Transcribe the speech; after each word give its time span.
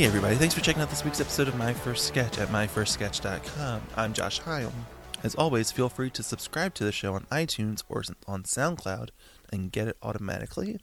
Hey 0.00 0.06
everybody, 0.06 0.36
thanks 0.36 0.54
for 0.54 0.62
checking 0.62 0.80
out 0.80 0.88
this 0.88 1.04
week's 1.04 1.20
episode 1.20 1.46
of 1.46 1.56
My 1.56 1.74
First 1.74 2.06
Sketch 2.06 2.38
at 2.38 2.48
myfirstsketch.com. 2.48 3.82
I'm 3.96 4.14
Josh 4.14 4.40
Hyam. 4.40 4.72
As 5.22 5.34
always, 5.34 5.70
feel 5.70 5.90
free 5.90 6.08
to 6.08 6.22
subscribe 6.22 6.72
to 6.76 6.84
the 6.84 6.90
show 6.90 7.12
on 7.12 7.26
iTunes 7.26 7.82
or 7.86 8.02
on 8.26 8.44
SoundCloud 8.44 9.10
and 9.52 9.70
get 9.70 9.88
it 9.88 9.98
automatically. 10.02 10.80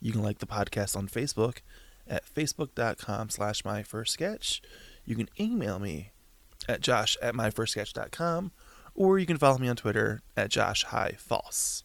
You 0.00 0.12
can 0.12 0.22
like 0.22 0.38
the 0.38 0.46
podcast 0.46 0.96
on 0.96 1.08
Facebook 1.08 1.62
at 2.06 2.32
facebook.com 2.32 3.30
slash 3.30 3.64
myfirstsketch. 3.64 4.60
You 5.04 5.16
can 5.16 5.28
email 5.40 5.80
me 5.80 6.12
at 6.68 6.80
josh 6.80 7.16
at 7.20 7.34
myfirstsketch.com 7.34 8.52
or 8.94 9.18
you 9.18 9.26
can 9.26 9.38
follow 9.38 9.58
me 9.58 9.66
on 9.66 9.74
Twitter 9.74 10.22
at 10.36 10.48
Josh 10.48 10.84
High 10.84 11.16
False. 11.18 11.82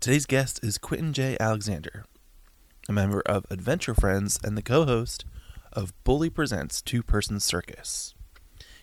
Today's 0.00 0.24
guest 0.24 0.64
is 0.64 0.78
Quentin 0.78 1.12
J. 1.12 1.36
Alexander, 1.38 2.06
a 2.88 2.92
member 2.94 3.20
of 3.26 3.44
Adventure 3.50 3.94
Friends 3.94 4.40
and 4.42 4.56
the 4.56 4.62
co 4.62 4.86
host 4.86 5.26
of 5.72 5.92
Bully 6.04 6.30
Presents 6.30 6.82
Two 6.82 7.02
Person 7.02 7.40
Circus. 7.40 8.14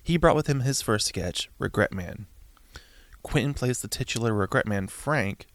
He 0.01 0.17
brought 0.17 0.35
with 0.35 0.47
him 0.47 0.59
his 0.59 0.81
first 0.81 1.07
sketch, 1.07 1.49
Regret 1.57 1.91
Man. 1.91 2.27
Quentin 3.23 3.53
plays 3.53 3.81
the 3.81 3.87
titular 3.87 4.33
Regret 4.33 4.67
Man, 4.67 4.87
Frank. 4.87 5.47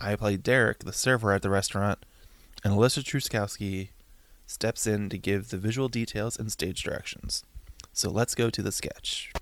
I 0.00 0.16
play 0.16 0.36
Derek, 0.36 0.80
the 0.80 0.92
server 0.92 1.32
at 1.32 1.42
the 1.42 1.50
restaurant, 1.50 2.04
and 2.64 2.74
Alyssa 2.74 3.02
Truskowski 3.02 3.90
steps 4.46 4.86
in 4.86 5.08
to 5.10 5.18
give 5.18 5.50
the 5.50 5.58
visual 5.58 5.88
details 5.88 6.38
and 6.38 6.50
stage 6.50 6.82
directions. 6.82 7.44
So 7.92 8.10
let's 8.10 8.34
go 8.34 8.50
to 8.50 8.62
the 8.62 8.72
sketch. 8.72 9.32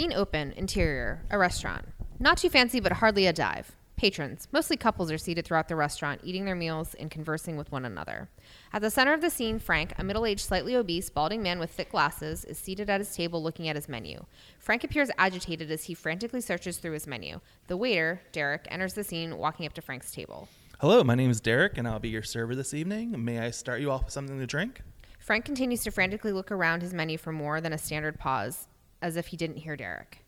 Scene 0.00 0.14
open, 0.14 0.52
interior, 0.52 1.26
a 1.30 1.36
restaurant. 1.36 1.84
Not 2.18 2.38
too 2.38 2.48
fancy, 2.48 2.80
but 2.80 2.90
hardly 2.92 3.26
a 3.26 3.34
dive. 3.34 3.76
Patrons, 3.98 4.48
mostly 4.50 4.78
couples, 4.78 5.12
are 5.12 5.18
seated 5.18 5.44
throughout 5.44 5.68
the 5.68 5.76
restaurant, 5.76 6.22
eating 6.24 6.46
their 6.46 6.54
meals 6.54 6.94
and 6.94 7.10
conversing 7.10 7.58
with 7.58 7.70
one 7.70 7.84
another. 7.84 8.30
At 8.72 8.80
the 8.80 8.88
center 8.88 9.12
of 9.12 9.20
the 9.20 9.28
scene, 9.28 9.58
Frank, 9.58 9.92
a 9.98 10.02
middle 10.02 10.24
aged, 10.24 10.40
slightly 10.40 10.74
obese, 10.74 11.10
balding 11.10 11.42
man 11.42 11.58
with 11.58 11.70
thick 11.70 11.90
glasses, 11.90 12.46
is 12.46 12.56
seated 12.56 12.88
at 12.88 13.02
his 13.02 13.14
table 13.14 13.42
looking 13.42 13.68
at 13.68 13.76
his 13.76 13.90
menu. 13.90 14.24
Frank 14.58 14.84
appears 14.84 15.10
agitated 15.18 15.70
as 15.70 15.84
he 15.84 15.92
frantically 15.92 16.40
searches 16.40 16.78
through 16.78 16.92
his 16.92 17.06
menu. 17.06 17.38
The 17.66 17.76
waiter, 17.76 18.22
Derek, 18.32 18.66
enters 18.70 18.94
the 18.94 19.04
scene, 19.04 19.36
walking 19.36 19.66
up 19.66 19.74
to 19.74 19.82
Frank's 19.82 20.12
table. 20.12 20.48
Hello, 20.80 21.04
my 21.04 21.14
name 21.14 21.30
is 21.30 21.42
Derek, 21.42 21.76
and 21.76 21.86
I'll 21.86 21.98
be 21.98 22.08
your 22.08 22.22
server 22.22 22.54
this 22.54 22.72
evening. 22.72 23.22
May 23.22 23.38
I 23.38 23.50
start 23.50 23.82
you 23.82 23.90
off 23.90 24.06
with 24.06 24.14
something 24.14 24.38
to 24.38 24.46
drink? 24.46 24.80
Frank 25.18 25.44
continues 25.44 25.82
to 25.82 25.90
frantically 25.90 26.32
look 26.32 26.50
around 26.50 26.80
his 26.80 26.94
menu 26.94 27.18
for 27.18 27.32
more 27.32 27.60
than 27.60 27.74
a 27.74 27.78
standard 27.78 28.18
pause, 28.18 28.66
as 29.02 29.16
if 29.16 29.28
he 29.28 29.36
didn't 29.36 29.56
hear 29.56 29.76
Derek. 29.76 30.18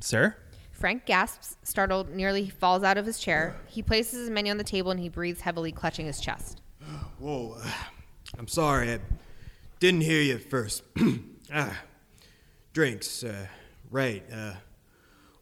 Sir? 0.00 0.36
Frank 0.72 1.06
gasps, 1.06 1.56
startled, 1.64 2.10
nearly 2.10 2.48
falls 2.48 2.84
out 2.84 2.96
of 2.96 3.04
his 3.04 3.18
chair. 3.18 3.56
He 3.66 3.82
places 3.82 4.20
his 4.20 4.30
menu 4.30 4.52
on 4.52 4.58
the 4.58 4.64
table 4.64 4.92
and 4.92 5.00
he 5.00 5.08
breathes 5.08 5.40
heavily, 5.40 5.72
clutching 5.72 6.06
his 6.06 6.20
chest. 6.20 6.60
Whoa, 7.18 7.56
uh, 7.60 7.70
I'm 8.38 8.48
sorry. 8.48 8.92
I 8.92 9.00
didn't 9.80 10.02
hear 10.02 10.20
you 10.20 10.36
at 10.36 10.48
first. 10.48 10.84
ah, 11.52 11.76
drinks, 12.72 13.24
uh, 13.24 13.46
right. 13.90 14.22
Uh, 14.32 14.54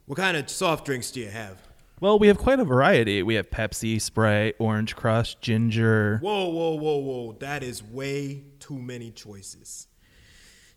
what 0.06 0.16
kind 0.16 0.36
of 0.36 0.48
soft 0.48 0.86
drinks 0.86 1.10
do 1.10 1.20
you 1.20 1.28
have? 1.28 1.60
Well, 2.00 2.18
we 2.18 2.28
have 2.28 2.38
quite 2.38 2.60
a 2.60 2.64
variety. 2.64 3.22
We 3.22 3.34
have 3.36 3.50
Pepsi, 3.50 4.00
Sprite, 4.00 4.54
Orange 4.58 4.94
Crush, 4.94 5.34
Ginger. 5.36 6.18
Whoa, 6.22 6.48
whoa, 6.48 6.74
whoa, 6.74 6.96
whoa. 6.98 7.32
That 7.40 7.62
is 7.62 7.82
way 7.82 8.44
too 8.60 8.78
many 8.78 9.10
choices. 9.10 9.88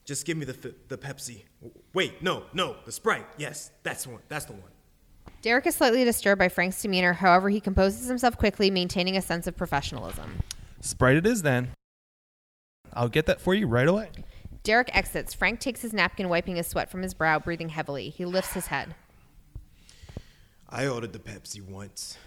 Just 0.09 0.25
give 0.25 0.37
me 0.37 0.45
the, 0.45 0.73
the 0.87 0.97
Pepsi. 0.97 1.43
Wait, 1.93 2.23
no, 2.23 2.41
no, 2.51 2.77
the 2.83 2.91
Sprite. 2.91 3.27
Yes, 3.37 3.69
that's 3.83 4.05
the 4.05 4.09
one. 4.09 4.21
That's 4.27 4.45
the 4.45 4.53
one. 4.53 4.71
Derek 5.43 5.67
is 5.67 5.75
slightly 5.75 6.03
disturbed 6.03 6.39
by 6.39 6.49
Frank's 6.49 6.81
demeanor. 6.81 7.13
However, 7.13 7.49
he 7.49 7.59
composes 7.59 8.07
himself 8.07 8.35
quickly, 8.35 8.71
maintaining 8.71 9.15
a 9.17 9.21
sense 9.21 9.45
of 9.45 9.55
professionalism. 9.55 10.39
Sprite 10.81 11.17
it 11.17 11.27
is 11.27 11.43
then. 11.43 11.73
I'll 12.91 13.07
get 13.07 13.27
that 13.27 13.39
for 13.39 13.53
you 13.53 13.67
right 13.67 13.87
away. 13.87 14.09
Derek 14.63 14.89
exits. 14.97 15.35
Frank 15.35 15.59
takes 15.59 15.83
his 15.83 15.93
napkin, 15.93 16.27
wiping 16.27 16.55
his 16.55 16.65
sweat 16.65 16.89
from 16.89 17.03
his 17.03 17.13
brow, 17.13 17.37
breathing 17.37 17.69
heavily. 17.69 18.09
He 18.09 18.25
lifts 18.25 18.53
his 18.53 18.65
head. 18.65 18.95
I 20.67 20.87
ordered 20.87 21.13
the 21.13 21.19
Pepsi 21.19 21.61
once. 21.61 22.17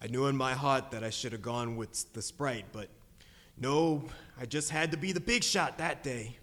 I 0.00 0.08
knew 0.08 0.26
in 0.26 0.36
my 0.36 0.54
heart 0.54 0.90
that 0.90 1.04
I 1.04 1.10
should 1.10 1.30
have 1.30 1.42
gone 1.42 1.76
with 1.76 2.12
the 2.12 2.22
Sprite, 2.22 2.64
but 2.72 2.88
no, 3.56 4.02
I 4.36 4.46
just 4.46 4.70
had 4.70 4.90
to 4.90 4.96
be 4.96 5.12
the 5.12 5.20
big 5.20 5.44
shot 5.44 5.78
that 5.78 6.02
day. 6.02 6.38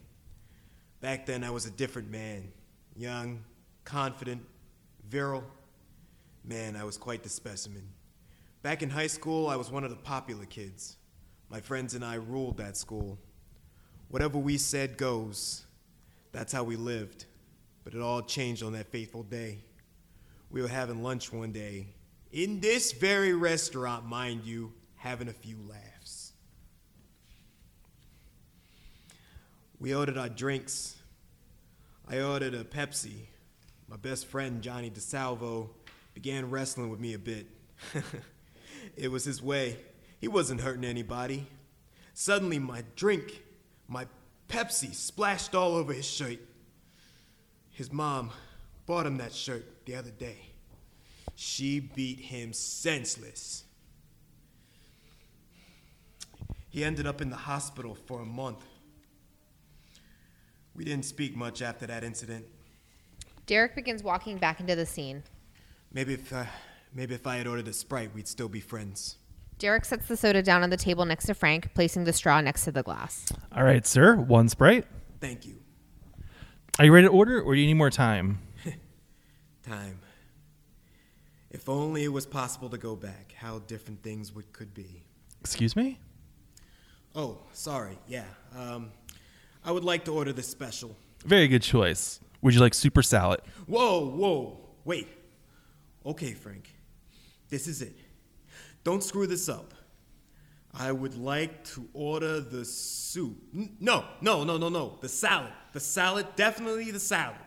Back 1.01 1.25
then, 1.25 1.43
I 1.43 1.51
was 1.51 1.65
a 1.65 1.71
different 1.71 2.09
man 2.11 2.51
young, 2.95 3.43
confident, 3.85 4.41
virile. 5.07 5.43
Man, 6.43 6.75
I 6.75 6.83
was 6.83 6.97
quite 6.97 7.23
the 7.23 7.29
specimen. 7.29 7.83
Back 8.61 8.83
in 8.83 8.89
high 8.89 9.07
school, 9.07 9.47
I 9.47 9.55
was 9.55 9.71
one 9.71 9.85
of 9.85 9.89
the 9.89 9.95
popular 9.95 10.45
kids. 10.45 10.97
My 11.49 11.61
friends 11.61 11.93
and 11.93 12.03
I 12.03 12.15
ruled 12.15 12.57
that 12.57 12.75
school. 12.75 13.17
Whatever 14.09 14.37
we 14.37 14.57
said 14.57 14.97
goes. 14.97 15.65
That's 16.31 16.51
how 16.51 16.63
we 16.63 16.75
lived. 16.75 17.25
But 17.83 17.93
it 17.93 18.01
all 18.01 18.21
changed 18.21 18.63
on 18.63 18.73
that 18.73 18.87
fateful 18.87 19.23
day. 19.23 19.59
We 20.51 20.61
were 20.61 20.67
having 20.67 21.03
lunch 21.03 21.31
one 21.31 21.51
day, 21.51 21.87
in 22.31 22.59
this 22.59 22.91
very 22.91 23.33
restaurant, 23.33 24.05
mind 24.05 24.43
you, 24.43 24.73
having 24.97 25.29
a 25.29 25.33
few 25.33 25.57
laughs. 25.67 25.98
We 29.79 29.95
ordered 29.95 30.17
our 30.17 30.28
drinks. 30.28 30.97
I 32.07 32.19
ordered 32.19 32.53
a 32.53 32.66
Pepsi. 32.66 33.28
My 33.88 33.95
best 33.95 34.25
friend, 34.25 34.62
Johnny 34.62 34.90
DeSalvo, 34.90 35.69
began 36.13 36.50
wrestling 36.50 36.90
with 36.90 37.00
me 37.00 37.13
a 37.13 37.19
bit. 37.19 37.47
it 38.97 39.09
was 39.09 39.23
his 39.23 39.41
way. 39.41 39.78
He 40.19 40.28
wasn't 40.28 40.59
hurting 40.62 40.84
anybody. 40.84 41.47
Suddenly, 42.13 42.59
my 42.59 42.84
drink, 42.97 43.41
my 43.88 44.06
Pepsi, 44.50 44.94
splashed 44.94 45.56
all 45.56 45.75
over 45.75 45.94
his 45.94 46.06
shirt. 46.06 46.40
His 47.72 47.90
mom 47.94 48.31
bought 48.85 49.06
him 49.06 49.17
that 49.17 49.34
shirt 49.34 49.85
the 49.85 49.96
other 49.96 50.11
day. 50.11 50.40
She 51.35 51.79
beat 51.79 52.19
him 52.19 52.51
senseless. 52.51 53.63
He 56.69 56.84
ended 56.84 57.07
up 57.07 57.22
in 57.22 57.29
the 57.29 57.38
hospital 57.38 57.96
for 57.96 58.19
a 58.19 58.25
month. 58.25 58.66
We 60.79 60.85
didn't 60.85 61.03
speak 61.03 61.35
much 61.35 61.62
after 61.62 61.85
that 61.88 62.06
incident. 62.06 62.45
Derek 63.47 63.75
begins 63.75 64.01
walking 64.01 64.38
back 64.38 64.62
into 64.62 64.78
the 64.78 64.85
scene. 64.85 65.23
Maybe 65.91 66.13
if, 66.13 66.31
uh, 66.31 66.45
maybe 66.95 67.13
if 67.13 67.28
I 67.28 67.35
had 67.35 67.47
ordered 67.47 67.67
a 67.67 67.73
Sprite, 67.73 68.16
we'd 68.16 68.29
still 68.29 68.47
be 68.47 68.62
friends. 68.62 69.17
Derek 69.57 69.84
sets 69.84 70.07
the 70.07 70.16
soda 70.16 70.41
down 70.41 70.63
on 70.63 70.69
the 70.69 70.78
table 70.78 71.03
next 71.03 71.25
to 71.25 71.34
Frank, 71.34 71.73
placing 71.73 72.06
the 72.06 72.13
straw 72.13 72.40
next 72.40 72.63
to 72.63 72.72
the 72.72 72.81
glass. 72.81 73.29
All 73.53 73.66
right, 73.66 73.85
sir. 73.85 74.16
One 74.16 74.47
Sprite. 74.47 74.85
Thank 75.19 75.45
you. 75.45 75.62
Are 76.79 76.85
you 76.85 76.94
ready 76.94 77.07
to 77.07 77.11
order, 77.11 77.41
or 77.41 77.56
do 77.56 77.59
you 77.59 77.67
need 77.67 77.73
more 77.73 77.90
time? 77.90 78.40
time. 79.63 80.00
If 81.51 81.67
only 81.67 82.06
it 82.06 82.13
was 82.13 82.25
possible 82.25 82.69
to 82.69 82.78
go 82.78 82.96
back, 82.96 83.35
how 83.38 83.59
different 83.59 84.01
things 84.01 84.34
would 84.34 84.53
could 84.53 84.73
be. 84.73 85.03
Excuse 85.41 85.75
me? 85.75 86.00
Oh, 87.13 87.40
sorry. 87.52 87.99
Yeah. 88.08 88.23
Um, 88.58 88.93
I 89.64 89.72
would 89.72 89.84
like 89.84 90.06
to 90.06 90.14
order 90.14 90.34
this 90.34 90.47
special. 90.47 90.96
Very 91.26 91.47
good 91.47 91.61
choice. 91.61 92.20
Would 92.41 92.53
you 92.53 92.61
like 92.61 92.73
super 92.73 93.02
salad? 93.03 93.41
Whoa, 93.67 94.09
whoa, 94.09 94.58
wait. 94.85 95.08
Okay, 96.06 96.34
Frank. 96.34 96.73
This 97.50 97.67
is 97.67 97.82
it. 97.82 97.96
Don't 98.84 99.03
screw 99.03 99.28
this 99.28 99.50
up. 99.50 99.73
I 100.73 100.91
would 100.91 101.17
like 101.17 101.64
to 101.66 101.88
order 101.94 102.40
the 102.40 102.64
soup. 102.64 103.38
N- 103.56 103.76
no, 103.79 104.06
no, 104.22 104.44
no, 104.44 104.58
no, 104.58 104.70
no. 104.70 104.97
The 105.02 105.09
salad. 105.09 105.52
The 105.73 105.79
salad, 105.79 106.28
definitely 106.35 106.91
the 106.91 107.00
salad. 107.00 107.38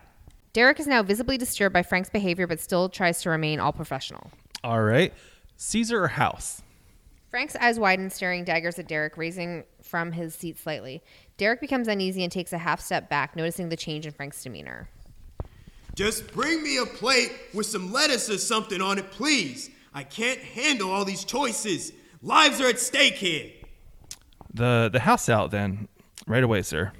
Derek 0.52 0.78
is 0.80 0.86
now 0.86 1.02
visibly 1.02 1.38
disturbed 1.38 1.72
by 1.72 1.82
Frank's 1.82 2.10
behavior, 2.10 2.46
but 2.46 2.60
still 2.60 2.88
tries 2.88 3.22
to 3.22 3.30
remain 3.30 3.58
all 3.58 3.72
professional. 3.72 4.30
All 4.62 4.82
right. 4.82 5.14
Caesar 5.56 6.04
or 6.04 6.08
house? 6.08 6.62
Frank's 7.30 7.56
eyes 7.56 7.78
widen, 7.78 8.10
staring 8.10 8.44
daggers 8.44 8.78
at 8.78 8.86
Derek, 8.86 9.16
raising 9.16 9.64
from 9.82 10.12
his 10.12 10.34
seat 10.34 10.58
slightly. 10.58 11.02
Derek 11.42 11.60
becomes 11.60 11.88
uneasy 11.88 12.22
and 12.22 12.30
takes 12.30 12.52
a 12.52 12.58
half 12.58 12.80
step 12.80 13.08
back, 13.08 13.34
noticing 13.34 13.68
the 13.68 13.76
change 13.76 14.06
in 14.06 14.12
Frank's 14.12 14.40
demeanor. 14.44 14.88
Just 15.96 16.32
bring 16.32 16.62
me 16.62 16.78
a 16.78 16.86
plate 16.86 17.32
with 17.52 17.66
some 17.66 17.90
lettuce 17.90 18.30
or 18.30 18.38
something 18.38 18.80
on 18.80 18.96
it, 18.96 19.10
please. 19.10 19.68
I 19.92 20.04
can't 20.04 20.38
handle 20.38 20.88
all 20.88 21.04
these 21.04 21.24
choices. 21.24 21.92
Lives 22.22 22.60
are 22.60 22.68
at 22.68 22.78
stake 22.78 23.14
here. 23.14 23.50
The 24.54 24.88
the 24.92 25.00
house 25.00 25.28
out 25.28 25.50
then. 25.50 25.88
Right 26.28 26.44
away, 26.44 26.62
sir. 26.62 26.92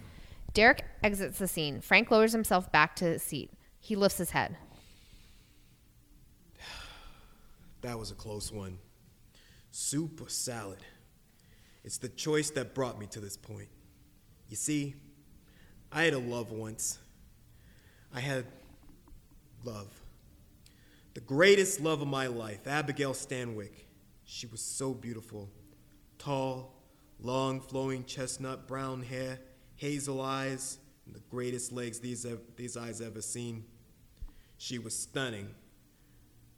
Derek 0.55 0.87
exits 1.05 1.39
the 1.39 1.47
scene. 1.47 1.81
Frank 1.81 2.11
lowers 2.11 2.33
himself 2.33 2.73
back 2.73 2.97
to 2.97 3.05
his 3.05 3.23
seat. 3.23 3.53
He 3.79 3.95
lifts 3.95 4.19
his 4.19 4.33
head. 4.33 4.57
That 7.83 7.97
was 7.97 8.11
a 8.11 8.17
close 8.17 8.51
one. 8.51 8.79
Soup 9.71 10.21
or 10.21 10.29
salad? 10.29 10.81
It's 11.85 11.99
the 11.99 12.09
choice 12.09 12.51
that 12.51 12.75
brought 12.75 12.99
me 12.99 13.07
to 13.07 13.21
this 13.21 13.37
point. 13.37 13.69
You 14.53 14.57
see, 14.57 14.97
I 15.91 16.03
had 16.03 16.13
a 16.13 16.19
love 16.19 16.53
once. 16.53 16.99
I 18.15 18.21
had 18.21 18.45
love. 19.65 19.89
The 21.15 21.23
greatest 21.23 21.81
love 21.81 22.03
of 22.03 22.09
my 22.09 22.27
life, 22.27 22.67
Abigail 22.67 23.15
Stanwyck. 23.15 23.73
She 24.27 24.47
was 24.47 24.61
so 24.61 24.93
beautiful. 24.93 25.49
Tall, 26.19 26.75
long, 27.19 27.63
flowing 27.63 28.05
chestnut 28.05 28.69
brown 28.69 29.03
hair, 29.03 29.39
hazel 29.77 30.21
eyes, 30.21 30.77
and 31.07 31.15
the 31.15 31.23
greatest 31.31 31.73
legs 31.73 31.99
these, 32.01 32.27
these 32.55 32.77
eyes 32.77 33.01
ever 33.01 33.23
seen. 33.23 33.65
She 34.59 34.79
was 34.79 34.95
stunning. 34.95 35.49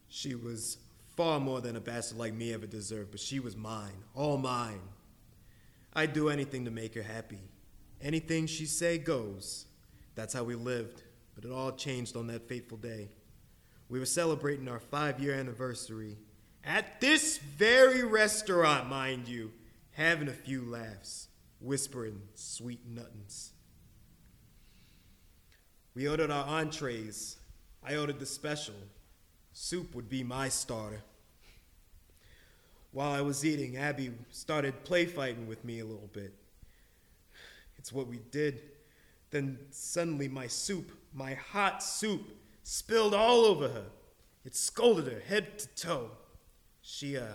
She 0.09 0.35
was 0.35 0.79
far 1.17 1.39
more 1.39 1.61
than 1.61 1.77
a 1.77 1.81
bastard 1.81 2.19
like 2.19 2.35
me 2.35 2.53
ever 2.53 2.67
deserved, 2.67 3.13
but 3.13 3.21
she 3.21 3.39
was 3.39 3.57
mine, 3.57 4.03
all 4.17 4.37
mine. 4.37 4.81
I'd 5.93 6.13
do 6.13 6.29
anything 6.29 6.65
to 6.65 6.73
make 6.73 6.97
her 6.97 7.03
happy. 7.05 7.39
Anything 8.03 8.47
she 8.47 8.67
say 8.67 8.99
goes. 8.99 9.67
That's 10.15 10.35
how 10.35 10.45
we 10.45 10.55
lived, 10.55 11.03
but 11.35 11.45
it 11.45 11.51
all 11.51 11.73
changed 11.73 12.17
on 12.17 12.27
that 12.29 12.49
fateful 12.49 12.79
day. 12.79 13.09
We 13.89 13.99
were 13.99 14.07
celebrating 14.07 14.69
our 14.69 14.81
five 14.81 15.21
year 15.21 15.35
anniversary 15.35 16.17
at 16.65 17.01
this 17.01 17.39
very 17.39 18.03
restaurant, 18.03 18.89
mind 18.89 19.29
you, 19.29 19.53
having 19.93 20.29
a 20.29 20.33
few 20.33 20.63
laughs, 20.65 21.29
whispering 21.61 22.21
sweet 22.35 22.81
nothings. 22.87 23.53
We 25.95 26.09
ordered 26.09 26.31
our 26.31 26.47
entrees. 26.47 27.37
I 27.87 27.97
ordered 27.97 28.19
the 28.19 28.27
special. 28.27 28.75
Soup 29.53 29.95
would 29.95 30.09
be 30.09 30.25
my 30.25 30.49
starter. 30.49 31.03
While 32.91 33.13
I 33.13 33.21
was 33.21 33.45
eating, 33.45 33.77
Abby 33.77 34.13
started 34.31 34.85
play 34.85 35.05
fighting 35.05 35.47
with 35.47 35.65
me 35.65 35.81
a 35.81 35.85
little 35.85 36.11
bit. 36.13 36.35
It's 37.85 37.93
what 37.93 38.07
we 38.07 38.19
did. 38.31 38.63
Then 39.31 39.59
suddenly 39.69 40.27
my 40.27 40.47
soup, 40.47 40.91
my 41.13 41.35
hot 41.35 41.83
soup, 41.83 42.23
spilled 42.63 43.13
all 43.13 43.45
over 43.45 43.69
her. 43.69 43.85
It 44.43 44.57
scalded 44.57 45.13
her 45.13 45.21
head 45.21 45.59
to 45.59 45.69
toe. 45.77 46.11
She, 46.81 47.19
uh, 47.19 47.35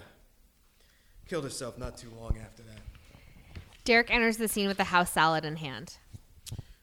killed 1.28 1.44
herself 1.44 1.78
not 1.78 2.00
too 2.00 2.10
long 2.20 2.40
after 2.44 2.64
that. 2.64 2.80
Derek 3.84 4.12
enters 4.12 4.38
the 4.38 4.48
scene 4.48 4.68
with 4.68 4.78
the 4.78 4.86
house 4.86 5.12
salad 5.12 5.46
in 5.46 5.58
hand. 5.58 5.98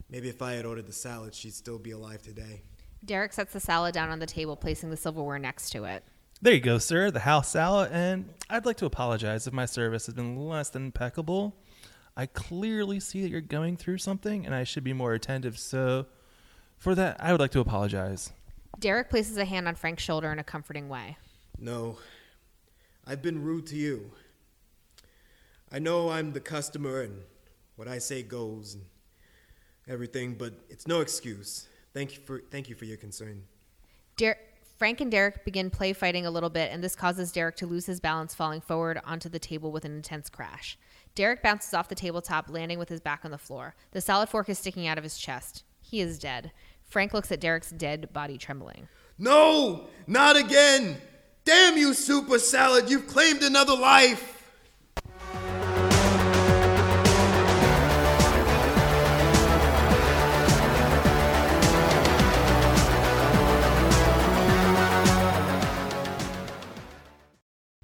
Maybe 0.09 0.29
if 0.29 0.41
I 0.41 0.53
had 0.53 0.65
ordered 0.65 0.87
the 0.87 0.93
salad, 0.93 1.35
she'd 1.35 1.53
still 1.53 1.77
be 1.77 1.91
alive 1.91 2.21
today. 2.21 2.61
Derek 3.03 3.33
sets 3.33 3.51
the 3.51 3.59
salad 3.59 3.93
down 3.93 4.07
on 4.07 4.19
the 4.19 4.25
table, 4.25 4.55
placing 4.55 4.91
the 4.91 4.97
silverware 4.97 5.39
next 5.39 5.71
to 5.71 5.83
it. 5.83 6.05
There 6.41 6.53
you 6.53 6.61
go, 6.61 6.77
sir. 6.77 7.11
The 7.11 7.19
house 7.19 7.49
salad. 7.49 7.89
And 7.91 8.29
I'd 8.49 8.65
like 8.65 8.77
to 8.77 8.85
apologize 8.85 9.45
if 9.45 9.51
my 9.51 9.65
service 9.65 10.05
has 10.05 10.15
been 10.15 10.37
less 10.47 10.69
than 10.69 10.85
impeccable. 10.85 11.53
I 12.17 12.25
clearly 12.25 12.99
see 12.99 13.21
that 13.21 13.29
you're 13.29 13.41
going 13.41 13.77
through 13.77 13.99
something 13.99 14.43
and 14.43 14.55
I 14.55 14.63
should 14.63 14.83
be 14.83 14.91
more 14.91 15.13
attentive. 15.13 15.59
So, 15.59 16.07
for 16.75 16.95
that, 16.95 17.17
I 17.19 17.31
would 17.31 17.39
like 17.39 17.51
to 17.51 17.59
apologize. 17.59 18.33
Derek 18.79 19.11
places 19.11 19.37
a 19.37 19.45
hand 19.45 19.67
on 19.67 19.75
Frank's 19.75 20.01
shoulder 20.01 20.31
in 20.31 20.39
a 20.39 20.43
comforting 20.43 20.89
way. 20.89 21.17
No, 21.59 21.99
I've 23.05 23.21
been 23.21 23.43
rude 23.43 23.67
to 23.67 23.75
you. 23.75 24.11
I 25.71 25.77
know 25.77 26.09
I'm 26.09 26.33
the 26.33 26.39
customer 26.39 27.01
and 27.01 27.21
what 27.75 27.87
I 27.87 27.99
say 27.99 28.23
goes 28.23 28.73
and 28.73 28.83
everything, 29.87 30.33
but 30.33 30.53
it's 30.69 30.87
no 30.87 31.01
excuse. 31.01 31.67
Thank 31.93 32.15
you 32.15 32.21
for 32.25 32.43
thank 32.51 32.67
you 32.67 32.75
for 32.75 32.85
your 32.85 32.97
concern. 32.97 33.43
Der- 34.17 34.37
Frank 34.77 35.01
and 35.01 35.11
Derek 35.11 35.45
begin 35.45 35.69
play 35.69 35.93
fighting 35.93 36.25
a 36.25 36.31
little 36.31 36.49
bit, 36.49 36.71
and 36.71 36.83
this 36.83 36.95
causes 36.95 37.31
Derek 37.31 37.55
to 37.57 37.67
lose 37.67 37.85
his 37.85 37.99
balance, 37.99 38.35
falling 38.35 38.61
forward 38.61 39.01
onto 39.03 39.29
the 39.29 39.39
table 39.39 39.71
with 39.71 39.85
an 39.85 39.95
intense 39.95 40.29
crash. 40.29 40.77
Derek 41.17 41.41
bounces 41.41 41.73
off 41.73 41.89
the 41.89 41.95
tabletop, 41.95 42.47
landing 42.47 42.77
with 42.77 42.89
his 42.89 43.01
back 43.01 43.25
on 43.25 43.31
the 43.31 43.39
floor. 43.39 43.73
The 43.89 44.01
salad 44.01 44.29
fork 44.29 44.49
is 44.49 44.59
sticking 44.59 44.85
out 44.85 44.99
of 44.99 45.03
his 45.03 45.17
chest. 45.17 45.63
He 45.81 45.99
is 45.99 46.19
dead. 46.19 46.51
Frank 46.83 47.11
looks 47.11 47.31
at 47.31 47.41
Derek's 47.41 47.71
dead 47.71 48.13
body 48.13 48.37
trembling. 48.37 48.87
No, 49.17 49.87
not 50.05 50.35
again. 50.35 50.97
Damn 51.43 51.75
you, 51.75 51.95
Super 51.95 52.37
Salad, 52.37 52.91
you've 52.91 53.07
claimed 53.07 53.41
another 53.41 53.75
life. 53.75 54.43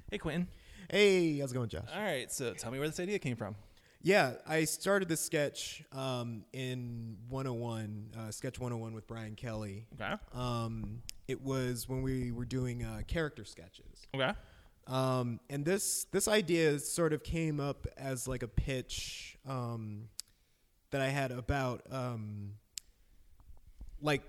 Hey, 0.08 0.18
Quentin. 0.18 0.46
Hey, 0.94 1.40
how's 1.40 1.50
it 1.50 1.56
going, 1.56 1.68
Josh? 1.68 1.88
All 1.92 2.00
right, 2.00 2.30
so 2.30 2.54
tell 2.54 2.70
me 2.70 2.78
where 2.78 2.86
this 2.86 3.00
idea 3.00 3.18
came 3.18 3.34
from. 3.34 3.56
Yeah, 4.00 4.34
I 4.46 4.62
started 4.62 5.08
this 5.08 5.20
sketch 5.20 5.82
um, 5.90 6.44
in 6.52 7.16
101, 7.30 8.10
uh, 8.16 8.30
Sketch 8.30 8.60
101 8.60 8.94
with 8.94 9.04
Brian 9.08 9.34
Kelly. 9.34 9.88
Okay. 10.00 10.14
Um, 10.32 11.02
it 11.26 11.42
was 11.42 11.88
when 11.88 12.02
we 12.02 12.30
were 12.30 12.44
doing 12.44 12.84
uh, 12.84 13.00
character 13.08 13.44
sketches. 13.44 14.06
Okay. 14.14 14.30
Um, 14.86 15.40
and 15.50 15.64
this 15.64 16.06
this 16.12 16.28
idea 16.28 16.78
sort 16.78 17.12
of 17.12 17.24
came 17.24 17.58
up 17.58 17.88
as 17.96 18.28
like 18.28 18.44
a 18.44 18.48
pitch 18.48 19.36
um, 19.48 20.04
that 20.92 21.00
I 21.00 21.08
had 21.08 21.32
about 21.32 21.82
um, 21.90 22.52
like 24.00 24.22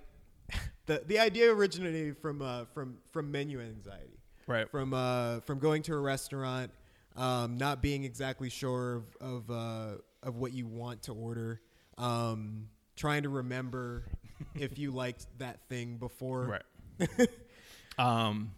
the 0.87 1.03
the 1.05 1.19
idea 1.19 1.53
originated 1.53 2.17
from 2.17 2.41
uh, 2.41 2.65
from 2.73 2.97
from 3.11 3.31
menu 3.31 3.61
anxiety, 3.61 4.17
Right. 4.47 4.69
From 4.69 4.93
uh, 4.93 5.39
from 5.41 5.59
going 5.59 5.81
to 5.83 5.93
a 5.93 5.99
restaurant, 5.99 6.71
um, 7.15 7.57
not 7.57 7.81
being 7.81 8.03
exactly 8.03 8.49
sure 8.49 8.95
of 8.95 9.15
of, 9.19 9.51
uh, 9.51 9.97
of 10.23 10.35
what 10.37 10.53
you 10.53 10.67
want 10.67 11.03
to 11.03 11.13
order, 11.13 11.61
um, 11.97 12.67
trying 12.95 13.23
to 13.23 13.29
remember 13.29 14.05
if 14.55 14.77
you 14.77 14.91
liked 14.91 15.27
that 15.39 15.67
thing 15.69 15.97
before. 15.97 16.59
Right. 16.99 17.29
um, 17.97 18.51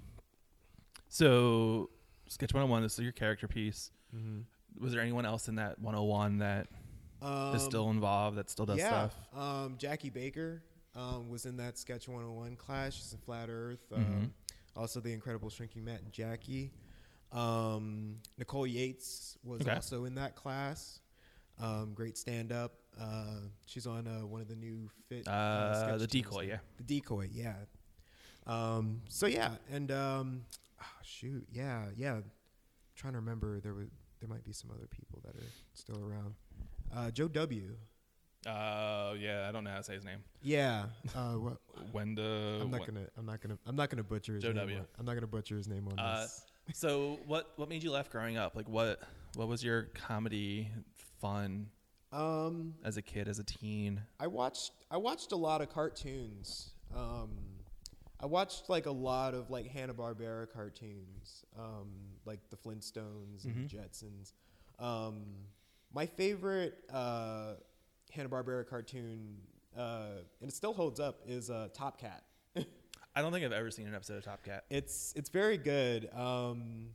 so, 1.10 1.90
Sketch 2.28 2.54
101, 2.54 2.82
this 2.84 2.94
is 2.94 3.00
your 3.00 3.12
character 3.12 3.48
piece. 3.48 3.92
Was 4.80 4.92
there 4.92 5.02
anyone 5.02 5.26
else 5.26 5.48
in 5.48 5.56
that 5.56 5.80
101 5.80 6.40
that 6.40 6.68
Um, 7.22 7.56
is 7.56 7.64
still 7.64 7.90
involved, 7.90 8.38
that 8.38 8.50
still 8.50 8.66
does 8.66 8.78
yeah. 8.78 9.10
stuff? 9.10 9.16
Um, 9.36 9.76
Jackie 9.78 10.10
Baker 10.10 10.62
um, 10.96 11.30
was 11.30 11.46
in 11.46 11.58
that 11.58 11.78
Sketch 11.78 12.08
101 12.08 12.56
class. 12.56 12.94
She's 12.94 13.14
in 13.14 13.20
Flat 13.20 13.50
Earth. 13.50 13.80
Mhm. 13.92 13.98
Um, 13.98 14.34
also, 14.78 15.00
The 15.00 15.12
Incredible 15.14 15.50
Shrinking 15.50 15.84
Matt 15.86 16.02
and 16.02 16.12
Jackie. 16.12 16.72
Um, 17.32 18.18
Nicole 18.38 18.68
Yates 18.68 19.38
was 19.44 19.62
Okay. 19.62 19.72
also 19.72 20.06
in 20.06 20.16
that 20.16 20.36
class. 20.36 21.00
Um, 21.60 21.94
great 21.94 22.18
stand 22.18 22.52
up. 22.52 22.74
Uh, 23.00 23.42
she's 23.66 23.86
on 23.88 24.08
uh, 24.08 24.26
one 24.26 24.42
of 24.42 24.48
the 24.48 24.56
new 24.56 24.90
PHIT. 25.10 25.28
Uh, 25.28 25.98
sketch 25.98 26.00
the 26.00 26.08
decoy, 26.08 26.44
now. 26.44 26.50
yeah. 26.50 26.58
The 26.78 26.84
decoy, 26.84 27.30
yeah. 27.32 27.56
Um, 28.46 29.02
so 29.10 29.26
yeah, 29.28 29.52
and 29.72 29.92
um, 29.92 30.46
oh, 30.82 30.86
shoot, 31.04 31.46
yeah, 31.52 31.86
yeah. 31.98 32.20
trying 32.96 33.14
to 33.14 33.20
remember, 33.20 33.60
there 33.60 33.74
was 33.74 33.88
there 34.20 34.30
might 34.30 34.44
be 34.46 34.54
some 34.54 34.72
other 34.72 34.88
people 34.88 35.20
that 35.26 35.36
are 35.36 35.48
still 35.74 36.02
around. 36.04 36.34
Uh, 36.96 37.12
Joe 37.12 37.28
W. 37.28 37.76
Uh, 38.46 39.14
yeah, 39.20 39.46
I 39.48 39.52
don't 39.52 39.64
know 39.64 39.72
how 39.72 39.78
to 39.78 39.84
say 39.84 39.94
his 39.96 40.06
name. 40.06 40.20
Yeah. 40.42 40.86
Uh, 41.16 41.34
what, 41.34 41.58
Wenda. 41.94 42.62
I'm 42.62 42.72
not 42.72 42.82
Wen- 42.82 42.90
gonna. 42.90 43.06
I'm 43.18 43.26
not 43.26 43.42
gonna. 43.42 43.58
I'm 43.66 43.76
not 43.76 43.90
gonna 43.90 44.04
butcher 44.04 44.36
his 44.36 44.44
Joe 44.44 44.50
name. 44.50 44.58
W. 44.58 44.78
on- 44.80 44.86
I'm 45.00 45.06
not 45.06 45.16
gonna 45.16 45.28
butcher 45.28 45.56
his 45.58 45.68
name 45.68 45.88
on 45.88 46.00
Uh, 46.00 46.22
this. 46.22 46.46
so 46.74 47.20
what 47.26 47.52
what 47.58 47.68
made 47.70 47.84
you 47.84 47.92
laugh 47.92 48.10
growing 48.10 48.38
up? 48.38 48.56
Like 48.56 48.70
what 48.70 49.02
what 49.36 49.48
was 49.48 49.64
your 49.64 49.84
comedy 49.94 50.70
fun 51.20 51.68
Um, 52.12 52.76
as 52.86 52.98
a 52.98 53.02
kid, 53.02 53.28
as 53.28 53.40
a 53.40 53.44
teen? 53.44 54.02
I 54.20 54.28
watched. 54.28 54.72
I 54.92 54.98
watched 54.98 55.32
a 55.32 55.36
lot 55.38 55.62
of 55.62 55.70
cartoons. 55.70 56.70
Um, 56.96 57.32
I 58.20 58.26
watched 58.28 58.70
like 58.70 58.86
a 58.86 58.92
lot 58.92 59.34
of 59.34 59.50
like 59.50 59.68
Hanna 59.68 59.94
Barbera 59.94 60.48
cartoons, 60.52 61.44
um, 61.58 61.90
like 62.26 62.40
the 62.50 62.56
Flintstones 62.56 63.44
and 63.44 63.56
Mhm. 63.56 63.70
the 63.70 63.78
Jetsons. 63.78 64.34
Um, 64.80 65.26
my 65.94 66.06
favorite 66.06 66.76
uh, 66.92 67.56
Hanna 68.12 68.30
Barbera 68.30 68.68
cartoon, 68.68 69.38
uh, 69.78 70.22
and 70.42 70.50
it 70.50 70.54
still 70.54 70.74
holds 70.74 71.00
up, 71.00 71.22
is 71.28 71.50
uh, 71.50 71.70
Top 71.74 72.00
Cat. 72.00 72.24
I 73.16 73.22
don't 73.22 73.32
think 73.32 73.46
I've 73.46 73.52
ever 73.52 73.72
seen 73.72 73.88
an 73.88 73.96
episode 73.96 74.18
of 74.18 74.26
Top 74.26 74.44
Cat. 74.44 74.66
It's 74.70 75.14
it's 75.16 75.30
very 75.30 75.58
good. 75.58 76.10
Um, 76.14 76.90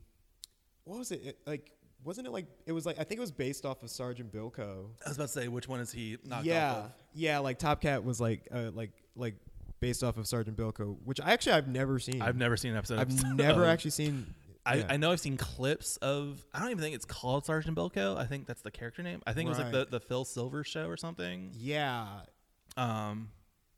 what 0.85 0.97
was 0.99 1.11
it? 1.11 1.23
it? 1.23 1.39
Like, 1.45 1.71
wasn't 2.03 2.27
it 2.27 2.31
like 2.31 2.47
it 2.65 2.71
was 2.71 2.85
like 2.85 2.99
I 2.99 3.03
think 3.03 3.17
it 3.17 3.21
was 3.21 3.31
based 3.31 3.65
off 3.65 3.83
of 3.83 3.89
Sergeant 3.89 4.31
Bilko. 4.31 4.85
I 5.05 5.09
was 5.09 5.17
about 5.17 5.27
to 5.27 5.33
say 5.33 5.47
which 5.47 5.67
one 5.67 5.79
is 5.79 5.91
he 5.91 6.17
knocked 6.23 6.45
yeah, 6.45 6.71
off 6.71 6.77
of? 6.77 6.91
yeah. 7.13 7.39
Like 7.39 7.59
Top 7.59 7.81
Cat 7.81 8.03
was 8.03 8.21
like 8.21 8.47
uh, 8.51 8.71
like 8.73 8.91
like 9.15 9.35
based 9.79 10.01
off 10.01 10.17
of 10.17 10.25
Sergeant 10.25 10.55
Bilko, 10.57 10.95
which 11.03 11.19
I 11.19 11.33
actually 11.33 11.53
I've 11.53 11.67
never 11.67 11.99
seen. 11.99 12.21
I've 12.21 12.37
never 12.37 12.55
seen 12.55 12.71
an 12.71 12.77
episode. 12.77 12.99
I've 12.99 13.23
never 13.35 13.65
actually 13.65 13.91
seen. 13.91 14.33
I, 14.65 14.75
yeah. 14.75 14.85
I 14.89 14.97
know 14.97 15.11
I've 15.11 15.19
seen 15.19 15.35
clips 15.37 15.97
of. 15.97 16.45
I 16.53 16.59
don't 16.59 16.71
even 16.71 16.81
think 16.81 16.95
it's 16.95 17.05
called 17.05 17.45
Sergeant 17.45 17.77
Bilko. 17.77 18.17
I 18.17 18.25
think 18.25 18.47
that's 18.47 18.61
the 18.61 18.71
character 18.71 19.03
name. 19.03 19.21
I 19.27 19.33
think 19.33 19.47
it 19.47 19.49
was 19.49 19.59
like 19.59 19.71
the, 19.71 19.87
the 19.89 19.99
Phil 19.99 20.23
Silver 20.25 20.63
show 20.63 20.87
or 20.87 20.95
something. 20.97 21.51
Yeah. 21.53 22.07
Um, 22.77 23.29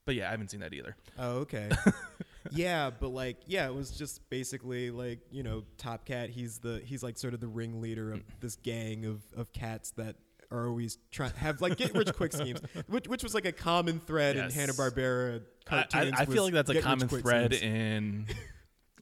but 0.06 0.16
yeah, 0.16 0.28
I 0.28 0.32
haven't 0.32 0.52
seen 0.52 0.60
that 0.60 0.74
either. 0.74 0.96
Oh, 1.18 1.38
okay. 1.40 1.70
yeah, 2.52 2.92
but 2.92 3.10
like, 3.10 3.38
yeah, 3.48 3.66
it 3.68 3.74
was 3.74 3.92
just 3.92 4.30
basically 4.30 4.92
like 4.92 5.20
you 5.32 5.42
know, 5.44 5.64
Top 5.78 6.06
Cat. 6.06 6.30
He's 6.30 6.60
the 6.60 6.82
he's 6.86 7.02
like 7.02 7.18
sort 7.18 7.34
of 7.34 7.40
the 7.40 7.48
ringleader 7.48 8.14
of 8.14 8.22
this 8.40 8.56
gang 8.58 9.06
of 9.06 9.24
of 9.36 9.52
cats 9.52 9.92
that 9.98 10.16
are 10.52 10.68
always 10.68 11.00
trying 11.12 11.32
have 11.38 11.60
like 11.62 11.78
get 11.78 11.96
rich 11.96 12.14
quick 12.14 12.32
schemes, 12.34 12.62
which 12.88 13.08
which 13.08 13.24
was 13.24 13.34
like 13.34 13.46
a 13.46 13.52
common 13.52 14.00
thread 14.00 14.36
Yes. 14.36 14.54
in 14.54 14.60
Hanna 14.60 14.74
Barbera 14.74 15.42
cartoons. 15.66 16.14
I, 16.16 16.22
I 16.22 16.26
was 16.26 16.36
feel 16.36 16.44
like 16.44 16.54
that's 16.54 16.70
a 16.70 16.82
common 16.82 17.08
thread 17.08 17.56
schemes. 17.56 17.64
in 17.64 18.28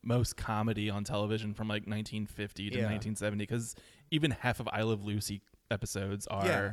most 0.04 0.36
comedy 0.38 0.90
on 0.90 1.04
television 1.04 1.54
from 1.54 1.68
like 1.68 1.84
1950 1.88 2.70
to 2.70 2.76
Yeah. 2.78 2.84
1970 2.84 3.44
because 3.44 3.76
even 4.12 4.32
half 4.32 4.60
of 4.60 4.68
I 4.72 4.82
Love 4.84 5.04
Lucy 5.04 5.42
episodes 5.72 6.28
are, 6.28 6.46
Yeah. 6.46 6.72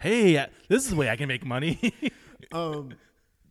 hey, 0.00 0.46
this 0.68 0.84
is 0.84 0.90
the 0.90 0.96
way 0.96 1.10
I 1.10 1.16
can 1.16 1.28
make 1.28 1.44
money. 1.44 1.92
um, 2.52 2.94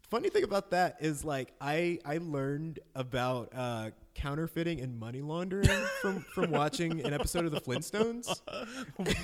funny 0.10 0.30
thing 0.30 0.44
about 0.44 0.72
that 0.72 0.98
is 1.02 1.24
like 1.24 1.52
I 1.62 2.00
I 2.06 2.18
learned 2.18 2.80
about 2.96 3.50
uh, 3.56 3.92
counterfeiting 4.16 4.82
and 4.82 5.00
money 5.00 5.22
laundering 5.22 5.68
from 6.02 6.22
from 6.34 6.52
watching 6.52 7.06
an 7.06 7.14
episode 7.14 7.46
of 7.46 7.52
the 7.52 7.62
Flintstones. 7.62 8.28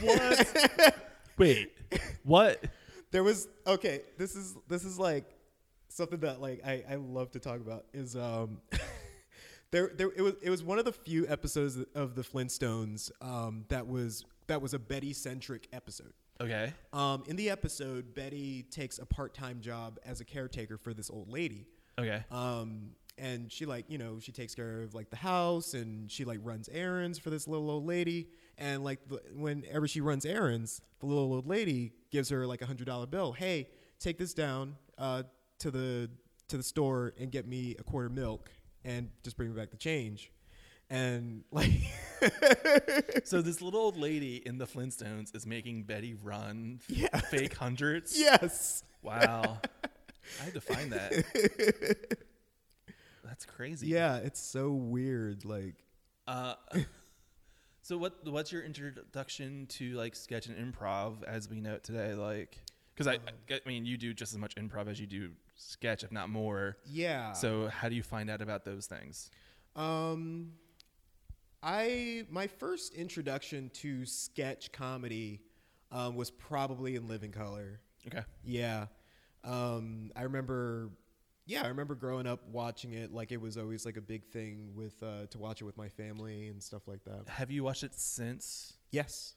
what? 0.02 0.96
Wait, 1.38 1.72
what? 2.24 2.64
There 3.12 3.24
was 3.24 3.48
okay. 3.66 4.02
This 4.18 4.36
is 4.36 4.56
this 4.68 4.84
is 4.84 4.98
like 5.00 5.26
something 5.90 6.20
that 6.20 6.42
like 6.42 6.62
I, 6.66 6.84
I 6.90 6.96
love 6.96 7.32
to 7.32 7.40
talk 7.40 7.60
about 7.60 7.86
is 7.94 8.16
um 8.16 8.60
there 9.72 9.92
there 9.96 10.12
it 10.16 10.22
was 10.22 10.34
it 10.42 10.50
was 10.50 10.64
one 10.64 10.80
of 10.80 10.86
the 10.86 10.94
few 10.94 11.28
episodes 11.28 11.78
of 11.96 12.16
the 12.16 12.22
Flintstones 12.24 13.12
um 13.22 13.66
that 13.70 13.88
was 13.88 14.26
that 14.48 14.62
was 14.62 14.74
a 14.74 14.80
Betty 14.80 15.14
centric 15.14 15.68
episode. 15.74 16.14
Okay. 16.40 16.72
Um, 16.94 17.24
in 17.28 17.36
the 17.36 17.50
episode, 17.50 18.14
Betty 18.14 18.64
takes 18.70 19.00
a 19.00 19.06
part 19.06 19.34
time 19.34 19.60
job 19.60 20.00
as 20.06 20.22
a 20.22 20.26
caretaker 20.26 20.78
for 20.78 20.94
this 20.94 21.10
old 21.10 21.30
lady. 21.30 21.68
Okay. 22.00 22.24
Um, 22.32 22.92
and 23.18 23.52
she 23.52 23.66
like 23.66 23.86
you 23.88 23.98
know 23.98 24.20
she 24.20 24.32
takes 24.32 24.54
care 24.54 24.82
of 24.82 24.94
like 24.94 25.10
the 25.10 25.16
house 25.16 25.74
and 25.74 26.12
she 26.12 26.24
like 26.24 26.40
runs 26.44 26.70
errands 26.70 27.18
for 27.18 27.30
this 27.30 27.48
little 27.48 27.70
old 27.70 27.86
lady 27.86 28.30
and 28.58 28.84
like 28.84 29.00
the, 29.08 29.20
whenever 29.34 29.88
she 29.88 30.02
runs 30.02 30.26
errands 30.26 30.82
the 31.00 31.08
little 31.08 31.34
old 31.34 31.48
lady 31.48 31.94
gives 32.12 32.30
her 32.30 32.46
like 32.46 32.62
a 32.62 32.66
hundred 32.68 32.86
dollar 32.86 33.08
bill 33.08 33.32
hey 33.32 33.68
take 34.00 34.20
this 34.20 34.36
down 34.36 34.76
uh, 35.00 35.24
to 35.58 35.72
the 35.72 36.08
to 36.48 36.58
the 36.58 36.64
store 36.64 37.14
and 37.20 37.32
get 37.32 37.48
me 37.48 37.76
a 37.80 37.84
quart 37.84 38.06
of 38.06 38.12
milk 38.12 38.52
and 38.88 39.10
just 39.24 39.38
bring 39.38 39.50
me 39.54 39.56
back 39.60 39.70
the 39.70 39.78
change 39.78 40.32
and 40.90 41.44
like 41.52 41.70
So 43.26 43.42
this 43.42 43.62
little 43.62 43.80
old 43.80 43.98
lady 43.98 44.38
in 44.46 44.58
the 44.58 44.66
Flintstones 44.66 45.36
is 45.36 45.46
making 45.46 45.84
Betty 45.84 46.16
run 46.16 46.80
Yeah. 46.88 47.16
fake 47.30 47.56
hundreds. 47.56 48.18
yes 48.18 48.84
Wow. 49.04 49.60
I 50.42 50.44
had 50.46 50.54
to 50.56 50.62
find 50.62 50.92
that. 50.92 52.08
That's 53.24 53.46
crazy. 53.46 53.88
yeah 53.88 54.18
it's 54.18 54.40
so 54.40 54.72
weird 54.72 55.44
like 55.46 55.76
Uh, 56.28 56.56
so 57.82 57.98
what 57.98 58.14
what's 58.26 58.52
your 58.52 58.64
introduction 58.64 59.66
to 59.68 59.94
like 59.94 60.16
sketch 60.16 60.48
and 60.48 60.58
improv 60.74 61.24
as 61.24 61.50
we 61.50 61.60
know 61.62 61.74
it 61.76 61.84
today? 61.86 62.14
Like, 62.16 62.58
because 62.94 63.08
I, 63.08 63.20
I 63.50 63.60
mean, 63.66 63.86
you 63.86 63.96
do 63.98 64.14
just 64.14 64.34
as 64.34 64.38
much 64.40 64.56
improv 64.56 64.90
as 64.90 65.00
you 65.00 65.08
do 65.08 65.32
sketch, 65.58 66.04
if 66.04 66.12
not 66.12 66.30
more. 66.30 66.78
yeah 66.86 67.34
So 67.34 67.68
how 67.68 67.90
do 67.90 67.96
you 67.96 68.04
find 68.04 68.30
out 68.30 68.42
about 68.42 68.64
those 68.66 68.86
things? 68.88 69.30
Um, 69.76 70.54
I 71.64 72.26
my 72.30 72.48
first 72.48 72.94
introduction 72.94 73.70
to 73.76 74.06
sketch 74.06 74.72
comedy 74.72 75.42
um, 75.92 76.16
was 76.16 76.30
probably 76.32 76.96
in 76.96 77.08
Living 77.08 77.32
Color. 77.32 77.80
Okay. 78.08 78.22
Yeah, 78.44 78.88
um, 79.44 80.12
I 80.16 80.24
remember. 80.24 80.90
Yeah, 81.46 81.64
I 81.64 81.68
remember 81.68 81.96
growing 81.96 82.28
up 82.28 82.42
watching 82.50 82.92
it. 82.94 83.14
Like 83.14 83.32
it 83.32 83.40
was 83.40 83.58
always 83.58 83.86
like 83.86 83.96
a 83.98 84.02
big 84.02 84.26
thing 84.26 84.72
with 84.76 85.02
uh, 85.02 85.28
to 85.28 85.38
watch 85.38 85.62
it 85.62 85.66
with 85.66 85.78
my 85.78 85.88
family 85.88 86.48
and 86.48 86.62
stuff 86.62 86.88
like 86.88 87.04
that. 87.06 87.30
Have 87.30 87.50
you 87.52 87.64
watched 87.64 87.84
it 87.84 87.96
since? 87.96 88.74
Yes, 88.92 89.34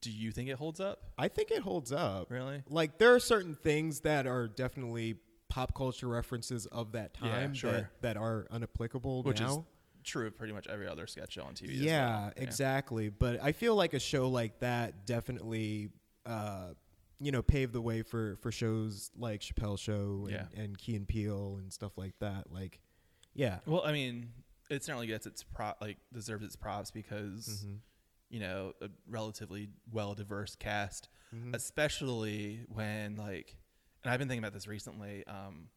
Do 0.00 0.10
you 0.10 0.30
think 0.32 0.48
it 0.48 0.56
holds 0.56 0.78
up? 0.80 1.00
I 1.18 1.26
think 1.28 1.50
it 1.50 1.62
holds 1.62 1.90
up. 1.92 2.30
Really? 2.30 2.62
Like 2.68 2.98
there 2.98 3.12
are 3.14 3.20
certain 3.20 3.56
things 3.56 4.00
that 4.00 4.26
are 4.26 4.46
definitely 4.46 5.16
pop 5.52 5.74
culture 5.74 6.08
references 6.08 6.66
of 6.66 6.92
that 6.92 7.16
Yeah, 7.22 7.30
time 7.30 7.54
sure. 7.54 7.72
that, 7.72 7.86
that 8.02 8.16
are 8.16 8.46
unapplicable 8.52 9.24
Which 9.24 9.40
now. 9.40 9.58
is 9.58 9.58
true 10.04 10.26
of 10.26 10.36
pretty 10.36 10.52
much 10.52 10.66
every 10.66 10.88
other 10.88 11.06
sketch 11.06 11.32
show 11.34 11.42
on 11.42 11.54
TV. 11.54 11.68
yeah, 11.80 12.20
well. 12.20 12.32
exactly. 12.36 13.08
But 13.10 13.42
I 13.42 13.52
feel 13.52 13.74
like 13.76 13.92
a 13.94 14.00
show 14.00 14.28
like 14.28 14.60
that 14.60 15.06
definitely, 15.06 15.90
uh, 16.26 16.68
you 17.20 17.30
know, 17.32 17.42
paved 17.42 17.72
the 17.72 17.80
way 17.80 18.02
for 18.02 18.36
for 18.36 18.50
shows 18.50 19.10
like 19.16 19.40
Chappelle 19.42 19.78
Show 19.78 20.26
and, 20.28 20.48
Yeah. 20.54 20.62
and 20.62 20.76
Key 20.78 20.96
and 20.96 21.06
Peele 21.06 21.56
and 21.60 21.72
stuff 21.72 21.96
like 21.96 22.14
that. 22.20 22.50
Like, 22.50 22.80
yeah, 23.34 23.58
Well, 23.66 23.82
I 23.84 23.92
mean, 23.92 24.30
it 24.70 24.82
certainly 24.84 25.06
gets 25.06 25.26
its 25.26 25.42
prop, 25.44 25.78
like 25.80 25.98
deserves 26.12 26.42
its 26.44 26.56
props 26.56 26.90
because 26.90 27.46
Mm-hmm. 27.64 27.74
you 28.30 28.40
know 28.40 28.72
a 28.80 28.88
relatively 29.08 29.68
well 29.92 30.14
diverse 30.14 30.56
cast, 30.56 31.08
Mm-hmm. 31.34 31.54
especially 31.54 32.64
when 32.68 33.16
like, 33.16 33.56
and 34.04 34.12
I've 34.12 34.18
been 34.18 34.28
thinking 34.28 34.42
about 34.42 34.52
this 34.54 34.66
recently. 34.66 35.24
Um, 35.26 35.68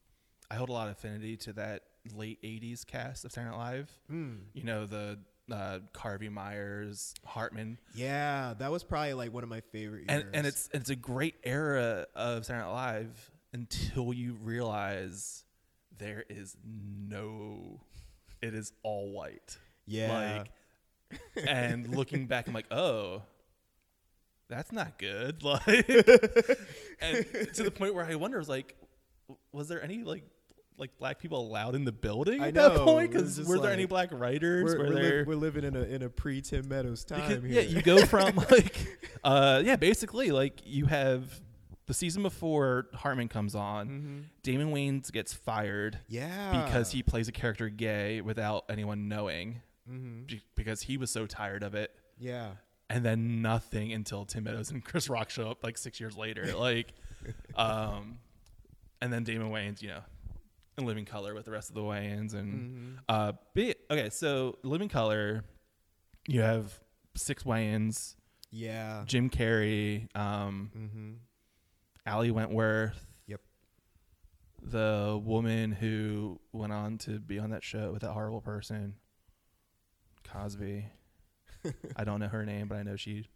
I 0.49 0.55
hold 0.55 0.69
a 0.69 0.73
lot 0.73 0.87
of 0.87 0.93
affinity 0.93 1.37
to 1.37 1.53
that 1.53 1.83
late 2.15 2.41
'80s 2.43 2.85
cast 2.85 3.25
of 3.25 3.31
Saturday 3.31 3.51
Night 3.51 3.57
Live. 3.57 3.91
Hmm. 4.07 4.33
You 4.53 4.63
know 4.63 4.85
the 4.85 5.19
uh, 5.51 5.79
Carvey 5.93 6.31
Myers, 6.31 7.13
Hartman, 7.25 7.77
yeah, 7.93 8.53
that 8.57 8.71
was 8.71 8.83
probably 8.83 9.13
like 9.13 9.33
one 9.33 9.43
of 9.43 9.49
my 9.49 9.61
favorite. 9.61 10.05
and 10.09 10.23
years. 10.23 10.31
and 10.33 10.47
it's 10.47 10.69
it's 10.73 10.89
a 10.89 10.95
great 10.95 11.35
era 11.43 12.07
of 12.15 12.45
Saturday 12.45 12.65
Night 12.65 12.73
Live 12.73 13.31
until 13.53 14.13
you 14.13 14.37
realize 14.41 15.43
there 15.97 16.25
is 16.29 16.57
no, 16.63 17.79
it 18.41 18.53
is 18.53 18.73
all 18.83 19.11
white. 19.11 19.57
Yeah. 19.87 20.43
Like, 21.37 21.47
and 21.47 21.95
looking 21.95 22.27
back, 22.27 22.47
I'm 22.47 22.53
like, 22.53 22.71
oh, 22.71 23.21
that's 24.49 24.71
not 24.71 24.97
good. 24.97 25.41
Like, 25.43 25.67
and 27.01 27.25
to 27.53 27.63
the 27.63 27.71
point 27.71 27.93
where 27.95 28.05
I 28.05 28.15
wonder, 28.15 28.37
was 28.37 28.49
like, 28.49 28.75
was 29.51 29.67
there 29.67 29.83
any 29.83 30.03
like 30.03 30.23
like 30.77 30.97
black 30.97 31.19
people 31.19 31.39
allowed 31.39 31.73
in 31.75 31.85
the 31.85 31.91
building 31.91 32.41
I 32.41 32.49
at 32.49 32.53
that 32.55 32.75
point? 32.77 33.11
Because 33.11 33.41
were 33.47 33.59
there 33.59 33.71
any 33.71 33.85
black 33.85 34.09
writers? 34.11 34.63
we're, 34.75 34.77
were 34.77 34.89
we're, 34.93 35.01
li- 35.19 35.23
we're 35.23 35.35
living 35.35 35.63
in 35.63 35.75
a 35.75 35.81
in 35.83 36.01
a 36.03 36.09
pre 36.09 36.41
Tim 36.41 36.67
Meadows 36.67 37.03
time 37.05 37.21
Because- 37.27 37.43
here. 37.43 37.61
yeah, 37.61 37.61
you 37.61 37.81
go 37.81 38.05
from 38.05 38.35
like, 38.51 38.75
uh, 39.23 39.61
yeah, 39.65 39.75
basically 39.77 40.31
like 40.31 40.61
you 40.65 40.85
have 40.85 41.41
the 41.87 41.93
season 41.93 42.23
before 42.23 42.87
Hartman 42.95 43.27
comes 43.29 43.53
on, 43.55 44.25
Damon 44.43 44.71
Wayans 44.73 45.11
gets 45.11 45.33
fired 45.33 45.99
yeah, 46.07 46.65
because 46.65 46.91
he 46.91 47.03
plays 47.03 47.27
a 47.27 47.31
character 47.31 47.69
gay 47.69 48.21
without 48.21 48.65
anyone 48.69 49.07
knowing, 49.07 49.61
Mm-hmm. 49.89 50.23
be- 50.25 50.41
because 50.55 50.81
he 50.81 50.97
was 50.97 51.11
so 51.11 51.27
tired 51.27 51.61
of 51.63 51.75
it. 51.75 51.91
yeah. 52.19 52.51
And 52.89 53.03
then 53.03 53.41
nothing 53.41 53.91
until 53.93 54.25
Tim 54.25 54.43
Meadows 54.43 54.69
and 54.71 54.83
Chris 54.85 55.09
Rock 55.09 55.29
show 55.29 55.49
up 55.49 55.63
like 55.63 55.77
six 55.77 55.99
years 55.99 56.15
later, 56.15 56.55
like, 56.57 56.93
um, 57.55 58.19
and 59.01 59.11
then 59.11 59.23
Damon 59.23 59.49
Wayans, 59.49 59.81
you 59.81 59.89
know, 59.89 60.01
in 60.77 60.85
Living 60.85 61.05
Color 61.05 61.33
with 61.33 61.45
the 61.45 61.51
rest 61.51 61.69
of 61.69 61.75
the 61.75 61.81
Wayans, 61.81 62.33
and 62.35 62.99
uh, 63.09 63.31
be, 63.53 63.73
okay, 63.89 64.09
so 64.11 64.57
Living 64.63 64.89
Color, 64.89 65.43
you 66.27 66.41
have 66.41 66.79
six 67.15 67.43
Wayans, 67.43 68.15
Yeah. 68.51 69.03
Jim 69.07 69.29
Carrey, 69.31 70.07
um, 70.15 70.69
Mm-hmm. 70.77 71.11
Ali 72.07 72.29
Wentworth, 72.29 73.03
Yep. 73.25 73.41
the 74.61 75.19
woman 75.23 75.71
who 75.71 76.39
went 76.51 76.71
on 76.71 76.99
to 76.99 77.19
be 77.19 77.39
on 77.39 77.49
that 77.49 77.63
show 77.63 77.91
with 77.91 78.03
that 78.03 78.11
horrible 78.11 78.41
person, 78.41 78.93
Cosby. 80.23 80.85
I 81.95 82.03
don't 82.03 82.19
know 82.19 82.27
her 82.27 82.45
name, 82.45 82.67
but 82.67 82.77
I 82.77 82.83
know 82.83 82.95
she 82.95 83.27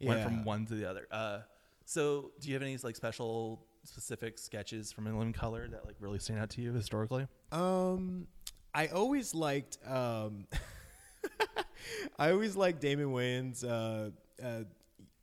went 0.00 0.18
Yeah. 0.20 0.24
from 0.24 0.44
one 0.44 0.66
to 0.66 0.74
the 0.74 0.88
other. 0.88 1.06
Uh, 1.10 1.40
so, 1.84 2.32
do 2.40 2.48
you 2.48 2.54
have 2.54 2.62
any 2.62 2.76
like 2.78 2.96
special, 2.96 3.64
specific 3.84 4.38
sketches 4.38 4.92
from 4.92 5.06
In 5.06 5.32
Color 5.32 5.68
that 5.68 5.86
like 5.86 5.96
really 6.00 6.18
stand 6.18 6.40
out 6.40 6.50
to 6.50 6.60
you 6.62 6.72
historically? 6.72 7.26
Um, 7.52 8.26
I 8.74 8.88
always 8.88 9.34
liked. 9.34 9.78
Um, 9.86 10.46
I 12.18 12.30
always 12.30 12.56
liked 12.56 12.80
Damon 12.80 13.08
Wayans' 13.12 13.64
uh, 13.64 14.10
uh, 14.44 14.64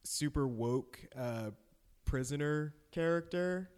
super 0.03 0.47
woke 0.47 0.99
uh, 1.17 1.51
prisoner 2.05 2.73
character. 2.91 3.69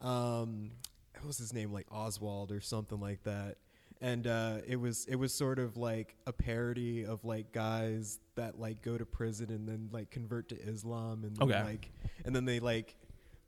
Um, 0.00 0.70
what 1.16 1.26
was 1.26 1.38
his 1.38 1.52
name? 1.52 1.72
Like 1.72 1.86
Oswald 1.90 2.52
or 2.52 2.60
something 2.60 3.00
like 3.00 3.22
that. 3.24 3.58
And 4.00 4.26
uh, 4.28 4.58
it 4.66 4.76
was 4.76 5.06
it 5.06 5.16
was 5.16 5.34
sort 5.34 5.58
of 5.58 5.76
like 5.76 6.14
a 6.26 6.32
parody 6.32 7.04
of 7.04 7.24
like 7.24 7.50
guys 7.52 8.20
that 8.36 8.60
like 8.60 8.80
go 8.82 8.96
to 8.96 9.04
prison 9.04 9.50
and 9.50 9.68
then 9.68 9.88
like 9.92 10.10
convert 10.10 10.48
to 10.50 10.56
Islam 10.56 11.24
and 11.24 11.36
then, 11.36 11.48
Okay. 11.50 11.62
like 11.64 11.90
and 12.24 12.34
then 12.34 12.44
they 12.44 12.60
like 12.60 12.94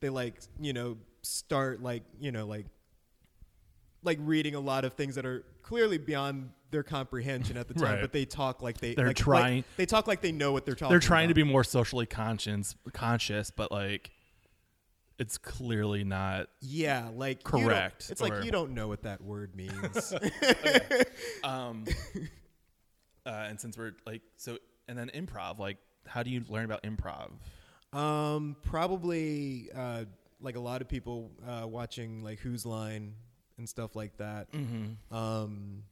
they 0.01 0.09
like 0.09 0.35
you 0.61 0.73
know 0.73 0.97
start 1.23 1.83
like 1.83 2.03
you 2.19 2.33
know 2.33 2.47
like 2.47 2.67
like 4.03 4.19
reading 4.23 4.55
a 4.55 4.61
lot 4.61 4.85
of 4.85 4.95
things 4.95 5.15
that 5.15 5.27
are 5.27 5.45
clearly 5.63 5.99
beyond 5.99 6.51
their 6.71 6.83
comprehension 6.83 7.57
at 7.57 7.69
the 7.69 7.75
time, 7.75 7.95
Right. 7.95 8.01
but 8.01 8.13
they 8.13 8.25
talk 8.25 8.63
like 8.63 8.79
they 8.79 8.95
They're 8.95 9.09
like, 9.09 9.17
trying- 9.17 9.57
like- 9.59 9.77
they 9.77 9.87
talk 9.87 10.07
like 10.07 10.21
they 10.21 10.33
know 10.33 10.53
what 10.53 10.65
they're 10.65 10.75
talking. 10.75 10.87
About. 10.87 10.91
They're 11.01 11.01
trying 11.07 11.29
to 11.29 11.35
be 11.35 11.43
more 11.43 11.65
socially 11.65 12.07
conscious, 12.07 12.75
conscious, 12.93 13.51
but 13.51 13.71
like 13.71 14.11
it's 15.21 15.37
clearly 15.37 16.03
not. 16.03 16.49
yeah, 16.63 17.11
like 17.15 17.45
Correct, 17.45 18.09
It's 18.11 18.23
like 18.23 18.43
you 18.43 18.51
don't 18.51 18.73
know 18.73 18.89
what 18.89 19.03
that 19.03 19.23
word 19.23 19.55
means. 19.55 20.15
Um, 21.45 21.85
uh, 23.27 23.47
and 23.49 23.61
since 23.61 23.77
we're 23.77 23.93
like 24.07 24.23
so, 24.37 24.57
and 24.89 24.97
then 24.99 25.11
improv, 25.15 25.59
like, 25.59 25.77
how 26.07 26.23
do 26.23 26.31
you 26.31 26.43
learn 26.49 26.65
about 26.65 26.83
improv? 26.83 27.33
Um, 27.93 28.57
probably 28.63 29.69
uh, 29.75 30.05
like 30.41 30.57
a 30.57 30.61
lot 30.61 30.81
of 30.81 30.89
people 30.89 31.31
uh, 31.47 31.67
watching 31.67 32.23
like 32.23 32.39
Whose 32.39 32.65
Line 32.65 33.15
and 33.59 33.69
stuff 33.69 33.95
like 33.95 34.17
that. 34.17 34.51
Mm-hmm. 34.53 35.15
Um, 35.15 35.83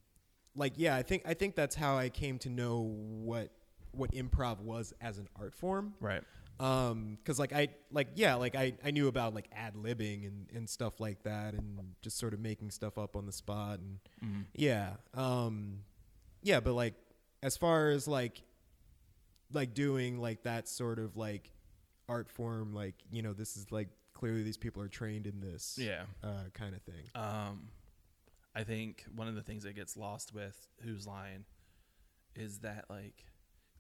like 0.57 0.75
yeah, 0.77 0.97
I 0.97 1.03
think 1.03 1.23
I 1.27 1.35
think 1.35 1.55
that's 1.55 1.75
how 1.75 1.99
I 1.99 2.09
came 2.09 2.39
to 2.41 2.49
know 2.49 2.81
what 2.81 3.51
what 3.93 4.13
improv 4.13 4.61
was 4.61 4.95
as 5.03 5.19
an 5.19 5.29
art 5.39 5.55
form. 5.55 5.95
Right. 6.01 6.23
Um, 6.61 7.19
cause 7.25 7.39
like 7.39 7.53
I 7.53 7.69
like 7.93 8.09
yeah, 8.17 8.35
like 8.35 8.55
I, 8.57 8.75
I 8.85 8.91
knew 8.91 9.07
about 9.09 9.35
like 9.35 9.49
ad 9.53 9.75
libbing 9.75 10.27
and, 10.27 10.47
and 10.53 10.69
stuff 10.69 10.99
like 11.01 11.23
that, 11.23 11.55
and 11.55 11.95
just 12.03 12.19
sort 12.19 12.35
of 12.35 12.41
making 12.41 12.71
stuff 12.73 12.99
up 12.99 13.15
on 13.17 13.27
the 13.27 13.33
spot, 13.33 13.79
and 13.79 13.99
Mhm. 14.25 14.45
yeah, 14.55 14.95
um, 15.15 15.81
yeah, 16.43 16.61
but 16.61 16.73
like 16.75 16.95
as 17.43 17.57
far 17.57 17.91
as 17.91 18.09
like 18.09 18.43
like 19.53 19.73
doing 19.75 20.19
like 20.21 20.43
that 20.43 20.69
sort 20.69 20.99
of 20.99 21.17
like 21.17 21.53
art 22.09 22.29
form, 22.29 22.73
like 22.75 22.97
you 23.11 23.23
know, 23.23 23.33
this 23.33 23.57
is 23.57 23.71
like 23.71 23.89
clearly 24.15 24.43
these 24.43 24.57
people 24.59 24.83
are 24.83 24.89
trained 24.89 25.27
in 25.29 25.41
this, 25.41 25.79
Yeah. 25.81 26.03
uh, 26.25 26.45
kind 26.53 26.75
of 26.75 26.83
thing. 26.83 27.05
Um, 27.15 27.69
I 28.55 28.65
think 28.65 29.05
one 29.15 29.29
of 29.29 29.37
the 29.37 29.43
things 29.43 29.63
that 29.63 29.77
gets 29.77 29.97
lost 29.97 30.35
with 30.35 30.67
Who's 30.83 31.07
lying 31.07 31.45
is 32.35 32.59
that 32.61 32.87
like 32.91 33.25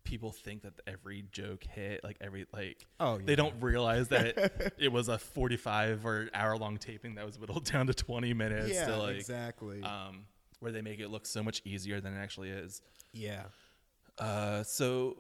people 0.08 0.32
think 0.32 0.62
that 0.62 0.72
every 0.86 1.24
joke 1.32 1.62
hit, 1.62 2.02
like 2.02 2.16
every 2.22 2.46
like 2.52 2.86
Oh, 2.98 3.18
they 3.18 3.36
don't 3.36 3.54
realize 3.60 4.08
that 4.08 4.26
it, 4.26 4.74
it 4.78 4.92
was 4.92 5.08
a 5.08 5.18
45 5.18 6.06
or 6.06 6.30
hour 6.32 6.56
long 6.56 6.78
taping 6.78 7.16
that 7.16 7.26
was 7.26 7.38
whittled 7.38 7.64
down 7.72 7.86
to 7.88 7.94
20 7.94 8.32
minutes 8.32 8.72
yeah, 8.72 8.86
to 8.86 8.96
like 8.96 9.16
exactly. 9.16 9.82
um 9.82 10.24
where 10.60 10.72
they 10.72 10.80
make 10.80 10.98
it 10.98 11.10
look 11.10 11.26
so 11.26 11.42
much 11.42 11.60
easier 11.64 12.00
than 12.00 12.14
it 12.14 12.18
actually 12.18 12.48
is. 12.50 12.82
yeah. 13.12 13.44
Uh, 14.18 14.64
so 14.64 15.18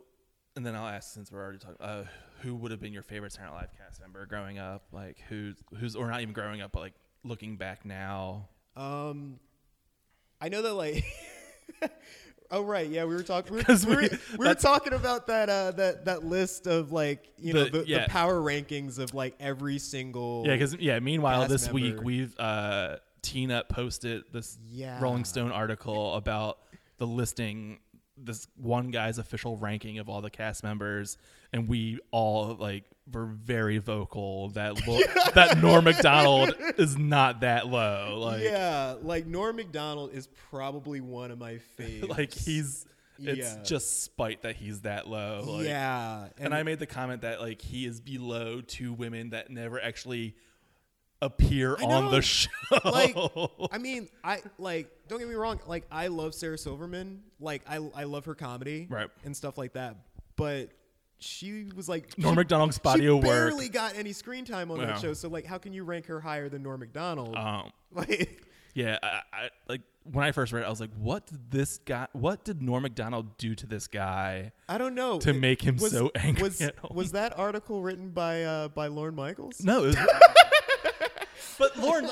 and 0.56 0.66
then 0.66 0.74
I'll 0.74 0.88
ask 0.88 1.14
since 1.14 1.30
we're 1.30 1.40
already 1.40 1.58
talking, 1.58 1.76
uh, 1.80 2.04
who 2.40 2.56
would 2.56 2.72
have 2.72 2.80
been 2.80 2.92
your 2.92 3.04
favorite 3.04 3.30
Saturday 3.30 3.52
Night 3.52 3.60
Live 3.60 3.70
cast 3.78 4.00
member 4.00 4.26
growing 4.26 4.58
up? 4.58 4.86
Like 4.90 5.18
who's 5.28 5.54
who's 5.78 5.94
or 5.94 6.08
not 6.08 6.22
even 6.22 6.32
growing 6.32 6.62
up, 6.62 6.72
but 6.72 6.80
like 6.80 6.94
looking 7.22 7.56
back 7.56 7.84
now. 7.84 8.48
Um, 8.74 9.38
I 10.40 10.48
know 10.48 10.62
that 10.62 10.74
like. 10.74 11.04
oh 12.50 12.62
right, 12.62 12.88
yeah, 12.88 13.04
we 13.04 13.14
were 13.14 13.22
talking. 13.22 13.54
We, 13.56 13.62
were- 13.68 13.96
we, 13.96 13.96
we- 14.08 14.18
we 14.38 14.46
were 14.48 14.54
talking 14.54 14.92
about 14.92 15.26
that 15.28 15.48
uh, 15.48 15.72
that 15.72 16.04
that 16.06 16.24
list 16.24 16.66
of 16.66 16.92
like 16.92 17.32
you 17.38 17.52
know 17.52 17.64
The- 17.64 17.78
the, 17.80 17.88
yeah. 17.88 18.04
the 18.04 18.08
power 18.10 18.40
rankings 18.40 18.98
of 18.98 19.14
like 19.14 19.34
every 19.40 19.78
single. 19.78 20.44
Yeah, 20.46 20.54
because 20.54 20.74
yeah. 20.76 20.98
Meanwhile, 21.00 21.48
this 21.48 21.70
week 21.70 22.00
we've 22.02 22.38
uh, 22.38 22.96
Tina 23.22 23.64
posted 23.68 24.24
this 24.32 24.58
Yeah. 24.70 25.00
Rolling 25.02 25.24
Stone 25.24 25.52
article 25.52 26.14
about 26.14 26.58
the 26.98 27.06
listing 27.06 27.78
this 28.20 28.48
one 28.56 28.90
guy's 28.90 29.18
official 29.18 29.56
ranking 29.58 29.98
of 30.00 30.08
all 30.08 30.20
the 30.20 30.30
cast 30.30 30.64
members, 30.64 31.18
and 31.52 31.68
we 31.68 32.00
all 32.10 32.56
like 32.58 32.84
were 33.12 33.26
very 33.26 33.78
vocal 33.78 34.48
that 34.50 34.86
lo- 34.88 35.00
that 35.34 35.58
Norm 35.62 35.84
Macdonald 35.84 36.54
is 36.76 36.96
not 36.98 37.40
that 37.40 37.66
low. 37.66 38.18
Like, 38.20 38.42
yeah, 38.42 38.96
like 39.02 39.26
Norm 39.26 39.56
Macdonald 39.56 40.12
is 40.12 40.28
probably 40.50 41.00
one 41.00 41.30
of 41.30 41.38
my 41.38 41.58
faves. 41.78 42.08
like 42.08 42.32
he's 42.32 42.86
it's 43.20 43.54
Yeah. 43.56 43.62
just 43.64 44.04
spite 44.04 44.42
that 44.42 44.54
he's 44.56 44.82
that 44.82 45.08
low. 45.08 45.42
Like, 45.46 45.66
yeah, 45.66 46.28
and 46.38 46.54
I 46.54 46.62
made 46.62 46.78
the 46.78 46.86
comment 46.86 47.22
that 47.22 47.40
like 47.40 47.60
he 47.60 47.84
is 47.86 48.00
below 48.00 48.60
two 48.60 48.92
women 48.92 49.30
that 49.30 49.50
never 49.50 49.80
actually 49.80 50.36
appear 51.20 51.74
on 51.82 52.12
the 52.12 52.22
show. 52.22 52.48
like 52.84 53.16
I 53.72 53.78
mean, 53.78 54.08
I 54.22 54.40
like 54.58 54.88
don't 55.08 55.18
get 55.18 55.28
me 55.28 55.34
wrong, 55.34 55.58
like 55.66 55.84
I 55.90 56.06
love 56.08 56.34
Sarah 56.34 56.58
Silverman. 56.58 57.22
Like 57.40 57.62
I 57.68 57.76
I 57.94 58.04
love 58.04 58.24
her 58.26 58.34
comedy 58.34 58.86
Right. 58.88 59.08
and 59.24 59.36
stuff 59.36 59.58
like 59.58 59.72
that. 59.72 59.96
But 60.36 60.70
she 61.18 61.66
was 61.74 61.88
like 61.88 62.16
Norm 62.18 62.36
Macdonald's 62.36 62.78
body 62.78 63.02
she 63.02 63.06
of 63.08 63.16
work. 63.16 63.24
barely 63.24 63.68
got 63.68 63.96
any 63.96 64.12
screen 64.12 64.44
time 64.44 64.70
on 64.70 64.78
Yeah. 64.80 64.86
that 64.86 65.00
show. 65.00 65.12
So 65.14 65.28
like 65.28 65.44
how 65.46 65.58
can 65.58 65.72
you 65.72 65.84
rank 65.84 66.06
her 66.06 66.20
higher 66.20 66.48
than 66.48 66.62
Norm 66.62 66.80
Macdonald? 66.80 67.36
um, 67.36 67.70
like 67.92 68.42
yeah, 68.74 68.98
I, 69.02 69.20
I 69.32 69.50
like 69.68 69.80
when 70.04 70.24
I 70.24 70.32
first 70.32 70.52
read 70.52 70.62
it, 70.62 70.66
I 70.66 70.70
was 70.70 70.80
like, 70.80 70.92
"What 70.96 71.26
did 71.26 71.50
this 71.50 71.78
guy? 71.78 72.06
What 72.12 72.44
did 72.44 72.62
Norm 72.62 72.82
Macdonald 72.84 73.36
do 73.36 73.54
to 73.56 73.66
this 73.66 73.88
guy?" 73.88 74.52
I 74.68 74.78
don't 74.78 74.94
know. 74.94 75.18
To 75.20 75.30
It- 75.30 75.40
make 75.40 75.60
him 75.62 75.78
so 75.78 76.10
angry 76.14 76.44
Was, 76.44 76.60
at 76.62 76.76
home. 76.78 76.92
was 76.94 77.12
that 77.12 77.36
article 77.38 77.82
written 77.82 78.10
by 78.10 78.44
uh 78.44 78.68
by 78.68 78.86
Lorne 78.86 79.14
Michaels? 79.16 79.62
No, 79.64 79.84
it 79.84 79.86
was, 79.88 79.96
but 81.58 81.76
Lorne. 81.78 82.08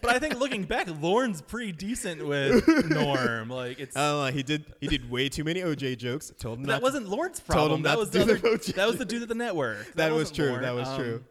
But 0.00 0.10
I 0.14 0.18
think 0.18 0.38
looking 0.38 0.64
back, 0.64 0.88
Lorne's 1.00 1.42
pretty 1.42 1.72
decent 1.72 2.26
with 2.26 2.66
Norm. 2.90 3.48
Like 3.48 3.78
it's 3.80 3.96
Uh, 3.96 4.30
he 4.32 4.42
did 4.42 4.64
he 4.80 4.86
did 4.86 5.10
way 5.10 5.28
too 5.28 5.44
many 5.44 5.60
OJ 5.60 5.96
jokes. 5.98 6.32
Told 6.38 6.58
him 6.58 6.64
that 6.64 6.82
wasn't 6.82 7.08
Lorne's 7.08 7.40
problem. 7.40 7.82
That 7.82 7.98
was 7.98 8.10
the 8.10 8.22
other, 8.22 8.36
that 8.38 8.86
was 8.86 8.96
the 8.98 9.04
dude 9.04 9.22
at 9.22 9.28
the 9.28 9.34
network. 9.34 9.92
that 9.94 10.10
was 10.12 10.30
wasn't 10.30 10.36
true. 10.36 10.48
Lorne. 10.50 10.62
That 10.62 10.74
was 10.74 10.88
Um, 10.88 10.98
true. 10.98 11.24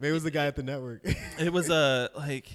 Maybe 0.00 0.10
it 0.10 0.14
was 0.14 0.24
the 0.24 0.30
guy 0.30 0.46
at 0.46 0.56
the 0.56 0.62
network. 0.64 1.02
It 1.38 1.52
was 1.52 1.70
a 1.70 2.10
like, 2.16 2.50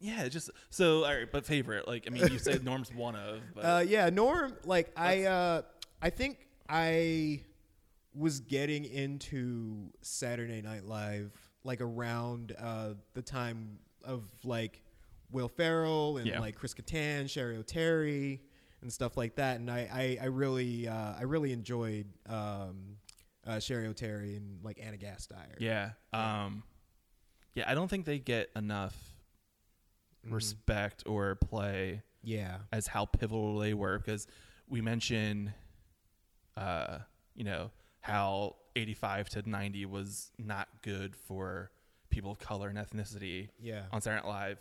yeah, 0.00 0.28
just 0.28 0.50
so. 0.70 1.04
All 1.04 1.14
right, 1.14 1.30
but 1.30 1.44
favorite. 1.44 1.86
Like, 1.86 2.04
I 2.06 2.10
mean, 2.10 2.26
you 2.32 2.38
said 2.38 2.64
Norm's 2.64 2.92
one 2.94 3.16
of. 3.16 3.40
But 3.54 3.60
Uh, 3.64 3.84
yeah, 3.86 4.08
Norm. 4.10 4.54
Like 4.64 4.90
I, 4.96 5.24
uh, 5.24 5.62
I 6.00 6.10
think 6.10 6.38
I 6.68 7.42
was 8.14 8.40
getting 8.40 8.84
into 8.84 9.90
Saturday 10.00 10.62
Night 10.62 10.86
Live 10.86 11.32
like 11.64 11.80
around 11.80 12.54
uh, 12.58 12.90
the 13.14 13.22
time 13.22 13.78
of 14.04 14.22
like 14.44 14.82
Will 15.30 15.48
Ferrell 15.48 16.18
and 16.18 16.26
Yeah. 16.26 16.40
like 16.40 16.54
Chris 16.56 16.74
Kattan, 16.74 17.24
Cheri 17.24 17.56
Oteri, 17.62 18.40
and 18.82 18.92
stuff 18.92 19.16
like 19.16 19.34
that. 19.36 19.56
And 19.58 19.70
I, 19.70 19.88
I, 19.92 20.18
I 20.22 20.26
really, 20.26 20.86
uh, 20.86 21.14
I 21.18 21.22
really 21.22 21.52
enjoyed 21.52 22.06
um, 22.28 22.96
uh, 23.46 23.58
Cheri 23.60 23.88
Oteri 23.92 24.36
and 24.36 24.62
like 24.62 24.78
Anna 24.82 24.96
Gasteyer. 24.98 25.56
yeah, 25.58 25.90
um, 26.12 26.62
yeah, 27.54 27.64
I 27.66 27.74
don't 27.74 27.88
think 27.88 28.04
they 28.06 28.18
get 28.18 28.50
enough 28.56 28.94
Mm-hmm. 30.24 30.34
respect 30.36 31.02
or 31.06 31.34
play 31.34 32.00
yeah, 32.22 32.56
as 32.72 32.86
how 32.86 33.04
pivotal 33.04 33.58
they 33.58 33.74
were 33.74 33.98
because 33.98 34.26
we 34.66 34.80
mentioned, 34.80 35.52
uh, 36.56 37.00
you 37.34 37.44
know, 37.44 37.70
how 38.00 38.56
85 38.76 39.28
to 39.30 39.48
90 39.48 39.86
was 39.86 40.30
not 40.38 40.68
good 40.82 41.14
for 41.16 41.70
people 42.10 42.30
of 42.30 42.38
color 42.38 42.68
and 42.68 42.78
ethnicity 42.78 43.48
yeah, 43.60 43.82
on 43.92 44.00
Saturday 44.00 44.22
Night 44.22 44.28
Live. 44.28 44.58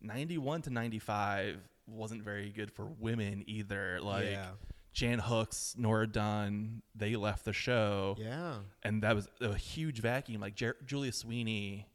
91 0.00 0.62
to 0.62 0.70
95 0.70 1.56
wasn't 1.86 2.22
very 2.22 2.50
good 2.50 2.70
for 2.70 2.86
women 2.98 3.44
either. 3.46 3.98
Like 4.00 4.26
Yeah. 4.26 4.50
Jan 4.92 5.18
Hooks, 5.20 5.74
Nora 5.78 6.06
Dunn, 6.06 6.82
they 6.94 7.16
left 7.16 7.46
the 7.46 7.52
show, 7.54 8.14
yeah, 8.18 8.56
and 8.82 9.02
that 9.02 9.14
was 9.14 9.26
a 9.40 9.54
huge 9.54 10.00
vacuum. 10.00 10.38
Like 10.40 10.54
Jer- 10.54 10.76
Julia 10.84 11.12
Sweeney 11.12 11.86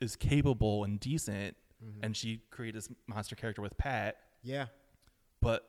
is 0.00 0.16
capable 0.16 0.84
and 0.84 1.00
decent, 1.00 1.56
Mm-hmm. 1.84 2.04
and 2.04 2.16
she 2.16 2.40
created 2.50 2.76
this 2.78 2.88
monster 3.06 3.36
character 3.36 3.60
with 3.62 3.76
Pat. 3.76 4.16
yeah. 4.42 4.66
But 5.40 5.68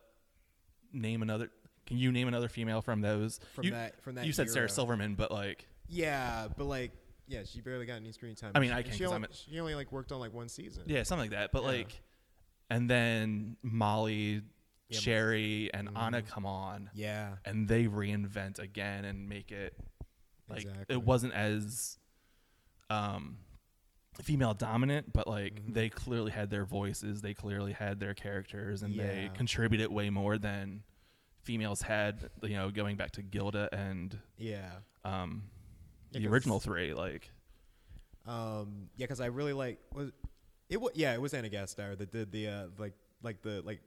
name 0.93 1.21
another. 1.21 1.49
Can 1.85 1.97
you 1.97 2.11
name 2.11 2.27
another 2.27 2.47
female 2.49 2.81
from 2.81 3.01
those? 3.01 3.39
From 3.53 3.65
you, 3.65 3.71
that- 3.71 4.01
from 4.01 4.15
that 4.15 4.25
You 4.25 4.33
said 4.33 4.49
Sarah. 4.49 4.69
Silverman, 4.69 5.15
but 5.15 5.31
like, 5.31 5.67
Yeah, 5.87 6.47
but 6.57 6.65
like, 6.65 6.91
yeah, 7.27 7.43
she 7.43 7.61
barely 7.61 7.85
got 7.85 7.95
any 7.95 8.11
screen 8.11 8.35
time. 8.35 8.51
I 8.55 8.59
mean, 8.59 8.69
She- 8.71 8.75
I 8.75 8.83
can 8.83 8.93
She 8.93 9.05
only, 9.05 9.27
she 9.31 9.59
only 9.59 9.75
like 9.75 9.91
worked 9.91 10.11
on 10.11 10.19
like 10.19 10.33
one 10.33 10.49
season. 10.49 10.83
yeah, 10.87 11.03
something 11.03 11.23
like 11.29 11.37
that. 11.37 11.51
But 11.51 11.61
Yeah. 11.63 11.67
like, 11.69 12.01
and 12.69 12.89
then 12.89 13.57
Molly, 13.61 14.41
Yeah, 14.89 14.99
Cheri, 14.99 15.69
and 15.73 15.89
Anna 15.95 16.21
come 16.21 16.45
on. 16.45 16.89
Yeah. 16.93 17.37
and 17.45 17.67
they 17.67 17.85
reinvent 17.85 18.59
again 18.59 19.05
and 19.05 19.27
make 19.29 19.51
it 19.51 19.75
like 20.47 20.61
Exactly. 20.63 20.95
it 20.95 21.03
wasn't 21.03 21.33
as 21.33 21.97
um 22.91 23.39
female 24.21 24.53
dominant 24.53 25.11
but 25.11 25.27
like 25.27 25.55
Mm-hmm. 25.55 25.73
they 25.73 25.89
clearly 25.89 26.31
had 26.31 26.49
their 26.51 26.65
voices 26.65 27.21
they 27.21 27.33
clearly 27.33 27.73
had 27.73 27.99
their 27.99 28.13
characters 28.13 28.83
and 28.83 28.97
they 28.97 29.29
contributed 29.33 29.91
way 29.91 30.09
more 30.11 30.37
than 30.37 30.83
females 31.45 31.81
had 31.81 32.29
you 32.43 32.55
know 32.57 32.69
going 32.71 32.97
back 32.97 33.11
to 33.11 33.21
gilda 33.21 33.69
and 33.71 34.17
Yeah. 34.37 34.69
um 35.05 35.43
Yeah, 36.11 36.21
the 36.21 36.27
original 36.27 36.59
three 36.59 36.93
like 36.93 37.29
Um. 38.27 38.89
Yeah, 38.97 39.05
because 39.05 39.21
I 39.21 39.27
really 39.27 39.53
like 39.53 39.79
was 39.93 40.11
it. 40.69 40.81
Was, 40.81 40.91
yeah, 40.95 41.13
it 41.13 41.21
was 41.21 41.33
Anna 41.33 41.49
Gasteyer 41.49 41.95
that 41.97 42.11
did 42.11 42.31
the 42.31 42.47
uh 42.47 42.67
like 42.79 42.93
like 43.21 43.41
the 43.43 43.61
like 43.63 43.81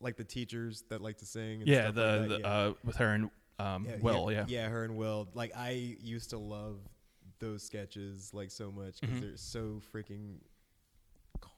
like 0.00 0.16
the 0.16 0.24
teachers 0.24 0.84
that 0.88 1.00
like 1.02 1.18
to 1.18 1.26
sing. 1.26 1.60
And 1.60 1.68
yeah 1.68 1.82
stuff 1.82 1.94
the, 1.96 2.16
like 2.20 2.28
the 2.30 2.38
yeah. 2.40 2.48
uh 2.52 2.72
with 2.84 2.96
her 2.96 3.08
and 3.14 3.30
um 3.58 3.86
yeah, 3.86 3.96
will 4.00 4.32
yeah, 4.32 4.44
yeah, 4.48 4.68
her 4.68 4.84
and 4.84 4.96
Will. 4.96 5.28
Like 5.34 5.52
I 5.56 5.96
used 6.00 6.30
to 6.30 6.38
love 6.38 6.78
those 7.38 7.62
sketches 7.62 8.32
like 8.32 8.50
so 8.50 8.72
much 8.72 9.00
because 9.00 9.16
Mhm. 9.16 9.20
they're 9.20 9.36
so 9.36 9.80
freaking 9.94 10.38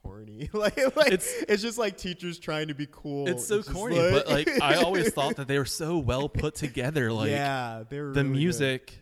corny. 0.01 0.49
like, 0.53 0.77
like 0.97 1.11
it's 1.13 1.27
It's- 1.33 1.45
it's 1.49 1.61
just 1.61 1.77
like 1.77 1.97
teachers 1.97 2.37
trying 2.39 2.67
to 2.67 2.73
be 2.75 2.87
cool. 2.91 3.27
it's 3.29 3.45
so 3.47 3.57
just 3.57 3.71
corny 3.73 3.95
but 3.95 4.27
like 4.27 4.49
i 4.61 4.75
always 4.75 5.13
thought 5.17 5.35
that 5.37 5.47
they 5.47 5.57
were 5.57 5.65
so 5.65 5.97
well 5.97 6.27
put 6.29 6.55
together 6.55 7.11
like 7.11 7.29
yeah, 7.29 7.83
they're 7.89 8.11
the 8.11 8.21
really 8.23 8.29
good. 8.29 8.31
music 8.37 8.99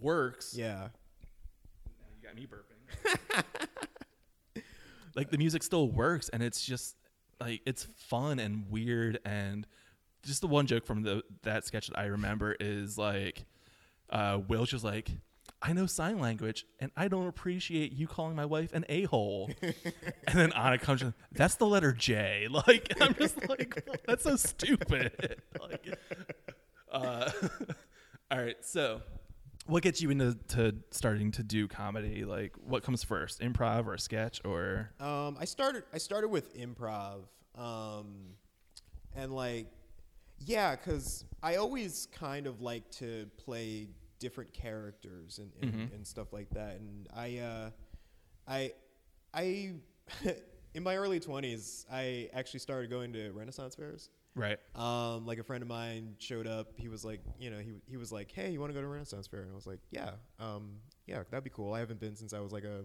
works 0.00 0.54
Yeah. 0.56 0.88
Now 1.86 2.06
You 2.16 2.22
got 2.26 2.34
me 2.36 2.46
burping. 2.46 3.44
like 5.16 5.30
the 5.30 5.38
music 5.38 5.62
still 5.62 5.88
works, 5.90 6.28
and 6.28 6.42
it's 6.42 6.64
just 6.64 6.96
like 7.40 7.60
it's 7.66 7.84
fun 7.96 8.38
and 8.38 8.66
weird, 8.70 9.18
and 9.24 9.66
just 10.24 10.40
the 10.40 10.46
one 10.46 10.66
joke 10.66 10.84
from 10.86 11.02
the 11.02 11.22
that 11.42 11.64
sketch 11.64 11.88
that 11.88 11.98
I 11.98 12.06
remember 12.06 12.54
is 12.58 12.96
like 12.98 13.44
uh, 14.10 14.38
Will's 14.48 14.70
just 14.70 14.84
like, 14.84 15.10
I 15.60 15.72
know 15.72 15.86
sign 15.86 16.20
language, 16.20 16.66
and 16.78 16.92
I 16.96 17.08
don't 17.08 17.26
appreciate 17.26 17.92
you 17.92 18.06
calling 18.06 18.36
my 18.36 18.44
wife 18.44 18.72
an 18.72 18.84
a 18.88 19.04
hole. 19.04 19.50
and 19.62 19.74
then 20.34 20.52
Anna 20.52 20.78
comes, 20.78 21.02
in, 21.02 21.14
that's 21.32 21.56
the 21.56 21.66
letter 21.66 21.92
J. 21.92 22.48
Like 22.66 22.92
I'm 23.00 23.14
just 23.14 23.48
like, 23.48 23.88
that's 24.06 24.24
so 24.24 24.36
stupid. 24.36 25.40
like, 25.60 25.98
uh, 26.90 27.30
all 28.30 28.38
right, 28.38 28.56
so 28.62 29.00
what 29.66 29.82
gets 29.82 30.00
you 30.00 30.10
into 30.10 30.36
to 30.48 30.74
starting 30.90 31.30
to 31.32 31.42
do 31.42 31.68
comedy? 31.68 32.24
Like, 32.24 32.54
what 32.64 32.82
comes 32.82 33.04
first, 33.04 33.40
improv 33.40 33.86
or 33.86 33.96
sketch 33.96 34.40
or? 34.44 34.90
Um, 34.98 35.36
I 35.38 35.44
started. 35.44 35.84
I 35.92 35.98
started 35.98 36.28
with 36.28 36.56
improv, 36.56 37.22
um, 37.56 38.34
and 39.14 39.32
like, 39.32 39.66
yeah, 40.40 40.74
because 40.74 41.24
I 41.42 41.56
always 41.56 42.08
kind 42.12 42.46
of 42.46 42.60
like 42.60 42.90
to 42.92 43.30
play 43.36 43.88
different 44.18 44.52
characters 44.52 45.38
and 45.38 45.52
and, 45.62 45.72
Mhm. 45.90 45.94
and 45.94 46.06
stuff 46.06 46.32
like 46.32 46.50
that. 46.50 46.76
And 46.76 47.06
I, 47.14 47.38
uh, 47.38 47.70
I, 48.46 48.72
I, 49.34 49.74
in 50.74 50.82
my 50.82 50.96
early 50.96 51.20
twenties, 51.20 51.86
I 51.90 52.30
actually 52.32 52.60
started 52.60 52.90
going 52.90 53.12
to 53.14 53.30
Renaissance 53.32 53.74
fairs. 53.74 54.10
Right. 54.34 54.58
Um, 54.76 55.26
like 55.26 55.38
a 55.38 55.42
friend 55.42 55.62
of 55.62 55.68
mine 55.68 56.14
showed 56.18 56.46
up. 56.46 56.68
He 56.76 56.88
was 56.88 57.04
like, 57.04 57.20
you 57.40 57.50
know, 57.50 57.58
he 57.58 57.72
he 57.86 57.96
was 57.96 58.12
like, 58.12 58.30
"Hey, 58.30 58.50
you 58.52 58.60
want 58.60 58.70
to 58.70 58.74
go 58.74 58.80
to 58.80 58.86
Renaissance 58.86 59.26
Fair?" 59.26 59.40
And 59.40 59.50
I 59.50 59.54
was 59.54 59.66
like, 59.66 59.80
"Yeah, 59.90 60.12
um, 60.38 60.76
yeah, 61.06 61.22
that'd 61.30 61.42
be 61.42 61.50
cool. 61.50 61.72
I 61.72 61.80
haven't 61.80 61.98
been 61.98 62.14
since 62.14 62.32
I 62.32 62.38
was 62.40 62.52
like 62.52 62.62
a 62.64 62.84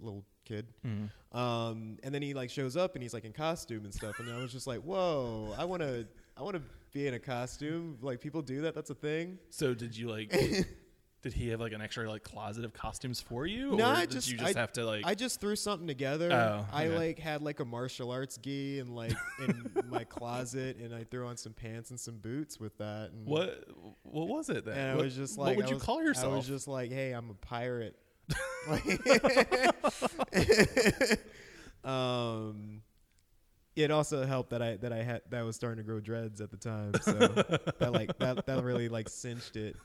little 0.00 0.24
kid." 0.46 0.66
Mhm. 0.86 1.10
Um, 1.36 1.98
and 2.02 2.14
then 2.14 2.22
he 2.22 2.32
like 2.32 2.48
shows 2.48 2.74
up 2.76 2.94
and 2.94 3.02
he's 3.02 3.12
like 3.12 3.24
in 3.26 3.32
costume 3.34 3.84
and 3.84 3.92
stuff, 3.92 4.18
and 4.18 4.30
I 4.32 4.38
was 4.38 4.50
just 4.52 4.66
like, 4.66 4.80
"Whoa, 4.80 5.54
I 5.58 5.64
want 5.66 5.82
to, 5.82 6.06
I 6.36 6.42
want 6.42 6.56
to 6.56 6.62
be 6.92 7.06
in 7.06 7.14
a 7.14 7.18
costume. 7.18 7.98
Like 8.02 8.20
people 8.20 8.42
do 8.42 8.62
that. 8.62 8.74
That's 8.74 8.90
a 8.90 8.94
thing." 8.94 9.38
So 9.50 9.74
did 9.74 9.96
you 9.96 10.08
like? 10.10 10.30
did 11.22 11.32
he 11.32 11.48
have 11.48 11.58
like 11.60 11.72
an 11.72 11.80
extra 11.80 12.06
like 12.08 12.22
closet 12.22 12.66
of 12.66 12.74
costumes 12.74 13.18
for 13.18 13.46
you? 13.46 13.74
No, 13.76 13.84
or 13.84 13.94
I 13.94 14.00
did 14.00 14.10
just- 14.10 14.30
you 14.30 14.36
just 14.36 14.56
I- 14.56 14.60
have 14.60 14.72
to 14.72 14.84
like? 14.84 15.06
I 15.06 15.14
just 15.14 15.40
threw 15.40 15.56
something 15.56 15.86
together. 15.88 16.30
Oh, 16.30 16.66
I 16.72 16.86
okay. 16.86 16.96
like 16.96 17.18
had 17.18 17.40
like 17.40 17.60
a 17.60 17.64
martial 17.64 18.10
arts 18.10 18.36
gi 18.36 18.80
and 18.80 18.94
like 18.94 19.14
in 19.46 19.70
my 19.88 20.04
closet, 20.04 20.76
and 20.76 20.94
I 20.94 21.04
threw 21.04 21.26
on 21.26 21.38
some 21.38 21.54
pants 21.54 21.88
and 21.90 21.98
some 21.98 22.18
boots 22.18 22.60
with 22.60 22.76
that. 22.78 23.10
And 23.12 23.26
what 23.26 23.64
what 24.02 24.28
was 24.28 24.50
it 24.50 24.66
then? 24.66 24.76
And 24.76 24.90
I 24.90 24.94
what, 24.96 25.04
was 25.04 25.16
just 25.16 25.38
like, 25.38 25.48
what 25.48 25.56
would 25.56 25.68
you 25.70 25.76
was- 25.76 25.82
call 25.82 26.02
yourself? 26.02 26.32
I 26.32 26.36
was 26.36 26.46
just 26.46 26.68
like, 26.68 26.92
hey, 26.92 27.12
I'm 27.12 27.30
a 27.30 27.34
pirate. 27.34 27.96
um, 31.84 32.80
it 33.76 33.90
also 33.90 34.24
helped 34.24 34.50
that 34.50 34.62
I 34.62 34.76
that 34.76 34.92
I 34.92 35.02
had 35.02 35.22
that 35.30 35.40
I 35.40 35.42
was 35.42 35.56
starting 35.56 35.78
to 35.78 35.82
grow 35.82 36.00
dreads 36.00 36.40
at 36.40 36.50
the 36.50 36.56
time, 36.56 36.92
so 37.00 37.12
that 37.78 37.92
like 37.92 38.16
that 38.18 38.46
that 38.46 38.62
really 38.62 38.88
like 38.88 39.08
cinched 39.08 39.56
it. 39.56 39.76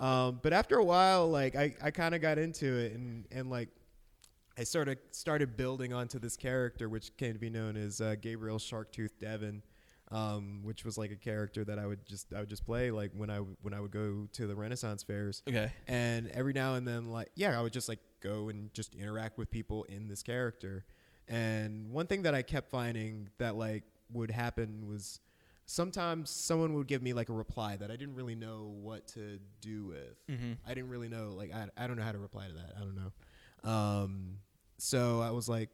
Um, 0.00 0.40
but 0.42 0.52
after 0.52 0.78
a 0.78 0.84
while, 0.84 1.30
like 1.30 1.56
I 1.56 1.74
I 1.82 1.90
kind 1.90 2.14
of 2.14 2.20
got 2.20 2.38
into 2.38 2.66
it 2.76 2.92
and 2.92 3.26
and 3.30 3.50
like. 3.50 3.68
I 4.56 4.62
sort 4.62 4.88
of 4.88 4.98
started 5.10 5.56
building 5.56 5.92
onto 5.92 6.20
this 6.20 6.36
character, 6.36 6.88
which 6.88 7.16
came 7.16 7.32
to 7.32 7.40
be 7.40 7.50
known 7.50 7.76
as 7.76 8.00
uh, 8.00 8.14
Gabriel 8.20 8.58
Sharktooth 8.58 9.18
Devon, 9.18 9.64
um, 10.12 10.60
which 10.62 10.84
was 10.84 10.96
like 10.96 11.10
a 11.10 11.16
character 11.16 11.64
that 11.64 11.78
I 11.78 11.86
would 11.86 12.06
just 12.06 12.32
I 12.32 12.40
would 12.40 12.48
just 12.48 12.64
play 12.64 12.92
like 12.92 13.10
when 13.14 13.30
I 13.30 13.36
w- 13.38 13.56
when 13.62 13.74
I 13.74 13.80
would 13.80 13.90
go 13.90 14.28
to 14.32 14.46
the 14.46 14.54
Renaissance 14.54 15.02
fairs, 15.02 15.42
okay. 15.48 15.72
and 15.88 16.28
every 16.28 16.52
now 16.52 16.74
and 16.74 16.86
then 16.86 17.10
like 17.10 17.30
yeah 17.34 17.58
I 17.58 17.62
would 17.62 17.72
just 17.72 17.88
like 17.88 17.98
go 18.20 18.48
and 18.48 18.72
just 18.74 18.94
interact 18.94 19.38
with 19.38 19.50
people 19.50 19.84
in 19.84 20.06
this 20.06 20.22
character, 20.22 20.84
and 21.28 21.90
one 21.90 22.06
thing 22.06 22.22
that 22.22 22.34
I 22.34 22.42
kept 22.42 22.70
finding 22.70 23.28
that 23.38 23.56
like 23.56 23.84
would 24.12 24.30
happen 24.30 24.86
was 24.88 25.20
sometimes 25.66 26.30
someone 26.30 26.74
would 26.74 26.86
give 26.86 27.02
me 27.02 27.12
like 27.12 27.28
a 27.28 27.32
reply 27.32 27.76
that 27.76 27.90
I 27.90 27.96
didn't 27.96 28.14
really 28.14 28.34
know 28.34 28.74
what 28.80 29.08
to 29.08 29.38
do 29.60 29.86
with. 29.86 30.26
Mm-hmm. 30.30 30.52
I 30.66 30.74
didn't 30.74 30.90
really 30.90 31.08
know 31.08 31.32
like 31.36 31.52
I, 31.54 31.68
I 31.76 31.86
don't 31.86 31.96
know 31.96 32.02
how 32.02 32.12
to 32.12 32.18
reply 32.18 32.46
to 32.46 32.52
that. 32.54 32.74
I 32.76 32.80
don't 32.80 32.96
know. 32.96 33.70
Um, 33.70 34.38
so 34.78 35.20
I 35.20 35.30
was 35.30 35.48
like, 35.48 35.70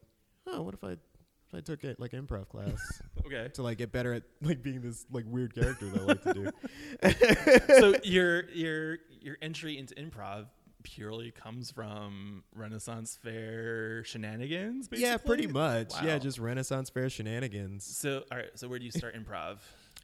oh, 0.46 0.62
what 0.62 0.74
if 0.74 0.84
I 0.84 0.92
if 0.92 1.54
I 1.54 1.60
took 1.60 1.82
it 1.82 1.98
like 1.98 2.12
improv 2.12 2.48
class 2.48 2.78
Okay. 3.26 3.48
to 3.54 3.62
like 3.62 3.78
get 3.78 3.90
better 3.90 4.14
at 4.14 4.22
like 4.40 4.62
being 4.62 4.80
this 4.80 5.04
like 5.10 5.24
weird 5.26 5.54
character 5.54 5.88
that 5.88 6.00
I 6.00 6.04
like 6.04 6.22
to 6.22 6.34
do. 6.34 7.70
so 7.80 7.94
your 8.04 8.48
your 8.50 8.98
your 9.20 9.36
entry 9.42 9.76
into 9.76 9.94
improv 9.96 10.46
purely 10.82 11.30
comes 11.30 11.70
from 11.70 12.44
Renaissance 12.54 13.18
Fair 13.22 14.02
shenanigans. 14.04 14.88
Basically? 14.88 15.10
yeah, 15.10 15.16
pretty 15.16 15.46
much. 15.46 15.92
Yeah, 16.02 16.18
just 16.18 16.38
Renaissance 16.38 16.90
fair 16.90 17.08
shenanigans. 17.10 17.84
So 17.84 18.24
all 18.30 18.38
right. 18.38 18.50
So 18.54 18.68
where 18.68 18.78
do 18.78 18.84
you 18.84 18.90
start 18.90 19.14
improv? 19.14 19.58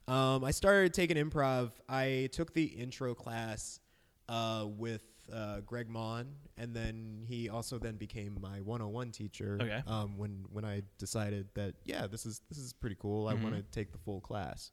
Um, 0.09 0.45
I 0.45 0.51
started 0.53 0.95
taking 0.95 1.17
improv. 1.17 1.73
I 1.89 2.29
took 2.33 2.53
the 2.55 2.65
intro 2.65 3.15
class 3.15 3.81
uh, 4.29 4.67
with 4.69 5.03
uh, 5.33 5.61
Greg 5.67 5.89
Mon, 5.89 6.29
and 6.57 6.73
then 6.75 7.25
he 7.27 7.49
also 7.49 7.79
then 7.79 7.97
became 7.97 8.39
my 8.41 8.61
101 8.61 9.11
teacher. 9.11 9.59
Okay. 9.61 9.83
Um, 9.87 10.17
when 10.17 10.45
when 10.53 10.65
I 10.65 10.83
decided 10.99 11.49
that 11.55 11.75
yeah, 11.85 12.07
this 12.07 12.25
is 12.27 12.41
this 12.49 12.59
is 12.59 12.73
pretty 12.73 12.97
cool. 13.01 13.27
I 13.27 13.35
Mhm. 13.35 13.43
want 13.43 13.55
to 13.57 13.63
take 13.73 13.91
the 13.93 13.99
full 13.99 14.21
class. 14.21 14.71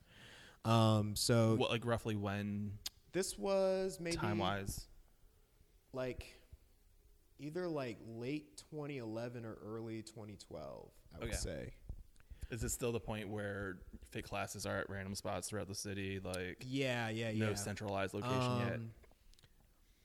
Um, 0.65 1.15
so 1.15 1.55
What 1.55 1.71
like 1.71 1.85
roughly 1.85 2.15
when 2.15 2.73
this 3.11 3.37
was 3.37 3.99
maybe 3.99 4.17
time 4.17 4.37
wise? 4.37 4.85
Like 5.93 6.33
either 7.39 7.67
like 7.67 7.97
late 8.07 8.57
2011 8.71 9.45
or 9.45 9.57
early 9.65 10.01
2012. 10.01 10.89
I 11.15 11.19
would 11.19 11.27
Okay. 11.29 11.35
say. 11.37 11.73
Is 12.49 12.63
it 12.63 12.69
still 12.69 12.91
the 12.91 12.99
point 12.99 13.29
where 13.29 13.77
PHIT 14.11 14.25
classes 14.25 14.65
are 14.65 14.77
at 14.79 14.89
random 14.89 15.15
spots 15.15 15.49
throughout 15.49 15.67
the 15.67 15.75
city? 15.75 16.19
Like 16.19 16.63
Yeah, 16.65 17.09
yeah, 17.09 17.29
yeah. 17.29 17.45
no 17.47 17.53
centralized 17.55 18.13
location 18.13 18.57
yet. 18.57 18.75
Um, 18.75 18.91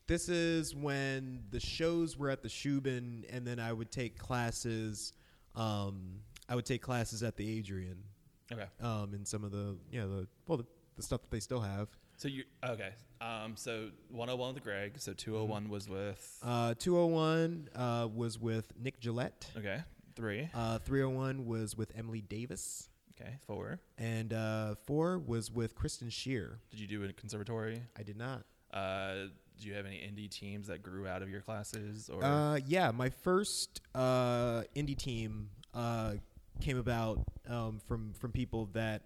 This 0.06 0.28
is 0.30 0.74
when 0.74 1.44
the 1.50 1.60
shows 1.60 2.16
were 2.16 2.30
at 2.30 2.42
the 2.42 2.48
Shubin, 2.48 3.24
and 3.30 3.46
then 3.46 3.58
I 3.58 3.72
would 3.74 3.90
take 3.90 4.16
classes. 4.18 5.12
Um, 5.54 6.20
I 6.48 6.54
would 6.54 6.64
take 6.64 6.80
classes 6.80 7.22
at 7.22 7.36
the 7.36 7.58
Adrienne, 7.58 8.02
Okay. 8.50 8.64
um, 8.80 9.12
and 9.12 9.28
some 9.28 9.44
of 9.44 9.50
the 9.50 9.76
you 9.90 10.00
know 10.00 10.20
the 10.20 10.28
well 10.46 10.56
the, 10.56 10.66
the 10.96 11.02
stuff 11.02 11.20
that 11.20 11.30
they 11.30 11.40
still 11.40 11.60
have. 11.60 11.88
So 12.18 12.28
you 12.28 12.44
okay? 12.64 12.90
Um, 13.20 13.54
so 13.56 13.90
101 14.10 14.54
with 14.54 14.62
Greg. 14.64 14.94
So 14.98 15.12
201 15.12 15.68
was 15.68 15.88
with 15.88 16.38
Uh, 16.42 16.74
201 16.78 17.68
uh, 17.74 18.08
was 18.12 18.38
with 18.38 18.72
Nick 18.78 19.00
Gillette. 19.00 19.50
okay 19.56 19.82
three. 20.16 20.50
Uh, 20.52 20.78
301 20.80 21.46
was 21.46 21.76
with 21.76 21.92
Emily 21.96 22.20
Davis, 22.20 22.88
Okay, 23.20 23.34
four. 23.46 23.78
and 23.98 24.32
uh, 24.32 24.74
four 24.84 25.16
was 25.20 25.48
with 25.52 25.76
Kristen 25.76 26.10
Shear. 26.10 26.58
Did 26.72 26.80
you 26.80 26.88
do 26.88 27.04
a 27.04 27.12
conservatory? 27.12 27.82
I 27.96 28.02
did 28.02 28.16
not. 28.16 28.42
Uh, 28.72 29.26
do 29.60 29.68
you 29.68 29.74
have 29.74 29.86
any 29.86 29.98
indie 29.98 30.28
teams 30.28 30.66
that 30.66 30.82
grew 30.82 31.06
out 31.06 31.22
of 31.22 31.30
your 31.30 31.40
classes? 31.40 32.10
Or 32.12 32.24
Uh, 32.24 32.56
yeah, 32.66 32.90
my 32.90 33.10
first 33.10 33.80
uh, 33.94 34.62
indie 34.74 34.96
team 34.98 35.50
uh, 35.72 36.14
came 36.60 36.78
about 36.78 37.24
um, 37.48 37.78
from 37.86 38.12
from 38.14 38.32
people 38.32 38.66
that 38.72 39.02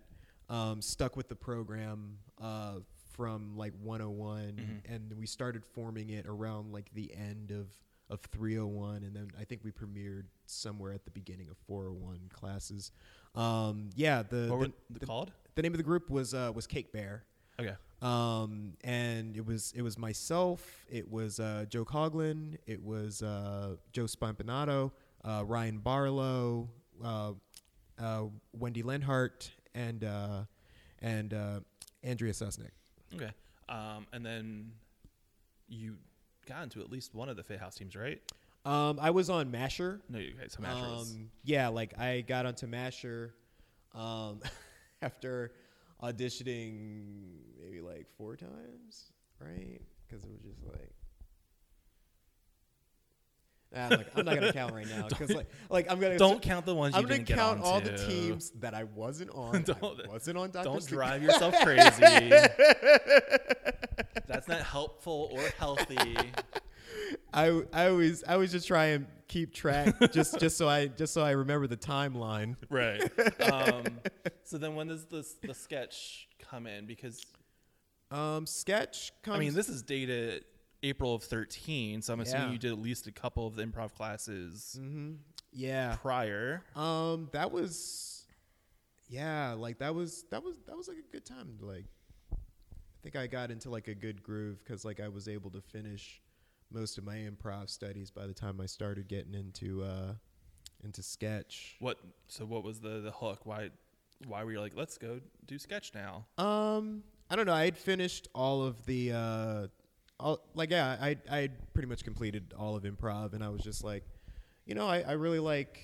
um, 0.48 0.80
stuck 0.80 1.14
with 1.14 1.28
the 1.28 1.36
program 1.36 2.16
uh, 2.40 2.76
from 3.12 3.56
like 3.56 3.72
101, 3.82 4.56
Mhm. 4.56 4.94
and 4.94 5.12
we 5.18 5.26
started 5.26 5.64
forming 5.64 6.10
it 6.10 6.26
around 6.26 6.72
like 6.72 6.92
the 6.94 7.12
end 7.14 7.50
of 7.50 7.68
of 8.10 8.20
301, 8.20 9.04
and 9.04 9.16
then 9.16 9.30
I 9.40 9.44
think 9.44 9.64
we 9.64 9.70
premiered 9.70 10.24
somewhere 10.44 10.92
at 10.92 11.04
the 11.06 11.10
beginning 11.10 11.48
of 11.48 11.56
401 11.66 12.28
classes. 12.30 12.92
Um, 13.34 13.88
yeah, 13.94 14.22
the 14.22 14.48
what 14.50 14.72
the, 14.90 14.98
the, 15.00 15.06
called? 15.06 15.32
the 15.54 15.62
name 15.62 15.72
of 15.72 15.78
the 15.78 15.82
group 15.84 16.10
was 16.10 16.34
uh, 16.34 16.52
was 16.54 16.66
Cake 16.66 16.92
Bear 16.92 17.24
Okay. 17.58 17.74
um, 18.02 18.74
and 18.84 19.34
it 19.36 19.46
was 19.46 19.72
it 19.74 19.80
was 19.82 19.96
myself, 19.96 20.84
it 20.90 21.10
was 21.10 21.40
uh, 21.40 21.64
Joe 21.70 21.84
Coglin, 21.86 22.58
it 22.66 22.82
was 22.82 23.22
uh, 23.22 23.76
Joe 23.92 24.04
Spampanato, 24.04 24.90
uh, 25.24 25.44
Ryan 25.46 25.78
Barlow, 25.78 26.68
uh, 27.02 27.32
uh, 27.98 28.24
Wendy 28.52 28.82
Lenhart, 28.82 29.50
and 29.74 30.04
uh, 30.04 30.44
and 31.00 31.32
uh, 31.32 31.60
Andrea 32.02 32.32
Susnick. 32.32 32.72
Okay. 33.14 33.30
Um, 33.68 34.06
and 34.12 34.24
then 34.24 34.72
you 35.68 35.96
got 36.46 36.62
into 36.64 36.80
at 36.80 36.90
least 36.90 37.14
one 37.14 37.28
of 37.28 37.36
the 37.36 37.42
PHIT 37.42 37.58
House 37.60 37.74
teams, 37.76 37.94
right? 37.96 38.20
Um, 38.64 38.98
I 39.00 39.10
was 39.10 39.28
on 39.30 39.50
Masher. 39.50 40.00
No, 40.08 40.18
you 40.18 40.32
guys. 40.32 40.52
So 40.52 40.62
Masher 40.62 40.88
was- 40.88 41.12
Um, 41.14 41.30
yeah, 41.44 41.68
like 41.68 41.98
I 41.98 42.20
got 42.22 42.46
onto 42.46 42.66
Masher 42.66 43.34
um, 43.94 44.40
after 45.02 45.52
auditioning 46.02 47.38
maybe 47.60 47.80
like 47.80 48.06
four 48.16 48.36
times, 48.36 49.10
right? 49.40 49.80
Because 50.08 50.24
it 50.24 50.30
was 50.30 50.40
just 50.42 50.62
like. 50.64 50.90
I'm, 53.74 53.90
like, 53.90 54.06
I'm 54.16 54.24
not 54.24 54.34
gonna 54.34 54.52
count 54.52 54.74
right 54.74 54.86
now 54.88 55.08
because 55.08 55.30
like, 55.30 55.46
like 55.70 55.90
I'm 55.90 55.98
gonna 56.00 56.18
Don't 56.18 56.42
count 56.42 56.66
the 56.66 56.74
ones 56.74 56.94
I'm 56.94 57.02
gonna 57.02 57.14
didn't 57.14 57.28
get 57.28 57.38
count 57.38 57.62
all 57.62 57.80
the 57.80 57.96
teams 57.96 58.50
that 58.60 58.74
I 58.74 58.84
wasn't 58.84 59.30
on. 59.34 59.62
Don't- 59.62 60.00
I 60.04 60.08
wasn't 60.08 60.38
on 60.38 60.50
Dr. 60.50 60.64
Don't 60.64 60.82
Sleep. 60.82 60.94
drive 60.94 61.22
yourself 61.22 61.54
crazy. 61.62 62.00
That's 64.26 64.48
not 64.48 64.60
helpful 64.62 65.30
or 65.32 65.42
healthy. 65.58 66.16
I 67.32 67.62
I 67.72 67.88
always 67.88 68.24
I 68.24 68.34
always 68.34 68.52
just 68.52 68.66
try 68.66 68.86
and 68.86 69.06
keep 69.28 69.54
track 69.54 69.94
just 70.12 70.38
just 70.38 70.56
so 70.56 70.68
I 70.68 70.86
just 70.88 71.12
so 71.14 71.22
I 71.22 71.30
remember 71.32 71.66
the 71.66 71.76
timeline. 71.76 72.56
right. 72.70 73.02
Um, 73.52 73.84
so 74.44 74.58
then, 74.58 74.74
when 74.74 74.88
does 74.88 75.06
this 75.06 75.34
the 75.42 75.54
sketch 75.54 76.28
come 76.50 76.66
in? 76.66 76.86
Because 76.86 77.22
Um, 78.10 78.46
sketch 78.46 79.12
comes. 79.22 79.36
I 79.36 79.40
mean, 79.40 79.54
this 79.54 79.68
is 79.68 79.82
dated 79.82 80.44
April 80.82 81.14
of 81.14 81.22
13, 81.22 82.02
so 82.02 82.12
I'm 82.12 82.20
assuming 82.20 82.46
Yeah. 82.48 82.52
you 82.52 82.58
did 82.58 82.72
at 82.72 82.78
least 82.80 83.06
a 83.06 83.12
couple 83.12 83.46
of 83.46 83.54
the 83.56 83.64
improv 83.64 83.94
classes 83.94 84.76
Mm-hmm. 84.80 85.12
Yeah. 85.52 85.96
prior. 86.00 86.62
Um, 86.74 87.28
that 87.32 87.52
was, 87.52 88.24
yeah, 89.08 89.52
like 89.52 89.78
that 89.78 89.94
was 89.94 90.24
that 90.30 90.42
was 90.42 90.56
that 90.66 90.76
was 90.76 90.88
like 90.88 90.96
a 90.98 91.12
good 91.12 91.24
time. 91.26 91.56
to, 91.60 91.66
Like, 91.66 91.84
I 92.32 92.36
think 93.02 93.16
I 93.16 93.26
got 93.26 93.50
into 93.50 93.68
like 93.70 93.88
a 93.88 93.94
good 93.94 94.22
groove 94.22 94.62
because 94.64 94.84
like 94.84 95.00
I 95.00 95.08
was 95.08 95.28
able 95.28 95.50
to 95.50 95.60
finish 95.60 96.20
most 96.70 96.96
of 96.98 97.04
my 97.04 97.16
improv 97.16 97.68
studies 97.68 98.10
by 98.10 98.26
the 98.26 98.32
time 98.34 98.60
I 98.60 98.66
started 98.66 99.08
getting 99.08 99.34
into 99.34 99.82
uh 99.82 100.14
into 100.84 101.02
sketch. 101.02 101.76
What? 101.80 101.98
So 102.28 102.44
what 102.46 102.64
was 102.64 102.80
the 102.80 103.00
the 103.00 103.10
hook? 103.10 103.40
Why 103.44 103.70
why 104.26 104.42
were 104.44 104.52
you 104.52 104.60
like, 104.60 104.74
let's 104.76 104.96
go 104.98 105.20
do 105.46 105.58
sketch 105.58 105.92
now? 105.94 106.24
Um, 106.38 107.02
I 107.28 107.36
don't 107.36 107.46
know. 107.46 107.52
I 107.54 107.64
had 107.64 107.76
finished 107.76 108.28
all 108.34 108.62
of 108.62 108.84
the 108.86 109.12
uh, 109.12 109.66
like 110.54 110.70
yeah, 110.70 110.96
I 111.00 111.16
I 111.30 111.48
pretty 111.74 111.88
much 111.88 112.04
completed 112.04 112.54
all 112.58 112.76
of 112.76 112.84
improv, 112.84 113.32
and 113.34 113.42
I 113.42 113.48
was 113.48 113.62
just 113.62 113.82
like, 113.84 114.04
you 114.66 114.74
know, 114.74 114.86
I 114.86 115.00
I 115.00 115.12
really 115.12 115.38
like, 115.40 115.80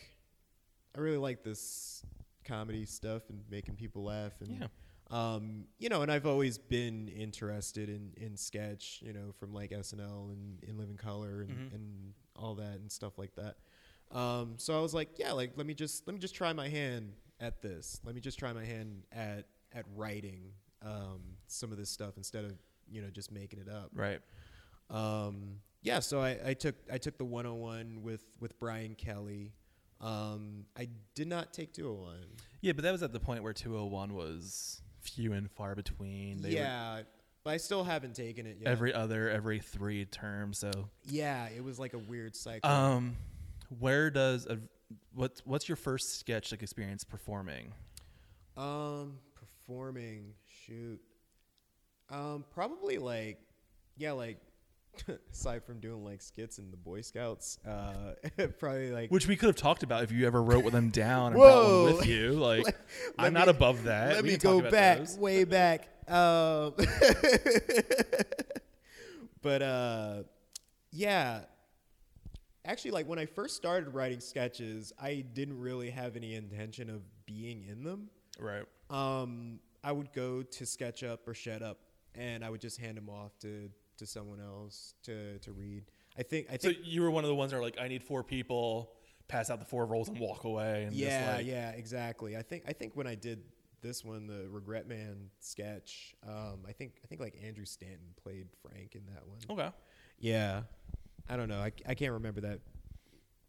I 0.97 1.01
really 1.01 1.17
like 1.19 1.43
this 1.43 2.03
comedy 2.45 2.85
stuff 2.87 3.23
and 3.31 3.43
making 3.51 3.77
people 3.77 4.05
laugh, 4.05 4.33
and 4.41 4.61
Yeah. 4.61 4.67
um, 5.11 5.65
you 5.79 5.89
know, 5.89 6.03
and 6.03 6.11
I've 6.13 6.27
always 6.27 6.59
been 6.59 7.09
interested 7.09 7.89
in 7.89 8.13
in 8.17 8.37
sketch, 8.37 9.01
you 9.05 9.13
know, 9.13 9.33
from 9.39 9.53
like 9.53 9.71
SNL 9.73 10.31
and 10.33 10.63
In 10.65 10.79
Living 10.79 10.97
Color 10.97 11.43
and 11.43 11.51
Mhm. 11.51 11.75
and 11.75 12.15
all 12.37 12.55
that 12.57 12.79
and 12.79 12.91
stuff 12.91 13.19
like 13.19 13.35
that. 13.37 13.57
Um, 14.11 14.55
so 14.59 14.79
I 14.79 14.81
was 14.81 14.95
like, 14.95 15.19
yeah, 15.19 15.33
like 15.33 15.53
let 15.57 15.67
me 15.67 15.75
just 15.75 16.07
let 16.07 16.15
me 16.15 16.21
just 16.21 16.35
try 16.35 16.53
my 16.53 16.69
hand 16.69 17.13
at 17.41 17.61
this. 17.63 18.01
Let 18.05 18.15
me 18.15 18.21
just 18.21 18.39
try 18.39 18.53
my 18.53 18.65
hand 18.65 19.05
at 19.13 19.47
at 19.73 19.85
writing 19.97 20.53
um, 20.83 21.21
some 21.49 21.73
of 21.73 21.79
this 21.79 21.91
stuff 21.91 22.17
instead 22.17 22.45
of 22.45 22.53
you 22.91 23.03
know 23.03 23.09
just 23.11 23.31
making 23.33 23.59
it 23.61 23.69
up. 23.69 23.91
Right. 23.95 24.21
Um, 24.91 25.61
yeah, 25.83 26.01
so 26.01 26.21
I, 26.21 26.39
I 26.45 26.55
took 26.55 26.75
I 26.93 26.99
took 26.99 27.19
the 27.19 27.25
101 27.25 28.03
with 28.03 28.25
with 28.41 28.59
Brian 28.59 28.95
Kelly. 28.95 29.53
Um, 30.01 30.67
I 30.77 30.89
did 31.15 31.29
not 31.29 31.53
take 31.53 31.73
201. 31.73 32.15
Yeah, 32.61 32.73
but 32.73 32.85
that 32.85 32.93
was 32.93 33.03
at 33.03 33.13
the 33.13 33.21
point 33.21 33.43
where 33.43 33.53
201 33.53 34.15
was 34.15 34.81
few 35.01 35.33
and 35.33 35.51
far 35.51 35.75
between. 35.75 36.43
They 36.43 36.51
yeah, 36.51 37.03
but 37.45 37.51
I 37.51 37.57
still 37.57 37.85
haven't 37.85 38.15
taken 38.15 38.47
it 38.47 38.59
yet. 38.61 38.69
every 38.69 38.93
other 38.93 39.29
every 39.31 39.61
three 39.61 40.05
terms. 40.05 40.59
So, 40.59 40.89
yeah, 41.05 41.49
it 41.55 41.63
was 41.63 41.79
like 41.79 41.95
a 41.95 41.99
weird 41.99 42.37
cycle. 42.37 42.71
um, 42.71 43.17
where 43.79 44.11
does 44.11 44.47
a 44.47 44.59
what 45.15 45.41
what's 45.45 45.69
your 45.69 45.77
first 45.77 46.19
sketch 46.19 46.51
like 46.51 46.63
experience 46.63 47.05
performing? 47.05 47.73
Um, 48.57 49.19
performing, 49.35 50.33
shoot. 50.47 51.01
Um, 52.11 52.45
probably 52.51 52.99
like, 52.99 53.39
yeah, 53.97 54.13
like, 54.13 54.39
aside 55.33 55.63
from 55.65 55.79
doing 55.81 56.05
like 56.05 56.21
skits 56.23 56.59
in 56.59 56.71
the 56.71 56.77
Boy 56.77 57.03
Scouts, 57.03 57.59
uh, 57.67 58.15
probably 58.59 58.91
like. 58.91 59.11
Which 59.11 59.27
we 59.29 59.37
could 59.37 59.47
have 59.49 59.57
talked 59.57 59.83
about 59.83 60.03
if 60.05 60.11
you 60.13 60.27
ever 60.27 60.43
wrote 60.43 60.65
with 60.65 60.73
them 60.73 60.89
down 60.91 61.33
and 61.33 61.37
brought 61.41 61.85
one 61.85 61.97
with 61.97 62.07
you. 62.07 62.33
Like, 62.41 62.65
Let- 62.65 62.77
I'm 63.19 63.25
let 63.25 63.33
not 63.35 63.49
above 63.49 63.85
that. 63.85 64.15
Let 64.15 64.23
We 64.25 64.31
me 64.31 64.37
go 64.39 64.61
back, 64.71 64.99
those. 64.99 65.19
way 65.19 65.45
back. 65.45 65.89
Um, 66.11 66.73
but 69.43 69.63
uh, 69.63 70.23
yeah, 70.91 71.41
actually, 72.65 72.93
like 72.93 73.07
when 73.07 73.19
I 73.19 73.27
first 73.27 73.57
started 73.57 73.95
writing 73.95 74.21
sketches, 74.21 74.93
I 75.01 75.25
didn't 75.35 75.59
really 75.61 75.91
have 75.91 76.17
any 76.17 76.35
intention 76.35 76.91
of 76.91 77.03
being 77.27 77.65
in 77.69 77.83
them. 77.85 78.09
Right. 78.41 78.65
um, 78.91 79.59
I 79.85 79.93
would 79.93 80.13
go 80.13 80.43
to 80.43 80.65
SketchUp 80.65 81.19
or 81.27 81.35
Shed 81.35 81.63
Up, 81.63 81.79
and 82.19 82.45
I 82.45 82.51
would 82.51 82.61
just 82.61 82.79
hand 82.79 82.97
them 82.97 83.09
off 83.09 83.39
to, 83.41 83.71
to 83.99 84.07
someone 84.07 84.41
else 84.41 84.95
to, 85.05 85.39
to 85.39 85.53
read. 85.53 85.85
I 86.19 86.23
think 86.23 86.49
I 86.51 86.59
So 86.59 86.71
think 86.71 86.81
you 86.83 87.03
were 87.03 87.11
one 87.11 87.25
of 87.25 87.29
the 87.29 87.35
ones 87.35 87.53
that 87.53 87.59
are 87.59 87.63
like, 87.63 87.79
I 87.81 87.89
need 87.89 88.03
four 88.03 88.23
people, 88.23 88.93
pass 89.29 89.51
out 89.51 89.61
the 89.61 89.65
four 89.65 89.87
rolls 89.87 90.09
and 90.09 90.19
walk 90.19 90.45
away. 90.45 90.85
And 90.85 90.93
yeah 90.93 91.27
just 91.27 91.39
like, 91.39 91.47
yeah 91.47 91.71
exactly. 91.71 92.37
I 92.37 92.43
think 92.43 92.65
I 92.67 92.73
think 92.73 92.97
when 92.97 93.07
I 93.07 93.15
did 93.15 93.41
this 93.81 94.05
one, 94.05 94.27
the 94.27 94.49
Regret 94.49 94.89
Man 94.89 95.31
sketch, 95.39 96.15
um, 96.27 96.61
I 96.69 96.73
think 96.73 96.95
I 97.05 97.07
think 97.07 97.21
like 97.21 97.37
Andrew 97.45 97.65
Stanton 97.65 98.15
played 98.21 98.49
Frank 98.63 98.97
in 98.97 99.03
that 99.15 99.27
one. 99.27 99.39
Okay. 99.49 99.75
Yeah, 100.19 100.63
I 101.29 101.37
don't 101.37 101.49
know. 101.49 101.61
I, 101.61 101.71
I 101.87 101.95
can't 101.95 102.13
remember 102.15 102.41
that 102.41 102.59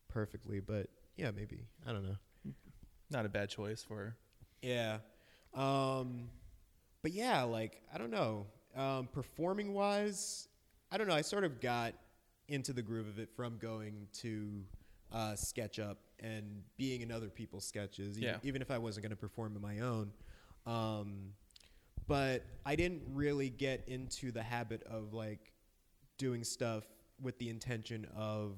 perfectly, 0.07 0.59
but 0.59 0.87
yeah, 1.15 1.31
maybe 1.31 1.65
I 1.87 1.91
don't 1.91 2.03
know. 2.03 2.53
Not 3.09 3.25
a 3.25 3.29
bad 3.29 3.49
choice 3.49 3.83
for. 3.83 4.15
Yeah. 4.61 4.99
Um, 5.55 6.29
but 7.01 7.11
yeah, 7.11 7.41
like 7.43 7.81
I 7.91 7.97
don't 7.97 8.11
know. 8.11 8.45
Um, 8.75 9.07
performing 9.11 9.73
wise, 9.73 10.47
I 10.91 10.97
don't 10.97 11.07
know. 11.07 11.15
I 11.15 11.21
sort 11.21 11.43
of 11.43 11.59
got 11.59 11.93
into 12.47 12.73
the 12.73 12.81
groove 12.81 13.07
of 13.07 13.19
it 13.19 13.29
from 13.35 13.57
going 13.57 14.07
to 14.13 14.63
uh, 15.11 15.31
SketchUp 15.33 15.97
and 16.19 16.63
being 16.77 17.01
in 17.01 17.11
other 17.11 17.29
people's 17.29 17.65
sketches, 17.65 18.17
even, 18.17 18.29
Yeah. 18.29 18.37
even 18.43 18.61
if 18.61 18.71
I 18.71 18.77
wasn't 18.77 19.03
going 19.03 19.11
to 19.11 19.15
perform 19.15 19.55
in 19.55 19.61
my 19.61 19.79
own. 19.79 20.11
Um, 20.65 21.33
but 22.07 22.43
I 22.65 22.75
didn't 22.75 23.03
really 23.13 23.49
get 23.49 23.87
into 23.87 24.31
the 24.31 24.43
habit 24.43 24.83
of 24.83 25.13
like 25.13 25.51
doing 26.17 26.43
stuff 26.43 26.83
with 27.21 27.37
the 27.39 27.49
intention 27.49 28.07
of 28.15 28.57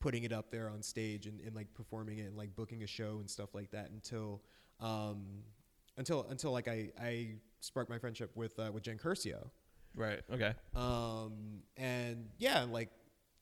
putting 0.00 0.24
it 0.24 0.32
up 0.32 0.50
there 0.50 0.68
on 0.68 0.82
stage 0.82 1.26
and, 1.26 1.40
and 1.40 1.54
like 1.54 1.72
performing 1.74 2.18
it 2.18 2.26
and 2.26 2.36
like 2.36 2.54
booking 2.54 2.82
a 2.82 2.86
show 2.86 3.18
and 3.18 3.28
stuff 3.30 3.54
like 3.54 3.70
that 3.70 3.90
until 3.90 4.42
um 4.80 5.24
until 5.96 6.26
until 6.28 6.52
like 6.52 6.68
I 6.68 6.90
I 7.00 7.36
sparked 7.60 7.90
my 7.90 7.98
friendship 7.98 8.30
with 8.34 8.58
uh, 8.58 8.70
with 8.72 8.82
Jen 8.82 8.98
Curcio. 8.98 9.48
Right. 9.94 10.20
Okay. 10.30 10.54
Um 10.74 11.62
and 11.76 12.28
yeah, 12.38 12.64
like 12.64 12.90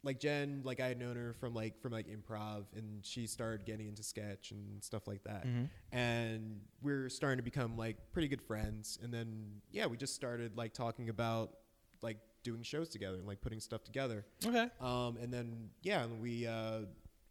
like 0.03 0.21
Jen, 0.21 0.61
like 0.65 0.81
I 0.81 0.87
had 0.89 0.99
known 0.99 1.17
her 1.17 1.33
from 1.33 1.55
like 1.55 1.81
from 1.81 1.93
like 1.93 2.07
improv 2.09 2.65
and 2.77 3.05
she 3.05 3.27
started 3.27 3.65
getting 3.65 3.89
into 3.89 4.03
sketch 4.03 4.51
and 4.51 4.83
stuff 4.85 5.07
like 5.09 5.25
that. 5.25 5.47
Mhm. 5.47 5.69
And 5.93 6.61
we're 6.83 7.09
starting 7.09 7.39
to 7.39 7.43
become 7.43 7.77
like 7.77 7.97
pretty 8.13 8.29
good 8.29 8.43
friends 8.43 8.99
and 9.03 9.13
then 9.13 9.61
yeah, 9.71 9.87
we 9.87 9.97
just 9.97 10.15
started 10.15 10.57
like 10.57 10.75
talking 10.75 11.09
about 11.09 11.55
like 12.03 12.19
doing 12.43 12.63
shows 12.63 12.91
together 12.91 13.17
and 13.17 13.27
like 13.27 13.41
putting 13.41 13.59
stuff 13.61 13.83
together. 13.83 14.27
Okay. 14.45 14.69
Um, 14.81 15.17
and 15.21 15.33
then 15.33 15.71
yeah, 15.83 16.05
we 16.21 16.47
uh, 16.47 16.81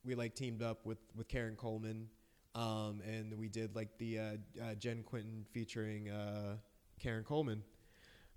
we 0.04 0.15
like 0.15 0.34
teamed 0.36 0.63
up 0.63 0.86
with 0.86 0.98
with 1.15 1.28
Karen 1.28 1.56
Coleman, 1.56 2.10
um, 2.56 3.02
and 3.08 3.38
we 3.38 3.48
did 3.48 3.76
like 3.76 3.96
the 4.00 4.17
uh, 4.19 4.24
uh, 4.62 4.74
Jen 4.76 5.04
Quentin 5.04 5.46
featuring 5.54 6.10
uh, 6.10 6.56
Karen 7.04 7.24
Coleman, 7.24 7.62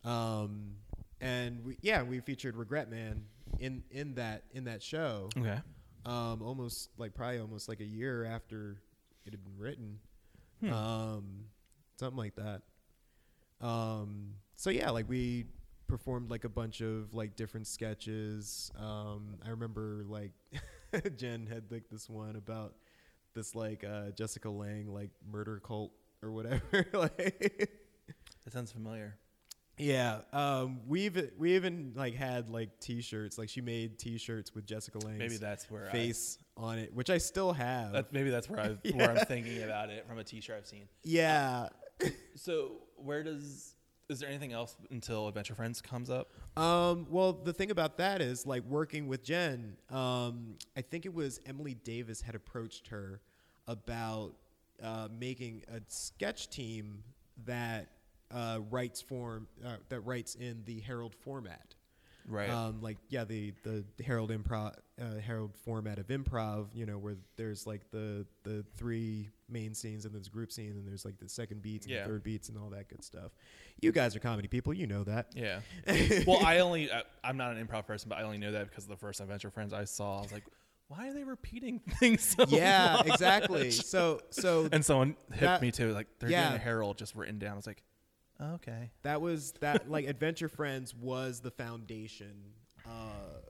um, 0.05 0.72
and 1.20 1.64
we 1.64 1.79
yeah 1.81 2.02
we 2.02 2.20
featured 2.20 2.57
Regret 2.57 2.90
Man 2.90 3.24
in 3.59 3.83
in 3.90 4.14
that 4.16 4.42
in 4.52 4.64
that 4.64 4.83
show, 4.83 5.31
Okay. 5.38 5.59
um, 6.05 6.42
almost 6.42 6.90
like 6.98 7.14
probably 7.14 7.38
almost 7.38 7.68
like 7.68 7.81
a 7.81 7.85
year 7.87 8.24
after 8.24 8.83
it 9.24 9.33
had 9.33 9.42
been 9.44 9.57
written, 9.57 9.98
Hmm. 10.61 10.72
um, 10.72 11.24
something 11.98 12.18
like 12.18 12.35
that. 12.37 12.62
Um, 13.61 14.35
so 14.57 14.70
yeah, 14.70 14.90
like 14.90 15.09
we 15.09 15.46
performed 15.88 16.31
like 16.31 16.44
a 16.44 16.48
bunch 16.48 16.81
of 16.81 17.14
like 17.14 17.37
different 17.37 17.66
sketches. 17.66 18.70
Um, 18.79 19.37
I 19.44 19.50
remember 19.50 20.05
like 20.07 20.33
Jen 21.16 21.46
had 21.46 21.70
like 21.70 21.88
this 21.90 22.09
one 22.11 22.37
about 22.37 22.74
this 23.35 23.55
like 23.55 23.85
uh, 23.85 24.11
Jessica 24.11 24.50
Lange 24.50 24.88
like 24.92 25.11
murder 25.31 25.61
cult 25.64 25.92
or 26.22 26.33
whatever. 26.33 26.87
like, 26.92 27.70
That 28.46 28.52
sounds 28.54 28.72
familiar. 28.72 29.18
yeah, 29.76 30.20
um, 30.32 30.80
we've 30.88 31.30
we 31.37 31.54
even 31.56 31.92
like 31.94 32.14
had 32.14 32.48
like 32.48 32.80
T-shirts. 32.80 33.37
Like 33.37 33.50
she 33.50 33.61
made 33.61 33.98
T-shirts 33.98 34.54
with 34.54 34.64
Jessica 34.66 34.98
Lange's 34.98 35.18
Maybe 35.18 35.37
that's 35.37 35.70
where 35.70 35.90
face 35.90 36.38
on 36.56 36.78
it, 36.78 36.94
which 36.94 37.11
I 37.11 37.18
still 37.18 37.52
have. 37.52 37.88
I, 37.90 37.92
that, 38.02 38.12
maybe 38.12 38.30
that's 38.30 38.48
where 38.48 38.61
I 38.61 38.68
where 38.92 39.12
Yeah. 39.12 39.20
I'm 39.20 39.26
thinking 39.26 39.62
about 39.64 39.90
it 39.90 40.06
from 40.09 40.16
a 40.18 40.24
T-shirt 40.24 40.56
I've 40.56 40.66
seen. 40.66 40.88
yeah. 41.02 41.68
So 42.37 42.82
where 42.96 43.22
does 43.22 43.74
is 44.09 44.20
there 44.20 44.28
anything 44.28 44.52
else 44.52 44.76
until 44.90 45.26
Adventure 45.26 45.54
Friends 45.56 45.80
comes 45.82 46.09
up? 46.11 46.30
Um, 46.56 47.06
well, 47.11 47.32
the 47.32 47.52
thing 47.52 47.70
about 47.72 47.96
that 47.98 48.20
is 48.22 48.46
like 48.46 48.62
working 48.68 49.09
with 49.09 49.24
Jen. 49.24 49.76
Um, 49.90 50.54
I 50.76 50.82
think 50.82 51.04
it 51.06 51.12
was 51.12 51.40
Emily 51.44 51.74
Davis 51.74 52.20
had 52.22 52.35
approached 52.37 52.87
her 52.88 53.20
about 53.66 54.35
uh, 54.82 55.09
making 55.18 55.64
a 55.68 55.80
sketch 55.88 56.48
team 56.50 57.02
that 57.46 57.88
uh, 58.30 58.58
writes 58.70 59.00
form 59.00 59.46
uh, 59.64 59.76
that 59.88 60.00
writes 60.00 60.34
in 60.34 60.62
the 60.64 60.80
Herald 60.80 61.14
format. 61.14 61.74
Right. 62.28 62.50
Um, 62.50 62.80
like 62.80 62.98
yeah, 63.08 63.22
the 63.22 63.52
the 63.62 63.84
Herald 64.04 64.30
improv 64.30 64.74
uh, 65.00 65.20
Herald 65.24 65.54
format 65.64 65.98
of 66.00 66.08
improv. 66.08 66.66
You 66.74 66.84
know, 66.84 66.98
where 66.98 67.14
there's 67.36 67.68
like 67.68 67.88
the 67.92 68.26
the 68.42 68.64
three 68.76 69.30
main 69.48 69.74
scenes 69.74 70.04
and 70.06 70.12
there's 70.12 70.26
a 70.26 70.30
group 70.30 70.50
scene 70.50 70.70
and 70.72 70.84
there's 70.88 71.04
like 71.04 71.18
the 71.18 71.28
second 71.28 71.62
beats 71.62 71.86
and 71.86 71.94
Yeah. 71.94 72.02
the 72.02 72.08
third 72.08 72.24
beats 72.24 72.48
and 72.48 72.58
all 72.58 72.68
that 72.70 72.88
good 72.88 73.04
stuff. 73.04 73.30
You 73.80 73.92
guys 73.92 74.16
are 74.16 74.18
comedy 74.18 74.48
people, 74.48 74.74
you 74.74 74.88
know 74.88 75.04
that. 75.04 75.28
yeah. 75.36 75.60
well, 76.26 76.44
I 76.44 76.58
only 76.58 76.90
I, 76.90 77.02
I'm 77.22 77.36
not 77.36 77.56
an 77.56 77.64
improv 77.64 77.86
person, 77.86 78.08
but 78.08 78.18
I 78.18 78.22
only 78.22 78.38
know 78.38 78.50
that 78.50 78.68
because 78.68 78.82
of 78.84 78.90
the 78.90 78.96
first 78.96 79.20
Adventure 79.20 79.50
Friends 79.50 79.72
I 79.72 79.84
saw. 79.84 80.18
I 80.18 80.22
was 80.22 80.32
like, 80.32 80.42
why 80.88 81.06
are 81.08 81.12
they 81.14 81.22
repeating 81.22 81.78
things 82.00 82.22
so 82.36 82.44
yeah, 82.48 82.94
much? 82.98 83.06
exactly. 83.06 83.70
So 83.70 84.18
so 84.30 84.68
And 84.72 84.84
someone 84.84 85.14
hit 85.30 85.42
That- 85.42 85.62
me 85.62 85.70
too, 85.70 85.92
like 85.92 86.08
they're 86.18 86.28
yeah. 86.28 86.48
doing 86.48 86.60
a 86.60 86.64
Herald 86.64 86.98
just 86.98 87.14
written 87.14 87.38
down. 87.38 87.52
I 87.52 87.56
was 87.56 87.68
like, 87.68 87.84
okay. 88.40 88.90
that 89.03 89.20
was 89.20 89.53
that 89.61 89.90
like 89.90 90.07
Adventure 90.07 90.49
Friends 90.49 90.94
was 90.94 91.40
the 91.40 91.51
foundation 91.51 92.35
uh, 92.87 93.40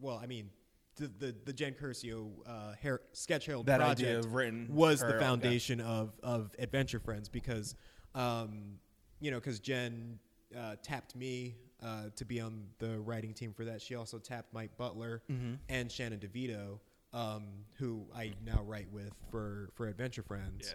well, 0.00 0.18
I 0.22 0.26
mean, 0.26 0.50
the 0.96 1.08
the, 1.08 1.34
the 1.44 1.52
Jen 1.52 1.74
Curcio 1.74 2.30
uh, 2.46 2.72
Her- 2.82 3.02
Sketch 3.12 3.46
Herald 3.46 3.66
That 3.66 3.80
project 3.80 4.00
idea 4.00 4.18
of 4.18 4.32
written 4.34 4.68
was 4.70 5.00
the 5.00 5.06
Herald, 5.06 5.20
yeah. 5.22 5.28
foundation 5.28 5.80
of 5.80 6.12
of 6.22 6.50
Adventure 6.58 7.00
Friends 7.00 7.28
because, 7.28 7.74
um, 8.14 8.78
you 9.20 9.30
know, 9.30 9.38
because 9.38 9.60
Jen 9.60 10.18
uh, 10.56 10.76
tapped 10.82 11.14
me 11.14 11.56
uh, 11.82 12.04
to 12.16 12.24
be 12.24 12.40
on 12.40 12.64
the 12.78 12.98
writing 13.00 13.34
team 13.34 13.52
for 13.52 13.64
that. 13.66 13.82
She 13.82 13.94
also 13.94 14.18
tapped 14.18 14.52
Mike 14.54 14.76
Butler 14.76 15.22
Mm-hmm. 15.30 15.54
and 15.68 15.90
Shannon 15.92 16.18
DeVito. 16.20 16.78
Um, 17.14 17.44
who 17.78 18.04
I 18.14 18.34
now 18.44 18.62
write 18.66 18.92
with 18.92 19.14
for, 19.30 19.70
for 19.74 19.88
Adventure 19.88 20.22
Friends, 20.22 20.74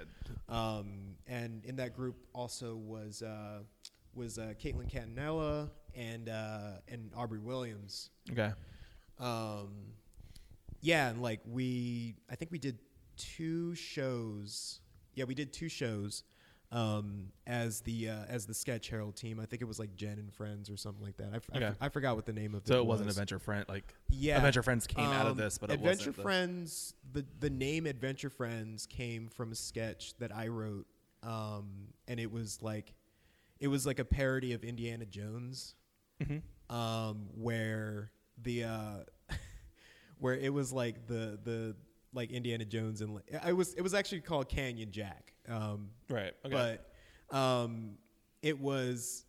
um, 0.50 1.14
and 1.28 1.53
in 1.66 1.76
that 1.78 1.94
group 1.96 2.16
also 2.34 2.76
was 2.76 3.22
uh, 3.22 3.60
was 4.14 4.38
uh, 4.38 4.54
Caitlin 4.62 4.90
Catanella 4.92 5.70
and 5.96 6.30
uh, 6.30 6.74
and 6.88 7.12
Aubrey 7.16 7.40
Williams. 7.40 8.10
Okay. 8.32 8.52
Um, 9.20 9.94
yeah, 10.82 11.10
and 11.10 11.22
like 11.22 11.40
we, 11.46 12.16
I 12.30 12.36
think 12.36 12.52
we 12.52 12.60
did 12.60 12.80
two 13.18 13.74
shows. 13.76 14.80
Yeah, 15.16 15.26
we 15.26 15.36
did 15.36 15.54
two 15.54 15.70
shows 15.70 16.24
um, 16.72 17.28
as 17.48 17.82
the 17.82 18.10
uh, 18.10 18.26
as 18.28 18.46
the 18.46 18.54
Sketch 18.54 18.90
Herald 18.90 19.16
team. 19.16 19.40
I 19.40 19.46
think 19.46 19.62
it 19.62 19.66
was 19.66 19.80
like 19.80 19.96
Jen 19.96 20.18
and 20.18 20.34
Friends 20.34 20.70
or 20.70 20.76
something 20.78 21.04
like 21.06 21.16
that. 21.18 21.30
I, 21.32 21.36
f- 21.38 21.50
I 21.54 21.58
f- 21.58 21.64
Okay. 21.64 21.76
I 21.82 21.90
forgot 21.90 22.16
what 22.16 22.26
the 22.26 22.34
name 22.34 22.56
of 22.56 22.64
So 22.66 22.76
it 22.76 22.80
it 22.80 22.86
wasn't 22.86 23.08
was. 23.08 23.16
Adventure 23.18 23.40
Friend 23.40 23.64
like 23.70 23.94
Yeah, 24.10 24.38
Adventure 24.38 24.64
Friends 24.64 24.88
came 24.88 25.06
out 25.06 25.26
of 25.28 25.34
Um, 25.34 25.38
this, 25.38 25.58
but 25.58 25.70
it 25.70 25.76
Adventure 25.76 26.12
Friends. 26.12 26.96
The 27.14 27.26
the 27.40 27.50
name 27.52 27.86
Adventure 27.86 28.32
Friends 28.32 28.86
came 28.88 29.28
from 29.30 29.52
a 29.52 29.56
sketch 29.56 30.16
that 30.18 30.36
I 30.36 30.48
wrote, 30.48 30.88
um, 31.24 31.88
and 32.08 32.20
it 32.20 32.32
was 32.32 32.62
like, 32.62 32.94
it 33.60 33.68
was 33.68 33.86
like 33.86 34.00
a 34.00 34.06
parody 34.06 34.54
of 34.54 34.64
Indiana 34.64 35.06
Jones, 35.06 35.76
Mm-hmm. 36.24 36.76
um, 36.76 37.28
where 37.36 38.12
the 38.42 38.64
uh, 38.66 38.98
where 40.20 40.36
it 40.36 40.54
was 40.54 40.72
like 40.72 41.08
the 41.08 41.40
the 41.44 41.76
like 42.14 42.32
Indiana 42.32 42.66
Jones 42.66 43.02
and 43.02 43.16
like, 43.16 43.24
I 43.44 43.54
was 43.54 43.74
it 43.74 43.82
was 43.82 43.94
actually 43.94 44.22
called 44.22 44.48
Canyon 44.50 44.92
Jack, 44.92 45.34
um, 45.50 45.90
Right. 46.10 46.34
Okay. 46.46 46.80
but 47.30 47.36
um, 47.36 47.98
it 48.42 48.60
was 48.60 49.26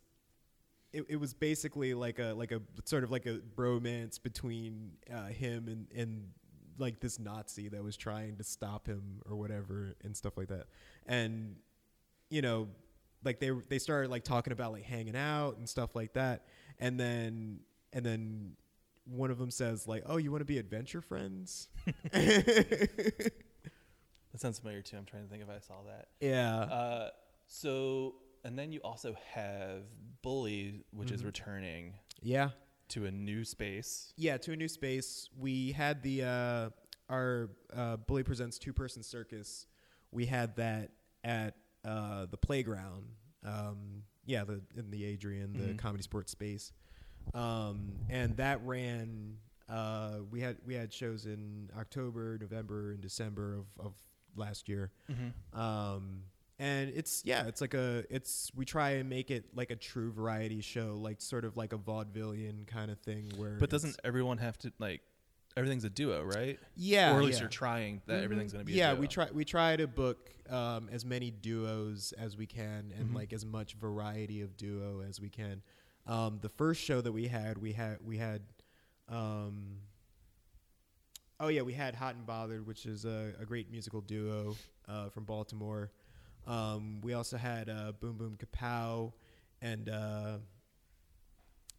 it, 0.93 1.05
it 1.09 1.15
was 1.17 1.33
basically 1.33 1.93
like 1.93 2.19
a 2.19 2.33
like 2.33 2.51
a 2.51 2.61
sort 2.85 3.03
of 3.03 3.11
like 3.11 3.25
a 3.25 3.39
bromance 3.55 4.21
between 4.21 4.91
uh, 5.13 5.25
him 5.27 5.67
and 5.67 5.87
and 5.95 6.27
like 6.77 6.99
this 6.99 7.19
Nazi 7.19 7.69
that 7.69 7.83
was 7.83 7.97
trying 7.97 8.37
to 8.37 8.43
stop 8.43 8.85
him 8.85 9.21
or 9.29 9.35
whatever 9.35 9.95
and 10.03 10.15
stuff 10.15 10.37
like 10.37 10.49
that, 10.49 10.67
and 11.07 11.55
you 12.35 12.41
know 12.41 12.67
like 13.23 13.39
they 13.39 13.51
they 13.69 13.79
started 13.79 14.09
like 14.11 14.23
talking 14.23 14.51
about 14.53 14.71
like 14.73 14.83
hanging 14.83 15.15
out 15.15 15.57
and 15.57 15.67
stuff 15.67 15.95
like 15.95 16.13
that, 16.13 16.45
and 16.79 16.99
then 16.99 17.59
and 17.93 18.05
then 18.05 18.51
one 19.05 19.31
of 19.31 19.37
them 19.37 19.51
says 19.51 19.87
like, 19.87 20.03
"Oh, 20.05 20.17
you 20.17 20.31
want 20.31 20.41
to 20.41 20.45
be 20.45 20.57
adventure 20.57 21.01
friends?" 21.01 21.69
that 22.11 23.31
sounds 24.37 24.59
familiar 24.59 24.81
too. 24.81 24.97
I'm 24.97 25.05
trying 25.05 25.23
to 25.23 25.29
think 25.29 25.43
if 25.43 25.49
I 25.49 25.59
saw 25.59 25.75
that. 25.87 26.07
yeah. 26.19 26.59
Uh, 26.59 27.09
so 27.47 28.15
and 28.43 28.57
then 28.57 28.71
you 28.71 28.79
also 28.83 29.15
have 29.33 29.83
Bully, 30.21 30.83
which 30.91 31.07
Mm-hmm. 31.07 31.15
is 31.15 31.23
returning 31.25 31.93
yeah. 32.21 32.49
to 32.89 33.05
a 33.05 33.11
new 33.11 33.43
space. 33.43 34.13
Yeah, 34.17 34.37
to 34.37 34.51
a 34.51 34.55
new 34.55 34.67
space. 34.67 35.29
We 35.37 35.71
had 35.71 36.03
the 36.03 36.23
uh, 36.23 36.69
our 37.09 37.49
uh, 37.75 37.97
Bully 37.97 38.23
Presents 38.23 38.57
Two 38.59 38.73
Person 38.73 39.03
Circus. 39.03 39.65
We 40.11 40.25
had 40.25 40.55
that 40.57 40.91
at 41.23 41.55
uh, 41.85 42.25
the 42.25 42.37
playground. 42.37 43.05
Um, 43.43 44.03
yeah, 44.25 44.43
the 44.43 44.61
in 44.75 44.89
the 44.89 45.05
Adrienne, 45.13 45.53
the 45.53 45.73
Mhm. 45.73 45.77
ComedySportz 45.77 46.29
space, 46.29 46.71
um, 47.33 47.91
and 48.09 48.35
that 48.37 48.65
ran. 48.65 49.37
Uh, 49.67 50.19
we 50.31 50.41
had 50.41 50.57
we 50.65 50.73
had 50.75 50.91
shows 50.93 51.25
in 51.25 51.69
October, 51.77 52.37
November, 52.39 52.91
and 52.91 53.01
December 53.01 53.55
of, 53.55 53.65
of 53.79 53.93
last 54.35 54.67
year. 54.69 54.91
Mm-hmm. 55.11 55.59
Um, 55.59 56.23
and 56.59 56.91
it's 56.95 57.23
yeah, 57.25 57.47
it's 57.47 57.61
like 57.61 57.73
a 57.73 58.03
it's 58.09 58.51
we 58.55 58.63
try 58.65 58.91
and 58.91 59.09
make 59.09 59.29
it 59.31 59.45
like 59.55 59.71
a 59.71 59.75
true 59.75 60.11
variety 60.11 60.61
show, 60.61 60.97
like 60.99 61.21
sort 61.21 61.45
of 61.45 61.57
like 61.57 61.73
a 61.73 61.77
vaudevillian 61.77 62.65
kind 62.67 62.89
of 62.91 62.99
thing 62.99 63.31
where. 63.37 63.57
But 63.59 63.69
doesn't 63.69 63.99
everyone 64.03 64.37
have 64.39 64.57
to 64.59 64.71
like? 64.79 65.01
Everything's 65.57 65.85
a 65.85 65.89
duo, 65.89 66.21
right? 66.23 66.59
yeah, 66.75 67.13
or 67.13 67.19
at 67.19 67.23
least 67.25 67.37
yeah. 67.37 67.43
you're 67.43 67.49
trying 67.49 68.01
that 68.07 68.19
Mhm. 68.19 68.23
everything's 68.25 68.51
going 68.51 68.65
to 68.65 68.71
be. 68.71 68.77
yeah 68.77 68.89
a 68.89 68.93
duo. 68.93 69.01
we 69.01 69.07
try 69.07 69.27
we 69.31 69.45
try 69.45 69.75
to 69.77 69.87
book 69.87 70.31
um, 70.49 70.89
as 70.91 71.05
many 71.05 71.31
duos 71.31 72.11
as 72.17 72.35
we 72.37 72.45
can 72.45 72.91
and 72.99 73.11
Mhm. 73.11 73.15
like 73.15 73.31
as 73.33 73.45
much 73.45 73.73
variety 73.75 74.41
of 74.41 74.57
duo 74.57 75.01
as 75.01 75.19
we 75.21 75.29
can 75.29 75.61
um, 76.07 76.39
the 76.41 76.49
first 76.49 76.81
show 76.81 76.99
that 77.01 77.11
we 77.13 77.27
had 77.27 77.57
we 77.57 77.71
had 77.71 77.97
we 78.05 78.17
had 78.17 78.41
um, 79.09 79.77
oh 81.39 81.47
yeah 81.47 81.61
we 81.61 81.73
had 81.73 81.95
hot 81.95 82.15
and 82.15 82.25
bothered 82.25 82.65
which 82.67 82.85
is 82.85 83.05
a, 83.05 83.33
a 83.39 83.45
great 83.45 83.71
musical 83.71 84.01
duo 84.01 84.55
uh, 84.89 85.09
from 85.09 85.23
baltimore 85.23 85.89
um, 86.47 86.99
we 87.01 87.13
also 87.13 87.37
had 87.37 87.69
uh, 87.69 87.91
boom 87.99 88.17
boom 88.17 88.37
kapow 88.37 89.13
and 89.61 89.89
uh, 89.89 90.37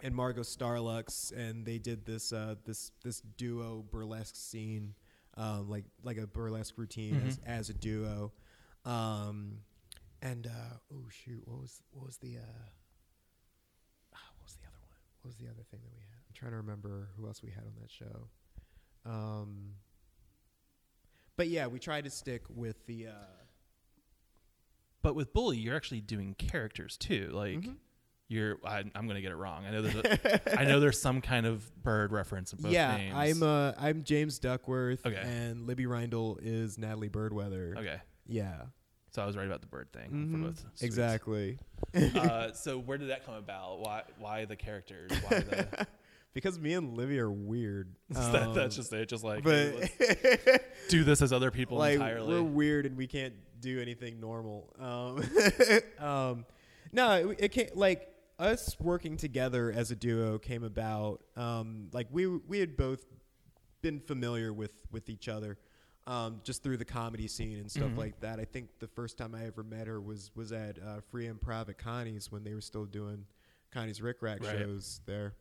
and 0.01 0.15
Margot 0.15 0.43
Starlux, 0.43 1.33
and 1.33 1.65
they 1.65 1.79
did 1.79 2.05
this 2.05 2.33
uh, 2.33 2.57
this 2.65 2.91
this 3.03 3.21
duo 3.37 3.85
burlesque 3.91 4.37
scene, 4.37 4.95
um, 5.37 5.69
like 5.71 5.85
like 6.03 6.19
a 6.19 6.27
burlesque 6.27 6.75
routine 6.77 7.23
as, 7.27 7.39
Mhm. 7.39 7.47
as 7.47 7.71
a 7.71 7.75
duo, 7.75 8.33
um, 8.85 9.59
and 10.23 10.47
uh, 10.47 10.77
oh 10.93 11.05
shoot, 11.09 11.43
what 11.47 11.61
was 11.61 11.83
what 11.93 12.07
was 12.07 12.17
the 12.19 12.37
uh, 12.39 12.69
ah, 14.15 14.19
what 14.37 14.45
was 14.45 14.55
the 14.57 14.67
other 14.67 14.79
one? 14.83 14.99
What 15.23 15.29
was 15.29 15.37
the 15.37 15.47
other 15.47 15.63
thing 15.71 15.81
that 15.83 15.93
we 15.95 16.01
had? 16.01 16.21
I'm 16.29 16.35
trying 16.35 16.53
to 16.53 16.57
remember 16.59 17.09
who 17.17 17.27
else 17.27 17.43
we 17.43 17.51
had 17.51 17.65
on 17.65 17.73
that 17.81 17.91
show. 17.91 18.29
Um, 19.05 19.75
but 21.37 21.49
yeah, 21.49 21.67
we 21.69 21.79
tried 21.79 22.05
to 22.05 22.11
stick 22.11 22.43
with 22.49 22.85
the. 22.87 23.09
Uh, 23.09 23.13
But 25.03 25.15
with 25.15 25.33
Bully, 25.33 25.59
you're 25.59 25.77
actually 25.77 26.01
doing 26.01 26.35
characters 26.35 26.97
too. 26.97 27.31
Like 27.33 27.61
Mhm. 27.61 27.77
You're, 28.29 28.57
I, 28.65 28.79
I'm 28.79 29.07
going 29.07 29.15
to 29.15 29.21
get 29.21 29.31
it 29.31 29.37
wrong. 29.37 29.65
I 29.67 29.71
know 29.71 29.83
there's, 29.83 29.95
a, 29.97 30.59
I 30.61 30.65
know 30.65 30.81
there's 30.81 31.01
some 31.01 31.21
kind 31.21 31.47
of 31.47 31.65
bird 31.85 32.11
reference 32.11 32.53
in 32.53 32.61
both 32.61 32.73
yeah, 32.73 32.97
names. 32.97 33.15
I'm 33.17 33.43
uh, 33.45 33.73
I'm 33.79 34.03
James 34.03 34.39
Duckworth, 34.41 35.07
Okay. 35.07 35.21
and 35.23 35.67
Libby 35.67 35.85
Reindl 35.85 36.39
is 36.43 36.77
Natalie 36.77 37.09
Birdweather. 37.09 37.77
okay. 37.79 38.01
Yeah, 38.27 38.63
So 39.13 39.23
I 39.23 39.27
was 39.27 39.37
right 39.37 39.47
about 39.47 39.61
the 39.61 39.69
bird 39.69 39.93
thing 39.93 40.11
Mhm. 40.11 40.33
for 40.33 40.39
both. 40.49 40.59
suites. 40.59 40.83
exactly. 40.83 41.59
uh, 41.95 42.51
so 42.55 42.79
where 42.81 42.99
did 42.99 43.11
that 43.11 43.25
come 43.25 43.35
about? 43.37 43.79
Why, 43.79 44.03
why 44.19 44.45
the 44.45 44.57
characters? 44.57 45.13
Why 45.29 45.39
the? 45.41 45.87
because 46.35 46.59
me 46.59 46.73
and 46.75 46.97
Libby 46.97 47.21
are 47.21 47.31
weird. 47.31 47.95
that, 48.11 48.43
Um, 48.49 48.55
that's 48.55 48.75
just 48.75 48.93
it. 48.93 49.09
Just 49.09 49.23
like 49.23 49.45
but 49.45 49.85
hey, 49.85 50.59
do 50.89 51.05
this 51.05 51.23
as 51.23 51.33
other 51.33 51.53
people 51.53 51.79
like 51.79 51.95
entirely. 51.95 52.27
we're 52.35 52.43
weird 52.43 52.87
and 52.87 52.97
we 52.97 53.07
can't 53.07 53.35
do 53.61 53.81
anything 53.81 54.19
normal. 54.19 54.75
Um, 54.81 55.23
um, 56.05 56.47
no, 56.93 57.31
it, 57.31 57.37
it 57.39 57.53
can't 57.53 57.77
like 57.77 58.09
us 58.39 58.77
working 58.81 59.17
together 59.17 59.73
as 59.73 59.91
a 59.91 59.97
duo 59.97 60.39
came 60.39 60.63
about. 60.65 61.23
Um, 61.37 61.89
like 61.93 62.09
we 62.11 62.27
we 62.27 62.59
had 62.59 62.77
both 62.77 63.05
been 63.83 64.01
familiar 64.01 64.53
with 64.53 64.73
with 64.91 65.09
each 65.09 65.29
other. 65.29 65.59
Um, 66.09 66.41
just 66.45 66.63
through 66.63 66.77
the 66.77 66.85
comedy 66.85 67.27
scene 67.27 67.59
and 67.59 67.69
stuff 67.69 67.91
Mhm. 67.91 67.97
like 67.99 68.21
that. 68.21 68.39
I 68.39 68.45
think 68.45 68.79
the 68.79 68.87
first 68.87 69.19
time 69.19 69.35
I 69.35 69.45
ever 69.47 69.65
met 69.65 69.89
her 69.89 70.01
was 70.01 70.31
was 70.37 70.53
at 70.53 70.79
uh, 70.81 71.01
Free 71.11 71.27
Improv 71.27 71.69
at 71.69 71.79
Connie's 71.79 72.31
when 72.31 72.45
they 72.45 72.55
were 72.55 72.61
still 72.61 72.85
doing 72.85 73.27
Connie's 73.73 74.01
Ric 74.01 74.23
Rac 74.23 74.41
Right. 74.41 74.57
shows 74.59 75.01
there. 75.07 75.35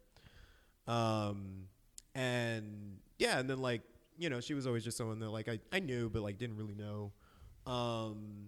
Um, 0.87 1.67
and 2.15 2.97
yeah, 3.19 3.39
and 3.39 3.49
then 3.49 3.59
like 3.61 3.81
you 4.17 4.29
know, 4.29 4.39
she 4.39 4.53
was 4.53 4.65
always 4.65 4.83
just 4.83 4.97
someone 4.97 5.19
that 5.19 5.29
like 5.29 5.47
I, 5.49 5.59
I 5.71 5.79
knew 5.79 6.09
but 6.09 6.21
like 6.23 6.37
didn't 6.37 6.55
really 6.57 6.73
know. 6.75 7.11
Um, 7.71 8.47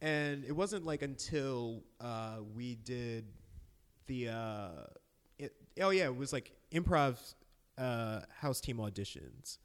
and 0.00 0.44
it 0.44 0.52
wasn't 0.52 0.84
like 0.84 1.02
until 1.02 1.82
uh, 2.00 2.38
we 2.54 2.74
did 2.76 3.24
the 4.06 4.28
uh, 4.28 4.68
it, 5.38 5.54
oh 5.80 5.90
yeah, 5.90 6.04
it 6.04 6.16
was 6.16 6.32
like 6.32 6.52
improv 6.72 7.16
uh, 7.78 8.20
house 8.40 8.60
team 8.60 8.78
auditions 8.78 9.58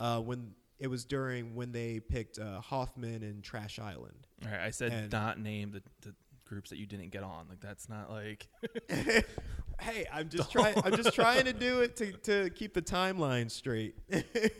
uh, 0.00 0.20
when 0.20 0.52
it 0.78 0.88
was 0.88 1.04
during 1.04 1.54
when 1.54 1.72
they 1.72 2.00
picked 2.00 2.38
uh, 2.38 2.60
Hoffman 2.60 3.22
and 3.22 3.42
Trash 3.42 3.78
Island. 3.78 4.26
All 4.44 4.50
right, 4.50 4.60
I 4.60 4.70
said 4.70 4.92
and- 4.92 5.12
not 5.12 5.38
name 5.38 5.70
the, 5.72 5.82
the 6.02 6.14
groups 6.44 6.70
that 6.70 6.78
you 6.78 6.86
didn't 6.86 7.10
get 7.10 7.22
on. 7.22 7.46
Like 7.48 7.60
that's 7.60 7.88
not 7.88 8.10
like 8.10 8.48
hey, 9.80 10.06
I'm 10.12 10.28
just 10.28 10.50
trying. 10.50 10.74
I'm 10.84 10.96
just 10.96 11.14
trying 11.14 11.44
to 11.44 11.52
do 11.52 11.80
it 11.80 11.96
to 11.96 12.12
to 12.12 12.50
keep 12.50 12.74
the 12.74 12.82
timeline 12.82 13.50
straight. 13.50 13.94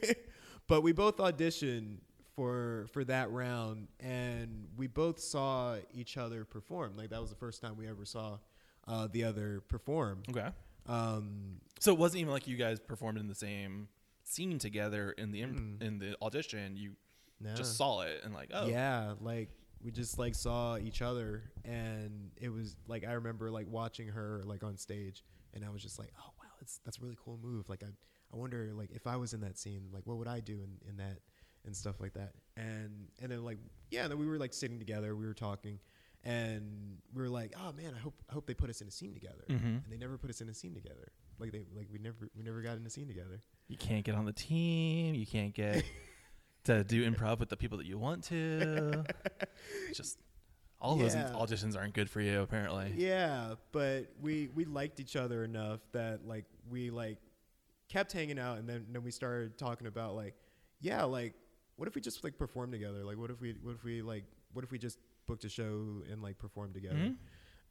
but 0.68 0.82
we 0.82 0.92
both 0.92 1.16
auditioned 1.18 1.98
for 2.34 2.86
for 2.92 3.04
that 3.04 3.30
round, 3.30 3.88
and 4.00 4.68
we 4.76 4.86
both 4.86 5.20
saw 5.20 5.76
each 5.92 6.16
other 6.16 6.44
perform. 6.44 6.96
Like 6.96 7.10
that 7.10 7.20
was 7.20 7.30
the 7.30 7.36
first 7.36 7.60
time 7.60 7.76
we 7.76 7.88
ever 7.88 8.04
saw 8.04 8.38
uh, 8.88 9.08
the 9.10 9.24
other 9.24 9.62
perform. 9.68 10.22
okay. 10.30 10.48
Um, 10.86 11.60
So 11.80 11.92
it 11.92 11.98
wasn't 11.98 12.20
even 12.22 12.32
like 12.32 12.46
you 12.46 12.56
guys 12.56 12.80
performed 12.80 13.18
in 13.18 13.26
the 13.28 13.34
same 13.34 13.88
scene 14.22 14.58
together 14.58 15.12
in 15.12 15.30
the 15.32 15.42
imp- 15.42 15.58
Mm. 15.58 15.82
in 15.82 15.98
the 15.98 16.16
audition. 16.22 16.76
You 16.76 16.96
no. 17.40 17.54
just 17.54 17.76
saw 17.76 18.00
it 18.02 18.20
and 18.24 18.32
like 18.34 18.50
oh 18.52 18.66
Yeah, 18.68 19.14
like 19.20 19.50
we 19.82 19.90
just 19.90 20.18
like 20.18 20.34
saw 20.34 20.78
each 20.78 21.02
other, 21.02 21.50
and 21.64 22.30
it 22.36 22.48
was 22.48 22.76
like 22.86 23.04
I 23.06 23.12
remember 23.12 23.50
like 23.50 23.66
watching 23.68 24.08
her 24.08 24.42
like 24.44 24.62
on 24.64 24.76
stage, 24.78 25.24
and 25.52 25.64
I 25.64 25.68
was 25.70 25.82
just 25.82 25.98
like, 25.98 26.10
oh 26.18 26.30
wow, 26.38 26.50
that's 26.60 26.80
that's 26.84 26.98
a 26.98 27.00
really 27.02 27.16
cool 27.22 27.38
move. 27.42 27.68
Like 27.68 27.82
I 27.82 27.88
I 28.32 28.36
wonder 28.36 28.72
like 28.74 28.90
if 28.92 29.06
I 29.06 29.16
was 29.16 29.32
in 29.34 29.40
that 29.42 29.58
scene, 29.58 29.88
like 29.92 30.02
what 30.06 30.16
would 30.18 30.28
I 30.28 30.40
do 30.40 30.54
in, 30.62 30.88
in 30.88 30.96
that 30.96 31.18
and 31.66 31.74
stuff 31.76 32.00
like 32.00 32.14
that. 32.14 32.32
And 32.56 33.08
and 33.20 33.30
then 33.30 33.44
like 33.44 33.58
yeah, 33.90 34.08
then 34.08 34.18
we 34.18 34.26
were 34.26 34.38
like 34.38 34.54
sitting 34.54 34.78
together, 34.78 35.14
we 35.16 35.26
were 35.26 35.34
talking, 35.34 35.78
and 36.24 36.96
we 37.14 37.22
were 37.22 37.28
like, 37.28 37.52
oh 37.56 37.72
man, 37.72 37.92
I 37.94 37.98
hope 38.00 38.14
I 38.28 38.32
hope 38.32 38.46
they 38.46 38.54
put 38.54 38.70
us 38.70 38.80
in 38.80 38.88
a 38.88 38.90
scene 38.90 39.14
together. 39.14 39.44
Mhm. 39.48 39.84
And 39.84 39.90
they 39.90 39.96
never 39.98 40.18
put 40.18 40.30
us 40.30 40.40
in 40.40 40.48
a 40.48 40.54
scene 40.54 40.74
together. 40.74 41.12
Like 41.38 41.52
they 41.52 41.64
like 41.76 41.88
we 41.92 41.98
never 41.98 42.28
we 42.36 42.42
never 42.42 42.62
got 42.62 42.76
in 42.76 42.86
a 42.86 42.90
scene 42.90 43.08
together. 43.08 43.42
You 43.68 43.76
can't 43.76 44.04
get 44.04 44.14
on 44.14 44.24
the 44.24 44.32
team. 44.32 45.14
You 45.14 45.26
can't 45.26 45.54
get 45.54 45.84
to 46.64 46.84
do 46.84 47.08
improv 47.10 47.38
with 47.38 47.48
the 47.50 47.56
people 47.56 47.78
that 47.78 47.86
you 47.86 47.98
want 47.98 48.24
to. 48.24 49.04
Just 49.94 50.18
all 50.80 50.96
those 50.96 51.14
auditions 51.14 51.76
aren't 51.76 51.94
good 51.94 52.10
for 52.10 52.20
you, 52.20 52.40
apparently. 52.40 52.92
Yeah, 52.96 53.54
but 53.72 54.12
we 54.20 54.48
we 54.54 54.64
liked 54.64 55.00
each 55.00 55.16
other 55.16 55.44
enough 55.44 55.80
that 55.92 56.26
like 56.26 56.44
we 56.68 56.90
like 56.90 57.18
kept 57.88 58.12
hanging 58.12 58.38
out, 58.38 58.58
and 58.58 58.68
then 58.68 58.86
then 58.92 59.02
we 59.02 59.10
started 59.10 59.58
talking 59.58 59.86
about 59.86 60.14
like, 60.14 60.34
yeah, 60.80 61.04
like 61.04 61.34
what 61.76 61.88
if 61.88 61.94
we 61.94 62.00
just 62.00 62.22
like 62.22 62.38
perform 62.38 62.70
together? 62.70 63.04
Like 63.04 63.18
what 63.18 63.30
if 63.30 63.40
we 63.40 63.54
what 63.62 63.74
if 63.74 63.84
we 63.84 64.02
like 64.02 64.24
what 64.52 64.64
if 64.64 64.70
we 64.70 64.78
just 64.78 64.98
booked 65.26 65.44
a 65.44 65.48
show 65.48 66.02
and 66.10 66.22
like 66.22 66.38
performed 66.38 66.74
together? 66.74 66.96
Mhm. 66.96 67.16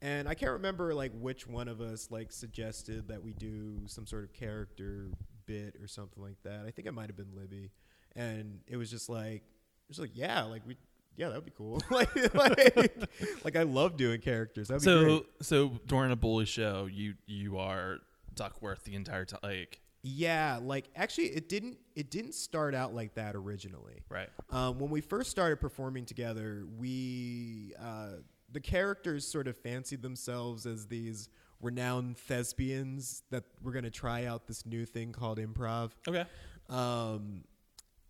And 0.02 0.28
I 0.28 0.34
can't 0.34 0.52
remember 0.52 0.94
like 0.94 1.12
which 1.14 1.48
one 1.48 1.68
of 1.68 1.80
us 1.80 2.12
like 2.12 2.32
suggested 2.32 3.08
that 3.08 3.24
we 3.24 3.34
do 3.34 3.82
some 3.88 4.06
sort 4.06 4.24
of 4.26 4.34
character 4.34 5.10
bit 5.46 5.76
or 5.82 5.88
something 5.88 6.22
like 6.22 6.42
that. 6.44 6.66
I 6.66 6.72
think 6.72 6.88
it 6.88 6.94
might 6.94 7.08
have 7.08 7.16
been 7.18 7.34
Libby, 7.36 7.72
and 8.16 8.60
it 8.68 8.76
was 8.78 8.90
just 8.92 9.08
like 9.10 9.44
it 9.44 9.90
was 9.90 10.00
like 10.00 10.12
yeah, 10.14 10.44
like 10.44 10.62
we. 10.68 10.78
Yeah, 11.16 11.28
that 11.30 11.36
would 11.36 11.46
be 11.46 11.52
cool. 11.56 11.80
like, 11.92 12.10
like, 12.34 12.98
like, 13.44 13.56
I 13.56 13.62
love 13.62 13.98
doing 13.98 14.20
characters. 14.20 14.70
That'd 14.70 14.82
be 14.82 14.86
So, 14.86 15.04
great. 15.04 15.26
so 15.44 15.80
during 15.86 16.12
a 16.12 16.16
bully 16.16 16.46
show, 16.46 16.88
you 16.92 17.14
you 17.28 17.60
are 17.60 18.00
Duckworth 18.34 18.84
the 18.84 18.96
entire 18.96 19.24
time. 19.24 19.40
Like, 19.44 19.80
Yeah, 20.04 20.60
like 20.62 20.90
actually, 20.96 21.28
it 21.28 21.48
didn't. 21.48 21.78
It 21.96 22.12
didn't 22.12 22.34
start 22.34 22.76
out 22.76 22.94
like 22.94 23.16
that 23.16 23.36
originally. 23.36 24.04
right? 24.10 24.30
Um, 24.50 24.78
when 24.78 24.90
we 24.90 25.00
first 25.00 25.32
started 25.32 25.62
performing 25.62 26.06
together, 26.06 26.66
we 26.78 27.74
uh, 27.82 28.18
the 28.52 28.60
characters 28.60 29.26
sort 29.26 29.48
of 29.48 29.58
fancied 29.58 30.02
themselves 30.02 30.66
as 30.66 30.88
these 30.88 31.30
renowned 31.62 32.18
thespians 32.18 33.24
that 33.30 33.46
were 33.62 33.72
going 33.72 33.86
to 33.86 33.90
try 33.90 34.26
out 34.26 34.46
this 34.46 34.66
new 34.66 34.86
thing 34.86 35.14
called 35.14 35.40
improv. 35.40 35.92
Okay. 36.08 36.26
Um, 36.70 37.46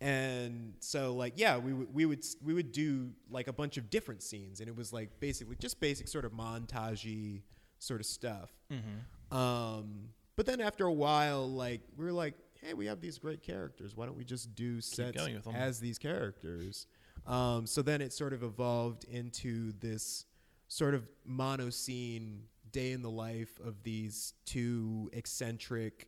and 0.02 0.74
so 0.80 1.14
like 1.14 1.34
yeah, 1.38 1.58
we 1.58 1.74
would 1.74 1.94
we 1.94 2.06
would 2.06 2.26
we 2.44 2.56
would 2.56 2.72
do 2.72 3.12
like 3.30 3.48
a 3.48 3.54
bunch 3.54 3.78
of 3.78 3.92
different 3.92 4.24
scenes, 4.24 4.60
and 4.60 4.68
it 4.68 4.76
was 4.76 4.92
like 4.92 5.20
basically 5.20 5.56
just 5.58 5.80
basic 5.80 6.08
sort 6.08 6.26
of 6.26 6.32
montagey 6.32 7.44
sort 7.80 8.00
of 8.00 8.08
stuff. 8.08 8.52
Mm-hmm. 8.72 9.38
Um, 9.38 10.10
but 10.36 10.46
then 10.46 10.62
after 10.62 10.86
a 10.86 10.94
while, 10.94 11.50
like 11.50 11.82
we 11.98 12.06
were 12.06 12.12
like, 12.12 12.36
hey, 12.62 12.74
we 12.74 12.86
have 12.86 13.02
these 13.02 13.18
great 13.18 13.42
characters. 13.44 13.96
Why 13.96 14.06
don't 14.06 14.18
we 14.18 14.24
just 14.24 14.56
do 14.56 14.82
sets 14.82 15.18
going 15.18 15.36
with 15.36 15.48
'em. 15.48 15.56
as 15.56 15.80
these 15.80 15.98
characters? 15.98 16.88
Um, 17.26 17.66
so 17.68 17.82
then 17.82 18.02
it 18.02 18.12
sort 18.14 18.34
of 18.34 18.44
evolved 18.44 19.06
into 19.06 19.72
this 19.80 20.26
sort 20.68 20.94
of 20.94 21.08
mono 21.26 21.70
scene 21.70 22.44
day 22.72 22.92
in 22.92 23.02
the 23.02 23.10
life 23.10 23.60
of 23.64 23.84
these 23.84 24.34
two 24.46 25.10
eccentric 25.14 26.08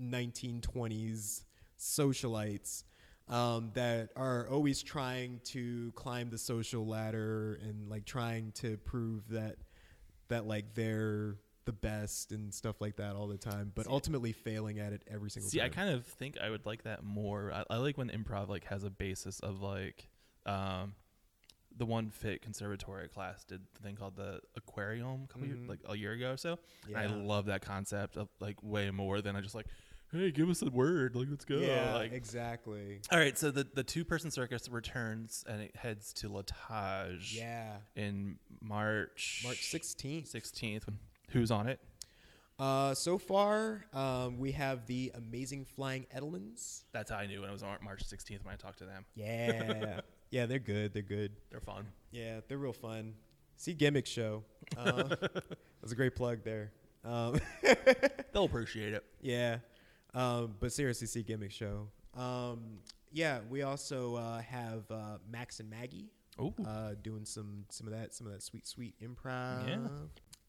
1920s 0.00 1.44
socialites 1.78 2.84
um, 3.28 3.70
that 3.74 4.10
are 4.16 4.48
always 4.48 4.82
trying 4.82 5.40
to 5.44 5.92
climb 5.92 6.30
the 6.30 6.38
social 6.38 6.86
ladder 6.86 7.58
and 7.62 7.88
like 7.88 8.04
trying 8.04 8.52
to 8.52 8.76
prove 8.78 9.28
that 9.28 9.56
that 10.28 10.46
like 10.46 10.74
they're 10.74 11.36
the 11.64 11.72
best 11.72 12.32
and 12.32 12.52
stuff 12.52 12.80
like 12.80 12.96
that 12.96 13.14
all 13.14 13.26
the 13.28 13.38
time, 13.38 13.70
but 13.74 13.86
ultimately 13.86 14.32
failing 14.32 14.78
at 14.80 14.92
it 14.92 15.02
every 15.10 15.30
single 15.30 15.50
See, 15.50 15.58
time. 15.58 15.66
See, 15.68 15.72
I 15.72 15.74
kind 15.74 15.94
of 15.94 16.04
think 16.06 16.36
I 16.42 16.50
would 16.50 16.66
like 16.66 16.82
that 16.84 17.04
more. 17.04 17.52
I, 17.52 17.64
I 17.70 17.76
like 17.76 17.96
when 17.96 18.08
improv 18.10 18.48
like 18.48 18.64
has 18.64 18.82
a 18.84 18.90
basis 18.90 19.38
of 19.40 19.62
like, 19.62 20.08
um, 20.46 20.94
the 21.76 21.86
one 21.86 22.10
PHIT 22.10 22.42
conservatory 22.42 23.08
class 23.08 23.44
did 23.44 23.60
the 23.74 23.80
thing 23.82 23.96
called 23.96 24.16
the 24.16 24.40
aquarium 24.56 25.26
a 25.34 25.46
year, 25.46 25.56
Mhm. 25.56 25.68
like 25.68 25.78
a 25.88 25.96
year 25.96 26.12
ago 26.12 26.32
or 26.32 26.36
so. 26.36 26.58
Yeah. 26.88 27.00
I 27.00 27.06
love 27.06 27.46
that 27.46 27.62
concept 27.62 28.16
of 28.16 28.28
like 28.40 28.62
way 28.62 28.90
more 28.90 29.22
than 29.22 29.36
I 29.36 29.40
just 29.40 29.54
like, 29.54 29.66
hey, 30.10 30.30
give 30.30 30.50
us 30.50 30.60
a 30.60 30.66
word, 30.68 31.16
like 31.16 31.28
let's 31.30 31.46
go. 31.46 31.56
yeah, 31.56 31.94
like, 31.94 32.12
exactly. 32.12 33.00
all 33.10 33.18
right, 33.18 33.38
so 33.38 33.50
the 33.50 33.66
the 33.72 33.82
two 33.84 34.04
person 34.04 34.30
circus 34.30 34.68
returns 34.68 35.44
and 35.48 35.62
it 35.62 35.74
heads 35.76 36.12
to 36.14 36.28
L'Etage 36.28 37.34
Yeah, 37.38 37.76
in 37.96 38.38
March 38.60 39.40
March 39.44 39.64
sixteenth. 39.64 40.26
sixteenth. 40.28 40.86
Who's 41.32 41.50
on 41.50 41.66
it? 41.68 41.80
Uh, 42.58 42.94
so 42.94 43.18
far, 43.18 43.84
um, 43.92 44.38
we 44.38 44.52
have 44.52 44.86
the 44.86 45.10
amazing 45.14 45.64
flying 45.64 46.06
Edelmans. 46.14 46.82
That's 46.92 47.10
how 47.10 47.16
I 47.16 47.26
knew 47.26 47.40
when 47.40 47.48
it 47.50 47.52
was 47.52 47.62
Mar- 47.62 47.80
March 47.82 48.04
sixteenth 48.04 48.44
when 48.44 48.52
I 48.54 48.56
talked 48.56 48.78
to 48.78 48.84
them. 48.84 49.04
Yeah, 49.14 50.00
yeah, 50.30 50.46
they're 50.46 50.58
good. 50.58 50.92
They're 50.92 51.02
good. 51.02 51.32
They're 51.50 51.60
fun. 51.60 51.86
Yeah, 52.10 52.40
they're 52.46 52.58
real 52.58 52.72
fun. 52.72 53.14
See 53.56 53.72
Gimmick 53.72 54.06
Show. 54.06 54.44
Uh, 54.76 55.02
that's 55.80 55.92
a 55.92 55.96
great 55.96 56.14
plug 56.14 56.44
there. 56.44 56.72
Um, 57.04 57.40
They'll 58.32 58.44
appreciate 58.44 58.92
it. 58.92 59.04
yeah, 59.20 59.58
um, 60.14 60.54
but 60.60 60.72
seriously, 60.72 61.06
see 61.06 61.22
Gimmick 61.22 61.50
Show. 61.50 61.88
Um, 62.16 62.78
yeah, 63.10 63.40
we 63.50 63.62
also 63.62 64.16
uh, 64.16 64.40
have 64.40 64.88
uh, 64.90 65.18
Max 65.28 65.58
and 65.58 65.68
Maggie 65.68 66.10
uh, 66.38 66.94
doing 67.02 67.24
some 67.24 67.64
some 67.70 67.86
of 67.86 67.92
that 67.92 68.14
some 68.14 68.26
of 68.26 68.32
that 68.32 68.42
sweet 68.42 68.66
sweet 68.66 68.94
improv. 69.02 69.68
Yeah. 69.68 69.78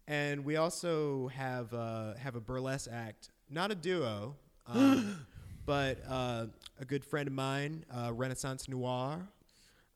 And 0.08 0.44
we 0.44 0.58
also 0.58 1.30
have 1.30 1.74
uh, 1.74 2.16
have 2.16 2.36
a 2.36 2.42
burlesque 2.42 2.90
act, 2.92 3.30
not 3.50 3.72
a 3.72 3.76
duo, 3.76 4.36
um, 4.68 5.26
but 5.66 6.00
uh, 6.08 6.48
a 6.80 6.86
good 6.86 7.06
friend 7.06 7.28
of 7.28 7.34
mine, 7.34 7.86
uh, 7.90 8.12
Renaissance 8.14 8.68
Noir, 8.68 9.28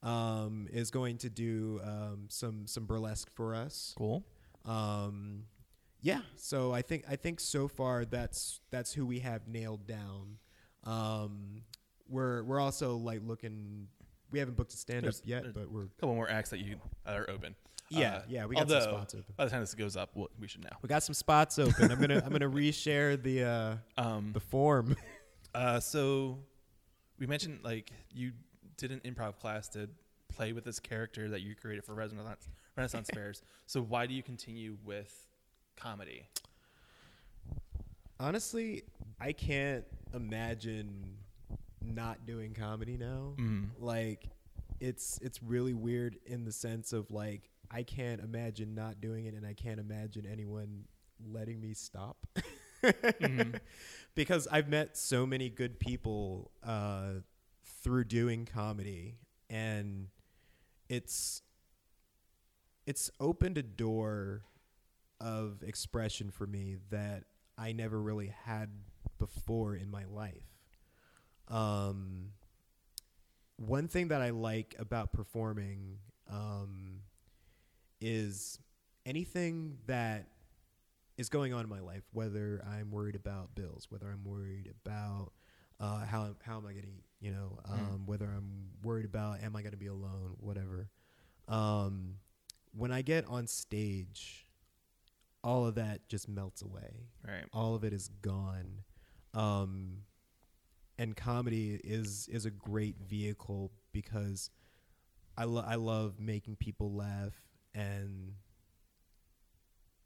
um, 0.03 0.67
is 0.71 0.91
going 0.91 1.17
to 1.17 1.29
do 1.29 1.81
um, 1.83 2.25
some 2.29 2.67
some 2.67 2.85
burlesque 2.85 3.29
for 3.33 3.53
us. 3.53 3.93
Cool. 3.97 4.23
Um, 4.65 5.43
yeah, 6.01 6.21
so 6.35 6.71
I 6.73 6.81
think 6.81 7.03
I 7.09 7.15
think 7.15 7.39
so 7.39 7.67
far 7.67 8.05
that's 8.05 8.61
that's 8.71 8.93
who 8.93 9.05
we 9.05 9.19
have 9.19 9.47
nailed 9.47 9.87
down. 9.87 10.37
Um, 10.83 11.63
we're 12.07 12.43
we're 12.43 12.59
also 12.59 12.95
like 12.95 13.21
looking. 13.25 13.87
We 14.31 14.39
haven't 14.39 14.57
booked 14.57 14.73
a 14.73 14.77
stand 14.77 15.07
up 15.07 15.13
yet, 15.23 15.53
but 15.53 15.71
we're 15.71 15.83
A 15.83 15.99
couple 15.99 16.15
more 16.15 16.29
acts 16.29 16.49
that 16.49 16.59
you 16.59 16.77
that 17.05 17.17
are 17.17 17.29
open. 17.29 17.55
Yeah, 17.89 18.15
Uh, 18.17 18.21
yeah, 18.27 18.45
we 18.45 18.55
got 18.55 18.69
some 18.69 18.81
spots 18.81 19.13
open. 19.13 19.33
By 19.35 19.45
the 19.45 19.51
time 19.51 19.61
this 19.61 19.73
goes 19.73 19.95
up, 19.95 20.11
we'll, 20.15 20.29
we 20.39 20.47
should 20.47 20.63
know. 20.63 20.69
we 20.81 20.87
got 20.89 21.03
some 21.03 21.13
spots 21.13 21.57
open. 21.59 21.91
I'm 21.91 21.99
gonna 21.99 22.21
I'm 22.25 22.31
gonna 22.31 22.49
reshare 22.49 23.21
the 23.21 23.43
uh, 23.43 23.75
Um, 23.97 24.31
the 24.33 24.39
form. 24.39 24.95
uh, 25.55 25.79
so 25.79 26.39
we 27.19 27.27
mentioned 27.27 27.59
like 27.63 27.91
you 28.13 28.31
did 28.77 28.91
an 28.91 29.01
improv 29.05 29.39
class 29.39 29.69
to 29.69 29.89
play 30.29 30.53
with 30.53 30.63
this 30.65 30.79
character 30.79 31.29
that 31.29 31.41
you 31.41 31.55
created 31.55 31.83
for 31.85 31.93
Renaissance 31.95 32.47
Renaissance 32.75 33.09
fairs. 33.13 33.41
So 33.65 33.81
why 33.81 34.05
do 34.05 34.13
you 34.13 34.21
continue 34.23 34.77
with 34.83 35.27
comedy? 35.75 36.27
Honestly, 38.19 38.83
I 39.19 39.31
can't 39.31 39.85
imagine 40.13 41.17
not 41.81 42.25
doing 42.25 42.53
comedy 42.53 42.97
now. 42.97 43.33
Mm. 43.37 43.69
Like 43.79 44.27
it's 44.79 45.19
it's 45.21 45.41
really 45.41 45.73
weird 45.73 46.17
in 46.25 46.43
the 46.45 46.51
sense 46.51 46.93
of 46.93 47.09
like 47.11 47.49
I 47.71 47.83
can't 47.83 48.21
imagine 48.21 48.75
not 48.75 49.01
doing 49.01 49.25
it 49.25 49.33
and 49.33 49.45
I 49.45 49.53
can't 49.53 49.79
imagine 49.79 50.25
anyone 50.25 50.85
letting 51.31 51.59
me 51.59 51.73
stop. 51.73 52.17
Mhm. 53.21 53.59
because 54.15 54.47
I've 54.51 54.69
met 54.69 54.97
so 54.97 55.25
many 55.25 55.49
good 55.49 55.79
people 55.79 56.51
uh, 56.63 57.21
through 57.83 58.05
doing 58.05 58.45
comedy, 58.45 59.17
and 59.49 60.07
it's 60.89 61.41
it's 62.85 63.11
opened 63.19 63.57
a 63.57 63.63
door 63.63 64.43
of 65.19 65.63
expression 65.63 66.29
for 66.31 66.47
me 66.47 66.77
that 66.89 67.23
I 67.57 67.71
never 67.71 68.01
really 68.01 68.33
had 68.45 68.69
before 69.19 69.75
in 69.75 69.89
my 69.89 70.05
life. 70.05 70.45
Um, 71.47 72.31
one 73.57 73.87
thing 73.87 74.09
that 74.09 74.21
I 74.21 74.29
like 74.31 74.75
about 74.77 75.11
performing 75.11 75.97
um, 76.31 77.01
is 78.01 78.59
anything 79.05 79.77
that 79.87 80.27
is 81.17 81.29
going 81.29 81.53
on 81.53 81.63
in 81.63 81.69
my 81.69 81.79
life, 81.79 82.03
whether 82.13 82.63
I'm 82.67 82.91
worried 82.91 83.15
about 83.15 83.55
bills, 83.55 83.87
whether 83.89 84.07
I'm 84.07 84.23
worried 84.23 84.71
about 84.85 85.31
uh, 85.79 86.05
how 86.05 86.35
how 86.43 86.57
am 86.57 86.65
I 86.65 86.73
gonna 86.73 86.87
eat, 86.87 87.05
you 87.19 87.31
know, 87.31 87.59
um, 87.65 88.03
whether 88.05 88.25
I'm 88.25 88.69
worried 88.83 89.05
about 89.05 89.41
am 89.41 89.55
I 89.55 89.61
gonna 89.61 89.77
be 89.77 89.87
alone, 89.87 90.35
whatever. 90.39 90.89
Um, 91.47 92.15
when 92.75 92.91
I 92.91 93.01
get 93.01 93.25
on 93.27 93.47
stage, 93.47 94.47
all 95.43 95.65
of 95.65 95.75
that 95.75 96.07
just 96.09 96.27
melts 96.27 96.61
away. 96.61 97.07
Right. 97.25 97.45
All 97.53 97.73
of 97.75 97.83
it 97.83 97.93
is 97.93 98.09
gone. 98.21 98.83
Um, 99.33 100.03
and 100.97 101.15
comedy 101.15 101.79
is 101.83 102.27
is 102.31 102.45
a 102.45 102.51
great 102.51 102.97
vehicle 102.99 103.71
because 103.91 104.49
I 105.37 105.43
lo- 105.45 105.65
I 105.65 105.75
love 105.75 106.19
making 106.19 106.55
people 106.55 106.93
laugh 106.93 107.33
and 107.77 108.33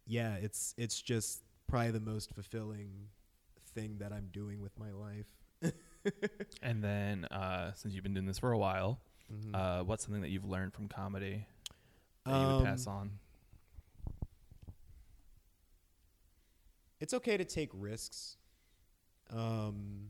yeah, 0.05 0.35
it's 0.35 0.73
it's 0.77 1.01
just 1.01 1.41
probably 1.67 1.91
the 1.91 1.99
most 2.01 2.33
fulfilling 2.33 3.07
thing 3.73 3.97
that 3.99 4.11
I'm 4.11 4.27
doing 4.33 4.61
with 4.61 4.77
my 4.77 4.91
life. 4.91 5.27
And 6.63 6.83
then, 6.83 7.25
uh, 7.25 7.73
since 7.73 7.93
you've 7.93 8.03
been 8.03 8.15
doing 8.15 8.25
this 8.25 8.39
for 8.39 8.51
a 8.51 8.57
while, 8.57 8.99
Mhm. 9.31 9.55
uh, 9.55 9.83
what's 9.83 10.03
something 10.03 10.21
that 10.23 10.29
you've 10.29 10.45
learned 10.45 10.73
from 10.73 10.87
comedy 10.87 11.45
that 12.25 12.41
you 12.41 12.47
would 12.57 12.65
pass 12.65 12.87
Um, 12.87 12.93
on? 12.93 13.19
it's 16.99 17.13
okay 17.13 17.37
to 17.37 17.45
take 17.45 17.69
risks. 17.73 18.37
Um, 19.29 20.09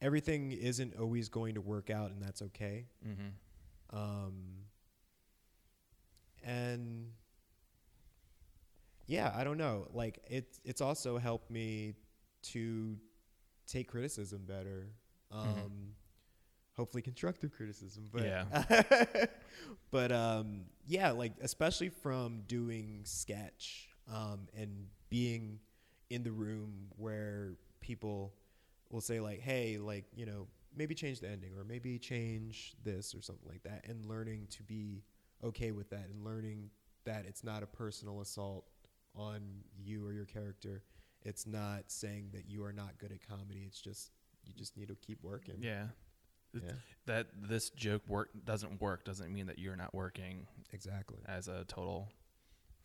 everything 0.00 0.52
isn't 0.52 0.96
always 0.96 1.28
going 1.28 1.54
to 1.54 1.60
work 1.60 1.90
out, 1.90 2.10
and 2.10 2.22
that's 2.22 2.42
okay. 2.42 2.86
Mm-hmm. 3.06 3.96
Um, 3.96 4.66
and 6.44 7.10
yeah, 9.06 9.32
I 9.34 9.44
don't 9.44 9.58
know. 9.58 9.88
Like 9.92 10.18
it, 10.28 10.58
it's 10.64 10.80
also 10.80 11.18
helped 11.18 11.50
me 11.50 11.94
to 12.52 12.96
take 13.66 13.88
criticism 13.88 14.44
better. 14.46 14.88
Um, 15.30 15.94
hopefully 16.76 17.02
constructive 17.02 17.52
criticism, 17.52 18.08
but 18.12 18.22
Yeah. 18.22 19.26
but 19.90 20.12
um, 20.12 20.62
yeah, 20.86 21.10
like 21.10 21.32
especially 21.42 21.88
from 21.88 22.42
doing 22.46 23.00
sketch 23.04 23.88
um, 24.12 24.48
and 24.56 24.86
being 25.08 25.60
in 26.10 26.22
the 26.22 26.32
room 26.32 26.88
where 26.96 27.54
people 27.80 28.34
will 28.90 29.00
say 29.00 29.20
like, 29.20 29.40
"Hey, 29.40 29.78
like 29.78 30.04
you 30.14 30.26
know, 30.26 30.46
maybe 30.76 30.94
change 30.94 31.20
the 31.20 31.28
ending 31.28 31.52
or 31.56 31.64
maybe 31.64 31.98
change 31.98 32.74
this 32.84 33.14
or 33.14 33.22
something 33.22 33.48
like 33.48 33.62
that," 33.64 33.84
and 33.88 34.06
learning 34.08 34.46
to 34.50 34.62
be 34.62 35.02
okay 35.44 35.70
with 35.72 35.90
that 35.90 36.06
and 36.12 36.24
learning 36.24 36.70
that 37.04 37.24
it's 37.26 37.44
not 37.44 37.62
a 37.62 37.66
personal 37.66 38.20
assault 38.20 38.64
on 39.14 39.40
you 39.78 40.04
or 40.06 40.12
your 40.12 40.24
character. 40.24 40.82
It's 41.22 41.46
not 41.46 41.84
saying 41.88 42.30
that 42.32 42.48
you 42.48 42.64
are 42.64 42.72
not 42.72 42.98
good 42.98 43.12
at 43.12 43.26
comedy. 43.26 43.64
It's 43.66 43.80
just 43.80 44.10
you 44.44 44.52
just 44.54 44.76
need 44.76 44.88
to 44.88 44.94
keep 44.96 45.22
working. 45.22 45.56
Yeah. 45.60 45.86
Yeah, 46.54 46.70
That 47.06 47.26
this 47.48 47.70
joke 47.70 48.02
work 48.06 48.28
doesn't 48.44 48.80
work 48.80 49.04
doesn't 49.04 49.32
mean 49.32 49.46
that 49.46 49.58
you're 49.58 49.74
not 49.74 49.92
working 49.92 50.46
exactly. 50.72 51.18
as 51.26 51.48
a 51.48 51.64
total. 51.64 52.08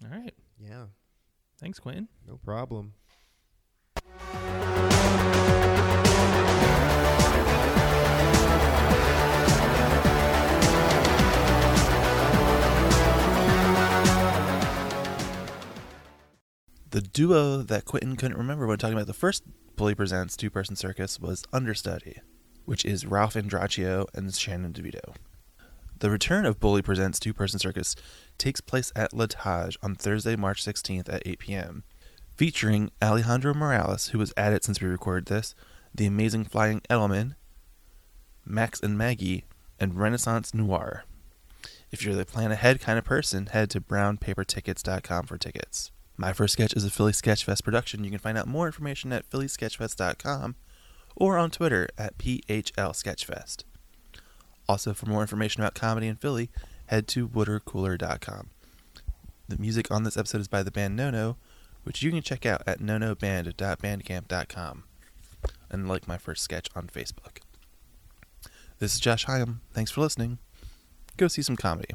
All 0.04 0.10
right. 0.10 0.34
Yeah, 0.60 0.86
Thanks, 1.60 1.78
Quinn. 1.78 2.08
no 2.28 2.38
problem. 2.38 2.94
The 16.92 17.02
duo 17.02 17.62
that 17.62 17.86
Quentin 17.86 18.16
couldn't 18.16 18.38
remember 18.38 18.66
when 18.66 18.80
talking 18.80 18.96
about 18.96 19.06
the 19.06 19.14
first 19.14 19.44
Bully 19.76 19.94
Presents 19.94 20.36
two 20.36 20.50
person 20.50 20.76
circus 20.76 21.20
was 21.20 21.46
Understudy, 21.54 22.18
which 22.66 22.84
is 22.84 23.06
Ralph 23.06 23.36
Andraccio 23.36 24.08
and 24.16 24.34
Shannon 24.34 24.74
DeVito. 24.74 25.14
The 26.00 26.10
return 26.10 26.48
of 26.48 26.60
Bully 26.60 26.82
Presents 26.82 27.20
two 27.20 27.32
person 27.32 27.60
circus 27.60 27.96
takes 28.40 28.60
place 28.60 28.92
at 28.96 29.14
L'Etage 29.14 29.78
on 29.84 29.94
Thursday, 29.94 30.36
March 30.36 30.66
16th 30.66 31.14
at 31.14 31.22
8 31.28 31.38
p.m., 31.38 31.84
featuring 32.36 32.90
Alejandro 33.04 33.54
Morales, 33.54 34.08
who 34.08 34.18
was 34.18 34.34
at 34.36 34.54
it 34.54 34.64
since 34.64 34.82
we 34.82 34.88
recorded 34.88 35.28
this, 35.28 35.54
the 35.94 36.08
amazing 36.08 36.46
Flying 36.46 36.82
Edelman, 36.90 37.36
Max 38.44 38.80
and 38.82 38.98
Maggie, 38.98 39.46
and 39.80 40.00
Renaissance 40.00 40.56
Noir. 40.56 41.04
If 41.92 42.04
you're 42.04 42.16
the 42.16 42.26
plan 42.26 42.52
ahead 42.52 42.82
kind 42.82 42.98
of 42.98 43.06
person, 43.06 43.46
head 43.46 43.70
to 43.70 43.80
brownpapertickets.com 43.80 45.28
for 45.28 45.38
tickets. 45.38 45.92
My 46.20 46.34
First 46.34 46.52
Sketch 46.52 46.74
is 46.74 46.84
a 46.84 46.90
Philly 46.90 47.14
Sketchfest 47.14 47.64
production. 47.64 48.04
You 48.04 48.10
can 48.10 48.20
find 48.20 48.38
out 48.38 48.46
more 48.46 48.66
information 48.66 49.14
at 49.14 49.30
phillysketchfest.com 49.30 50.56
or 51.16 51.38
on 51.38 51.50
Twitter 51.50 51.88
at 51.98 52.18
PHL 52.18 52.74
Sketchfest. 52.74 53.64
Also, 54.68 54.94
for 54.94 55.06
more 55.06 55.22
information 55.22 55.62
about 55.62 55.76
comedy 55.76 56.08
in 56.08 56.18
Philly, 56.18 56.50
head 56.88 57.08
to 57.08 57.26
watercooler.com. 57.26 58.50
The 59.48 59.58
music 59.58 59.90
on 59.90 60.04
this 60.04 60.18
episode 60.18 60.42
is 60.42 60.50
by 60.50 60.62
the 60.62 60.72
band 60.72 60.98
Nono, 60.98 61.38
which 61.84 62.02
you 62.02 62.12
can 62.12 62.22
check 62.22 62.46
out 62.46 62.64
at 62.68 62.80
nonoband.bandcamp.com 62.80 64.84
and 65.70 65.88
like 65.88 66.06
my 66.06 66.18
first 66.18 66.44
sketch 66.44 66.68
on 66.76 66.88
Facebook. 66.88 67.38
This 68.80 68.94
is 68.94 69.00
Josh 69.00 69.26
Hyam. 69.26 69.60
Thanks 69.72 69.92
for 69.92 70.02
listening. 70.02 70.40
Go 71.16 71.30
see 71.30 71.42
some 71.42 71.56
comedy. 71.56 71.94